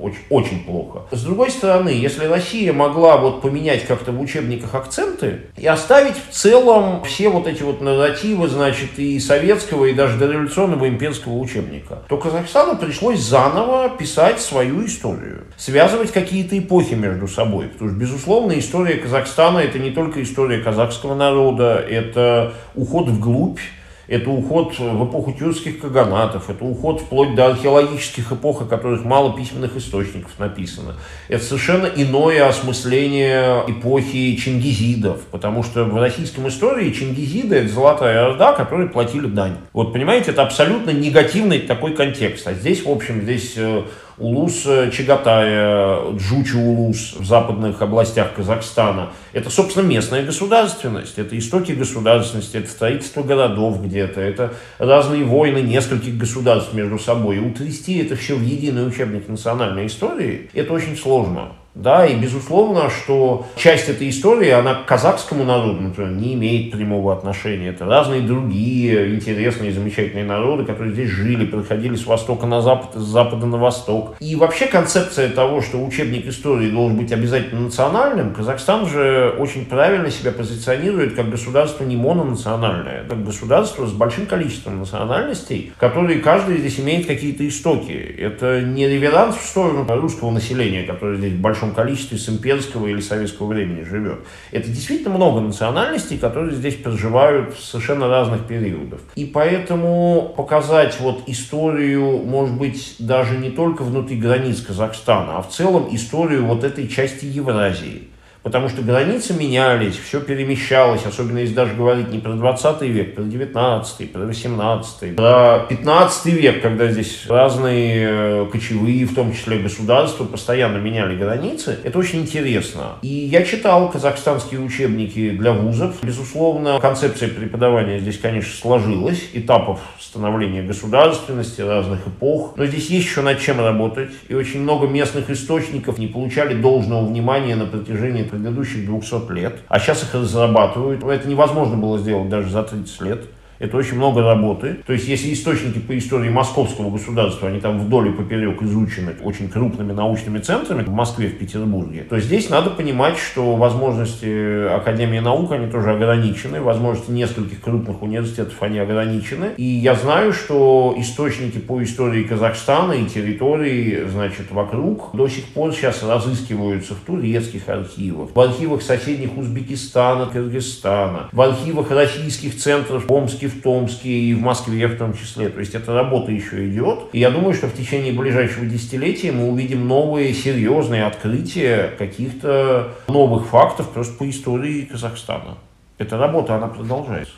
очень, 0.00 0.18
очень 0.30 0.64
плохо. 0.64 1.02
С 1.10 1.22
другой 1.22 1.50
стороны, 1.50 1.90
если 1.90 2.26
Россия 2.26 2.72
могла 2.72 3.16
вот 3.16 3.42
поменять 3.42 3.86
как-то 3.86 4.12
в 4.12 4.20
учебниках 4.20 4.74
акценты 4.74 5.42
и 5.56 5.66
оставить 5.66 6.16
в 6.16 6.32
целом 6.32 7.04
все 7.04 7.28
вот 7.28 7.46
эти 7.46 7.62
вот 7.62 7.80
нарративы, 7.80 8.48
значит, 8.48 8.98
и 8.98 9.18
советского, 9.20 9.86
и 9.86 9.94
даже 9.94 10.18
дореволюционного 10.18 10.88
имперского 10.88 11.36
учебника, 11.38 12.02
то 12.08 12.16
Казахстану 12.16 12.76
пришлось 12.76 13.20
заново 13.20 13.90
писать 13.90 14.40
свою 14.40 14.84
историю, 14.84 15.44
связывать 15.56 16.12
какие-то 16.12 16.58
эпохи 16.58 16.94
между 16.94 17.28
собой. 17.28 17.66
Потому 17.68 17.90
что, 17.90 17.98
безусловно, 17.98 18.58
история 18.58 18.96
Казахстана 18.96 19.58
это 19.58 19.78
не 19.78 19.90
только 19.90 20.22
история 20.22 20.58
казахского 20.58 21.14
народа, 21.14 21.84
это 21.88 22.54
уход 22.74 23.08
вглубь 23.08 23.60
это 24.08 24.30
уход 24.30 24.78
в 24.78 25.04
эпоху 25.04 25.32
тюркских 25.32 25.80
каганатов, 25.80 26.48
это 26.48 26.64
уход 26.64 27.02
вплоть 27.02 27.34
до 27.34 27.48
археологических 27.48 28.32
эпох, 28.32 28.62
о 28.62 28.64
которых 28.64 29.04
мало 29.04 29.36
письменных 29.36 29.76
источников 29.76 30.38
написано. 30.38 30.96
Это 31.28 31.44
совершенно 31.44 31.86
иное 31.86 32.48
осмысление 32.48 33.64
эпохи 33.68 34.34
чингизидов, 34.36 35.20
потому 35.30 35.62
что 35.62 35.84
в 35.84 35.96
российском 36.00 36.48
истории 36.48 36.90
чингизиды– 36.90 37.56
это 37.56 37.68
золотая 37.68 38.30
орда, 38.30 38.54
которые 38.54 38.88
платили 38.88 39.26
дань. 39.26 39.58
Вот, 39.74 39.92
понимаете, 39.92 40.30
это 40.30 40.42
абсолютно 40.42 40.90
негативный 40.90 41.60
такой 41.60 41.94
контекст. 41.94 42.48
А 42.48 42.54
здесь, 42.54 42.84
в 42.84 42.90
общем, 42.90 43.22
здесь 43.22 43.52
э, 43.56 43.82
Улус 44.18 44.64
э, 44.66 44.90
Чагатая, 44.90 46.12
Джучи 46.16 46.56
Улус 46.56 47.14
в 47.18 47.24
западных 47.24 47.80
областях 47.80 48.34
Казахстана. 48.34 49.10
Это, 49.32 49.48
собственно, 49.48 49.84
местная 49.84 50.24
государственность, 50.24 51.18
это 51.18 51.38
истоки 51.38 51.72
государственности, 51.72 52.56
это 52.56 52.68
строительство 52.68 53.22
городов 53.22 53.82
где-то, 53.82 54.20
это 54.20 54.54
разные 54.78 55.24
войны 55.24 55.58
нескольких 55.58 56.16
государств 56.16 56.72
между 56.74 56.98
собой. 56.98 57.36
И 57.36 57.40
утрясти 57.40 57.98
это 57.98 58.16
все 58.16 58.34
в 58.34 58.42
единый 58.42 58.86
учебник 58.88 59.28
национальной 59.28 59.86
истории, 59.86 60.50
это 60.52 60.72
очень 60.72 60.96
сложно. 60.96 61.52
Да, 61.78 62.04
и 62.04 62.16
безусловно, 62.16 62.90
что 62.90 63.46
часть 63.54 63.88
этой 63.88 64.08
истории, 64.08 64.50
она 64.50 64.74
к 64.74 64.86
казахскому 64.86 65.44
народу, 65.44 65.80
например, 65.80 66.10
не 66.10 66.34
имеет 66.34 66.72
прямого 66.72 67.16
отношения. 67.16 67.68
Это 67.68 67.84
разные 67.84 68.20
другие 68.20 69.14
интересные, 69.14 69.70
замечательные 69.70 70.24
народы, 70.24 70.64
которые 70.64 70.92
здесь 70.92 71.08
жили, 71.08 71.46
проходили 71.46 71.94
с 71.94 72.04
востока 72.04 72.46
на 72.46 72.62
запад, 72.62 73.00
с 73.00 73.04
запада 73.04 73.46
на 73.46 73.58
восток. 73.58 74.16
И 74.18 74.34
вообще 74.34 74.66
концепция 74.66 75.28
того, 75.28 75.62
что 75.62 75.78
учебник 75.78 76.26
истории 76.26 76.68
должен 76.68 76.98
быть 76.98 77.12
обязательно 77.12 77.60
национальным, 77.60 78.34
Казахстан 78.34 78.88
же 78.88 79.36
очень 79.38 79.64
правильно 79.64 80.10
себя 80.10 80.32
позиционирует 80.32 81.14
как 81.14 81.30
государство 81.30 81.84
не 81.84 81.94
мононациональное, 81.94 83.04
как 83.08 83.24
государство 83.24 83.86
с 83.86 83.92
большим 83.92 84.26
количеством 84.26 84.80
национальностей, 84.80 85.72
которые 85.78 86.18
каждый 86.18 86.58
здесь 86.58 86.80
имеет 86.80 87.06
какие-то 87.06 87.46
истоки. 87.46 87.92
Это 87.92 88.62
не 88.62 88.88
реверанс 88.88 89.36
в 89.36 89.46
сторону 89.46 89.86
русского 89.88 90.32
населения, 90.32 90.82
которое 90.82 91.18
здесь 91.18 91.34
в 91.34 91.40
большом 91.40 91.67
количестве 91.72 92.18
с 92.18 92.28
имперского 92.28 92.86
или 92.86 93.00
советского 93.00 93.46
времени 93.46 93.82
живет. 93.82 94.20
Это 94.50 94.68
действительно 94.68 95.14
много 95.14 95.40
национальностей, 95.40 96.18
которые 96.18 96.54
здесь 96.54 96.76
проживают 96.76 97.54
в 97.54 97.64
совершенно 97.64 98.08
разных 98.08 98.46
периодов. 98.46 99.00
И 99.14 99.24
поэтому 99.24 100.34
показать 100.36 100.98
вот 101.00 101.28
историю, 101.28 102.18
может 102.24 102.56
быть, 102.56 102.96
даже 102.98 103.36
не 103.36 103.50
только 103.50 103.82
внутри 103.82 104.18
границ 104.18 104.60
Казахстана, 104.60 105.38
а 105.38 105.42
в 105.42 105.50
целом 105.50 105.88
историю 105.94 106.44
вот 106.46 106.64
этой 106.64 106.88
части 106.88 107.24
Евразии– 107.24 108.08
Потому 108.48 108.70
что 108.70 108.80
границы 108.80 109.34
менялись, 109.34 109.98
все 109.98 110.22
перемещалось, 110.22 111.04
особенно 111.04 111.36
если 111.36 111.52
даже 111.52 111.74
говорить 111.74 112.08
не 112.10 112.18
про 112.18 112.32
20 112.32 112.80
век, 112.80 113.14
про 113.14 113.22
19, 113.22 114.10
про 114.10 114.20
18, 114.20 115.16
про 115.16 115.66
15 115.68 116.26
век, 116.32 116.62
когда 116.62 116.88
здесь 116.88 117.26
разные 117.28 118.08
э, 118.10 118.46
кочевые, 118.50 119.04
в 119.04 119.14
том 119.14 119.34
числе 119.34 119.58
государства, 119.58 120.24
постоянно 120.24 120.78
меняли 120.78 121.14
границы. 121.14 121.76
Это 121.84 121.98
очень 121.98 122.22
интересно. 122.22 122.92
И 123.02 123.08
я 123.08 123.42
читал 123.42 123.90
казахстанские 123.90 124.60
учебники 124.60 125.28
для 125.28 125.52
вузов. 125.52 125.96
Безусловно, 126.02 126.80
концепция 126.80 127.28
преподавания 127.28 127.98
здесь, 127.98 128.16
конечно, 128.16 128.54
сложилась. 128.54 129.28
Этапов 129.34 129.80
становления 130.00 130.62
государственности, 130.62 131.60
разных 131.60 132.08
эпох. 132.08 132.54
Но 132.56 132.64
здесь 132.64 132.88
есть 132.88 133.08
еще 133.08 133.20
над 133.20 133.40
чем 133.40 133.60
работать. 133.60 134.08
И 134.28 134.34
очень 134.34 134.62
много 134.62 134.86
местных 134.86 135.28
источников 135.28 135.98
не 135.98 136.06
получали 136.06 136.54
должного 136.54 137.04
внимания 137.04 137.56
на 137.56 137.66
протяжении 137.66 138.22
предыдущих 138.38 138.86
200 138.86 139.32
лет, 139.32 139.60
а 139.68 139.78
сейчас 139.78 140.02
их 140.02 140.14
разрабатывают. 140.14 141.02
Это 141.04 141.28
невозможно 141.28 141.76
было 141.76 141.98
сделать 141.98 142.28
даже 142.28 142.50
за 142.50 142.62
30 142.62 143.00
лет. 143.02 143.24
Это 143.58 143.76
очень 143.76 143.96
много 143.96 144.22
работы. 144.22 144.78
То 144.86 144.92
есть, 144.92 145.08
если 145.08 145.32
источники 145.32 145.78
по 145.78 145.96
истории 145.98 146.30
московского 146.30 146.90
государства, 146.90 147.48
они 147.48 147.60
там 147.60 147.78
вдоль 147.78 148.08
и 148.08 148.12
поперек 148.12 148.62
изучены 148.62 149.14
очень 149.22 149.48
крупными 149.48 149.92
научными 149.92 150.38
центрами 150.38 150.82
в 150.84 150.92
Москве, 150.92 151.28
в 151.28 151.38
Петербурге, 151.38 152.06
то 152.08 152.18
здесь 152.20 152.50
надо 152.50 152.70
понимать, 152.70 153.18
что 153.18 153.56
возможности 153.56 154.68
Академии 154.74 155.18
наук, 155.18 155.52
они 155.52 155.66
тоже 155.70 155.90
ограничены, 155.90 156.60
возможности 156.60 157.10
нескольких 157.10 157.60
крупных 157.60 158.02
университетов, 158.02 158.54
они 158.60 158.78
ограничены. 158.78 159.50
И 159.56 159.64
я 159.64 159.94
знаю, 159.94 160.32
что 160.32 160.94
источники 160.96 161.58
по 161.58 161.82
истории 161.82 162.22
Казахстана 162.22 162.92
и 162.92 163.06
территории, 163.06 164.04
значит, 164.08 164.50
вокруг 164.50 165.10
до 165.14 165.28
сих 165.28 165.44
пор 165.46 165.72
сейчас 165.72 166.02
разыскиваются 166.02 166.94
в 166.94 166.98
турецких 166.98 167.68
архивах, 167.68 168.30
в 168.34 168.40
архивах 168.40 168.82
соседних 168.82 169.36
Узбекистана, 169.36 170.26
Кыргызстана, 170.26 171.28
в 171.32 171.40
архивах 171.40 171.90
российских 171.90 172.56
центров 172.56 173.10
Омске, 173.10 173.47
в 173.48 173.62
Томске 173.62 174.08
и 174.08 174.34
в 174.34 174.40
Москве 174.40 174.86
в 174.86 174.96
том 174.96 175.14
числе. 175.14 175.48
То 175.48 175.60
есть 175.60 175.74
эта 175.74 175.92
работа 175.92 176.30
еще 176.30 176.68
идет. 176.68 177.00
И 177.12 177.18
я 177.18 177.30
думаю, 177.30 177.54
что 177.54 177.66
в 177.66 177.74
течение 177.74 178.12
ближайшего 178.12 178.66
десятилетия 178.66 179.32
мы 179.32 179.48
увидим 179.50 179.88
новые 179.88 180.32
серьезные 180.32 181.04
открытия 181.04 181.92
каких-то 181.98 182.94
новых 183.08 183.46
фактов 183.46 183.90
просто 183.90 184.16
по 184.16 184.28
истории 184.28 184.82
Казахстана. 184.82 185.58
Эта 185.98 186.16
работа, 186.16 186.54
она 186.56 186.68
продолжается. 186.68 187.32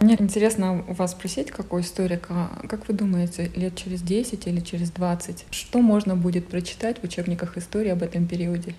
Мне 0.00 0.16
интересно 0.18 0.84
у 0.88 0.92
вас 0.92 1.12
спросить, 1.12 1.50
какой 1.50 1.82
историк, 1.82 2.28
как 2.68 2.88
вы 2.88 2.94
думаете, 2.94 3.50
лет 3.54 3.76
через 3.76 4.02
10 4.02 4.46
или 4.46 4.60
через 4.60 4.90
20, 4.90 5.46
что 5.50 5.78
можно 5.80 6.14
будет 6.16 6.48
прочитать 6.48 6.98
в 7.00 7.04
учебниках 7.04 7.56
истории 7.56 7.90
об 7.90 8.02
этом 8.02 8.26
периоде? 8.26 8.74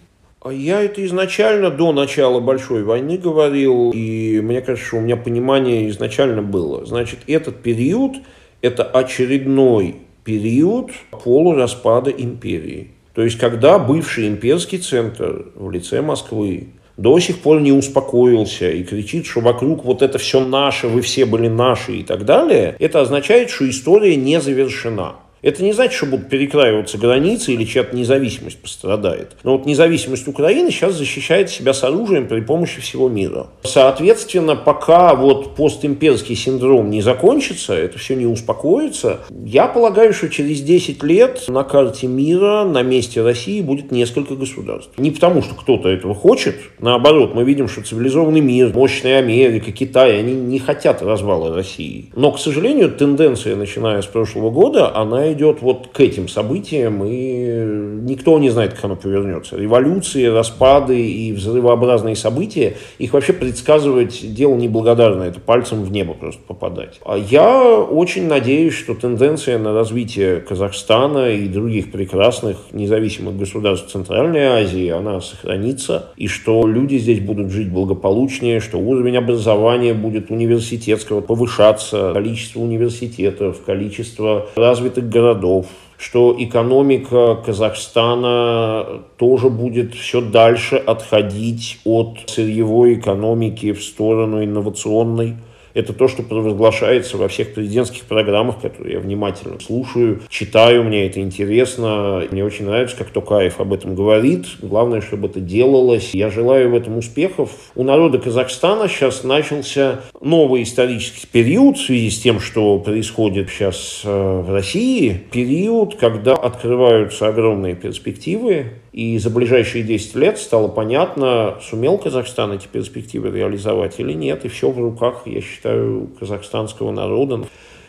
А 0.45 0.53
я 0.53 0.83
это 0.83 1.03
изначально 1.03 1.71
до 1.71 1.91
начала 1.91 2.39
Большой 2.39 2.83
войны 2.83 3.17
говорил, 3.17 3.89
и 3.95 4.39
мне 4.43 4.61
кажется, 4.61 4.89
что 4.89 4.97
у 4.97 5.01
меня 5.01 5.17
понимание 5.17 5.89
изначально 5.89 6.43
было. 6.43 6.85
Значит, 6.85 7.21
этот 7.25 7.63
период– 7.63 8.17
это 8.61 8.83
очередной 8.83 9.95
период 10.23 10.91
полураспада 11.09 12.11
империи. 12.11 12.89
То 13.15 13.23
есть, 13.23 13.39
когда 13.39 13.79
бывший 13.79 14.27
имперский 14.27 14.77
центр 14.77 15.47
в 15.55 15.71
лице 15.71 16.03
Москвы 16.03 16.67
до 16.95 17.19
сих 17.19 17.39
пор 17.39 17.61
не 17.61 17.71
успокоился 17.71 18.69
и 18.69 18.83
кричит, 18.83 19.25
что 19.25 19.39
вокруг 19.39 19.83
вот 19.83 20.03
это 20.03 20.19
все 20.19 20.45
наше, 20.45 20.87
вы 20.87 21.01
все 21.01 21.25
были 21.25 21.47
наши 21.47 21.93
и 21.93 22.03
так 22.03 22.23
далее, 22.23 22.75
это 22.77 23.01
означает, 23.01 23.49
что 23.49 23.67
история 23.67 24.15
не 24.15 24.39
завершена. 24.39 25.15
Это 25.41 25.63
не 25.63 25.73
значит, 25.73 25.93
что 25.93 26.07
будут 26.07 26.29
перекраиваться 26.29 26.97
границы 26.97 27.53
или 27.53 27.65
чья-то 27.65 27.95
независимость 27.95 28.61
пострадает. 28.61 29.35
Но 29.43 29.57
вот 29.57 29.65
независимость 29.65 30.27
Украины 30.27 30.71
сейчас 30.71 30.95
защищает 30.95 31.49
себя 31.49 31.73
с 31.73 31.83
оружием 31.83 32.27
при 32.27 32.41
помощи 32.41 32.81
всего 32.81 33.09
мира. 33.09 33.47
Соответственно, 33.63 34.55
пока 34.55 35.13
вот 35.15 35.55
постимперский 35.55 36.35
синдром 36.35 36.89
не 36.89 37.01
закончится, 37.01 37.73
это 37.73 37.99
все 37.99 38.15
не 38.15 38.25
успокоится, 38.25 39.19
я 39.45 39.67
полагаю, 39.67 40.13
что 40.13 40.29
через 40.29 40.61
10 40.61 41.03
лет 41.03 41.43
на 41.47 41.63
карте 41.63 42.07
мира 42.07 42.63
на 42.63 42.81
месте 42.81 43.21
России 43.21 43.61
будет 43.61 43.91
несколько 43.91 44.35
государств. 44.35 44.91
Не 44.97 45.11
потому, 45.11 45.41
что 45.43 45.53
кто-то 45.55 45.89
этого 45.89 46.15
хочет, 46.15 46.55
наоборот, 46.79 47.35
мы 47.35 47.43
видим, 47.43 47.67
что 47.67 47.83
цивилизованный 47.83 48.41
мир, 48.41 48.71
мощная 48.73 49.19
Америка, 49.19 49.71
Китай, 49.71 50.19
они 50.19 50.33
не 50.33 50.59
хотят 50.59 51.01
развала 51.01 51.53
России. 51.53 52.11
Но, 52.15 52.31
к 52.31 52.39
сожалению, 52.39 52.91
тенденция, 52.91 53.55
начиная 53.55 54.01
с 54.01 54.05
прошлого 54.05 54.49
года, 54.49 54.95
она 54.95 55.34
идет 55.35 55.61
вот 55.61 55.89
к 55.93 55.99
этим 55.99 56.27
событиям, 56.27 57.03
и 57.05 58.01
никто 58.01 58.39
не 58.39 58.49
знает, 58.49 58.73
как 58.73 58.85
оно 58.85 58.95
повернется. 58.95 59.57
Революции, 59.57 60.25
распады 60.25 60.99
и 60.99 61.31
взрывообразные 61.31 62.15
события, 62.15 62.77
их 62.97 63.13
вообще 63.13 63.33
предсказывать 63.33 64.33
дело 64.33 64.55
неблагодарное, 64.55 65.29
это 65.29 65.39
пальцем 65.39 65.83
в 65.83 65.91
небо 65.91 66.13
просто 66.13 66.41
попадать. 66.47 66.99
А 67.05 67.17
я 67.17 67.79
очень 67.79 68.27
надеюсь, 68.27 68.73
что 68.73 68.95
тенденция 68.95 69.59
на 69.59 69.73
развитие 69.73 70.37
Казахстана 70.37 71.31
и 71.31 71.47
других 71.47 71.91
прекрасных 71.91 72.57
независимых 72.71 73.37
государств 73.37 73.91
Центральной 73.91 74.45
Азии, 74.45 74.89
она 74.89 75.21
сохранится, 75.21 76.09
и 76.17 76.27
что 76.27 76.65
люди 76.67 76.97
здесь 76.97 77.19
будут 77.19 77.51
жить 77.51 77.71
благополучнее, 77.71 78.59
что 78.59 78.77
уровень 78.77 79.17
образования 79.17 79.93
будет 79.93 80.31
университетского 80.31 81.21
повышаться, 81.21 82.11
количество 82.13 82.61
университетов, 82.61 83.61
количество 83.65 84.47
развитых 84.55 85.09
городов, 85.15 85.67
что 85.97 86.35
экономика 86.37 87.35
Казахстана 87.45 89.01
тоже 89.17 89.49
будет 89.49 89.95
все 89.95 90.19
дальше 90.19 90.75
отходить 90.75 91.79
от 91.85 92.17
сырьевой 92.25 92.95
экономики 92.95 93.71
в 93.71 93.81
сторону 93.81 94.43
инновационной. 94.43 95.37
Это 95.75 95.91
то, 95.91 96.07
что 96.07 96.23
провозглашается 96.23 97.17
во 97.17 97.27
всех 97.27 97.53
президентских 97.53 98.05
программах, 98.05 98.61
которые 98.61 98.93
я 98.93 98.99
внимательно 98.99 99.59
слушаю, 99.59 100.21
читаю, 100.29 100.85
мне 100.85 101.05
это 101.05 101.19
интересно. 101.19 102.23
Мне 102.31 102.45
очень 102.45 102.65
нравится, 102.65 102.95
как 102.95 103.09
Токаев 103.09 103.59
об 103.59 103.73
этом 103.73 103.93
говорит. 103.93 104.45
Главное, 104.61 105.01
чтобы 105.01 105.27
это 105.27 105.41
делалось. 105.41 106.11
Я 106.13 106.29
желаю 106.29 106.71
в 106.71 106.75
этом 106.75 106.97
успехов. 106.97 107.51
У 107.75 107.83
народа 107.83 108.19
Казахстана 108.19 108.87
сейчас 108.87 109.25
начался 109.25 109.99
новый 110.21 110.63
исторический 110.63 111.27
период 111.27 111.77
в 111.77 111.85
связи 111.85 112.09
с 112.09 112.21
тем, 112.21 112.39
что 112.39 112.79
происходит 112.79 113.49
сейчас 113.49 114.01
э, 114.05 114.41
в 114.41 114.49
России. 114.53 115.21
Период, 115.31 115.95
когда 115.95 116.35
открываются 116.35 117.27
огромные 117.27 117.75
перспективы 117.75 118.67
и 118.95 119.17
за 119.17 119.29
ближайшие 119.29 119.83
10 119.83 120.15
лет 120.15 120.37
стало 120.37 120.69
понятно, 120.69 121.55
сумел 121.61 121.97
Казахстан 121.97 122.53
эти 122.53 122.67
перспективы 122.67 123.29
реализовать 123.29 123.99
или 123.99 124.13
нет. 124.13 124.45
И 124.45 124.47
все 124.47 124.71
в 124.71 124.79
руках, 124.79 125.23
я 125.25 125.41
считаю, 125.41 126.07
казахстанского 126.17 126.91
народа. 126.91 127.41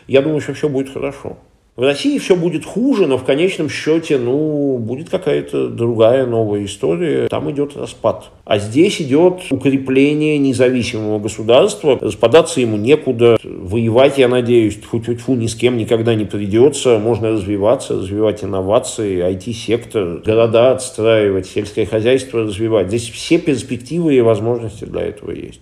Я 0.07 0.21
думаю, 0.21 0.41
что 0.41 0.53
все 0.53 0.67
будет 0.67 0.91
хорошо. 0.91 1.37
В 1.77 1.83
России 1.83 2.17
все 2.17 2.35
будет 2.35 2.65
хуже, 2.65 3.05
но 3.05 3.19
в 3.19 3.23
конечном 3.23 3.69
счете, 3.69 4.17
ну, 4.17 4.79
будет 4.79 5.11
какая-то 5.11 5.67
другая 5.67 6.25
новая 6.25 6.65
история. 6.65 7.27
Там 7.27 7.51
идет 7.51 7.77
распад. 7.77 8.31
А 8.45 8.57
здесь 8.57 8.99
идет 8.99 9.41
укрепление 9.51 10.39
независимого 10.39 11.19
государства. 11.19 11.99
Распадаться 12.01 12.61
ему 12.61 12.77
некуда. 12.77 13.37
Воевать, 13.43 14.17
я 14.17 14.27
надеюсь, 14.27 14.77
тьфу-тьфу-тьфу, 14.77 15.35
ни 15.35 15.45
с 15.45 15.53
кем 15.53 15.77
никогда 15.77 16.15
не 16.15 16.25
придется. 16.25 16.97
Можно 16.97 17.29
развиваться, 17.29 17.93
развивать 17.93 18.43
инновации, 18.43 19.21
IT-сектор, 19.31 20.23
города 20.25 20.71
отстраивать, 20.71 21.45
сельское 21.45 21.85
хозяйство 21.85 22.39
развивать. 22.39 22.87
Здесь 22.87 23.07
все 23.07 23.37
перспективы 23.37 24.15
и 24.15 24.21
возможности 24.21 24.85
для 24.85 25.01
этого 25.01 25.29
есть. 25.29 25.61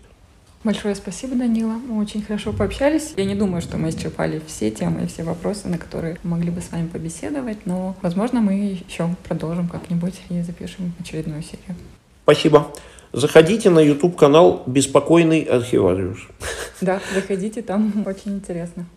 Большое 0.66 0.96
спасибо, 0.96 1.36
Данила. 1.36 1.74
Мы 1.74 2.02
очень 2.02 2.24
хорошо 2.24 2.52
пообщались. 2.52 3.14
Я 3.18 3.26
не 3.26 3.36
думаю, 3.36 3.62
что 3.62 3.78
мы 3.78 3.92
исчерпали 3.92 4.42
все 4.48 4.72
темы 4.72 5.04
и 5.04 5.06
все 5.06 5.22
вопросы, 5.22 5.68
на 5.68 5.78
которые 5.78 6.18
могли 6.24 6.50
бы 6.50 6.60
с 6.60 6.72
вами 6.72 6.88
побеседовать, 6.88 7.68
но, 7.68 7.96
возможно, 8.02 8.42
мы 8.42 8.54
еще 8.88 9.16
продолжим 9.28 9.70
как-нибудь 9.70 10.16
и 10.30 10.42
запишем 10.42 10.92
очередную 11.00 11.44
серию. 11.44 11.78
Спасибо. 12.24 12.74
Заходите 13.14 13.70
на 13.70 13.78
YouTube 13.78 14.16
канал 14.16 14.64
«Беспокойный 14.66 15.44
архивариус». 15.44 16.18
Да, 16.82 17.00
заходите, 17.14 17.62
там 17.62 18.04
очень 18.08 18.38
интересно. 18.38 18.88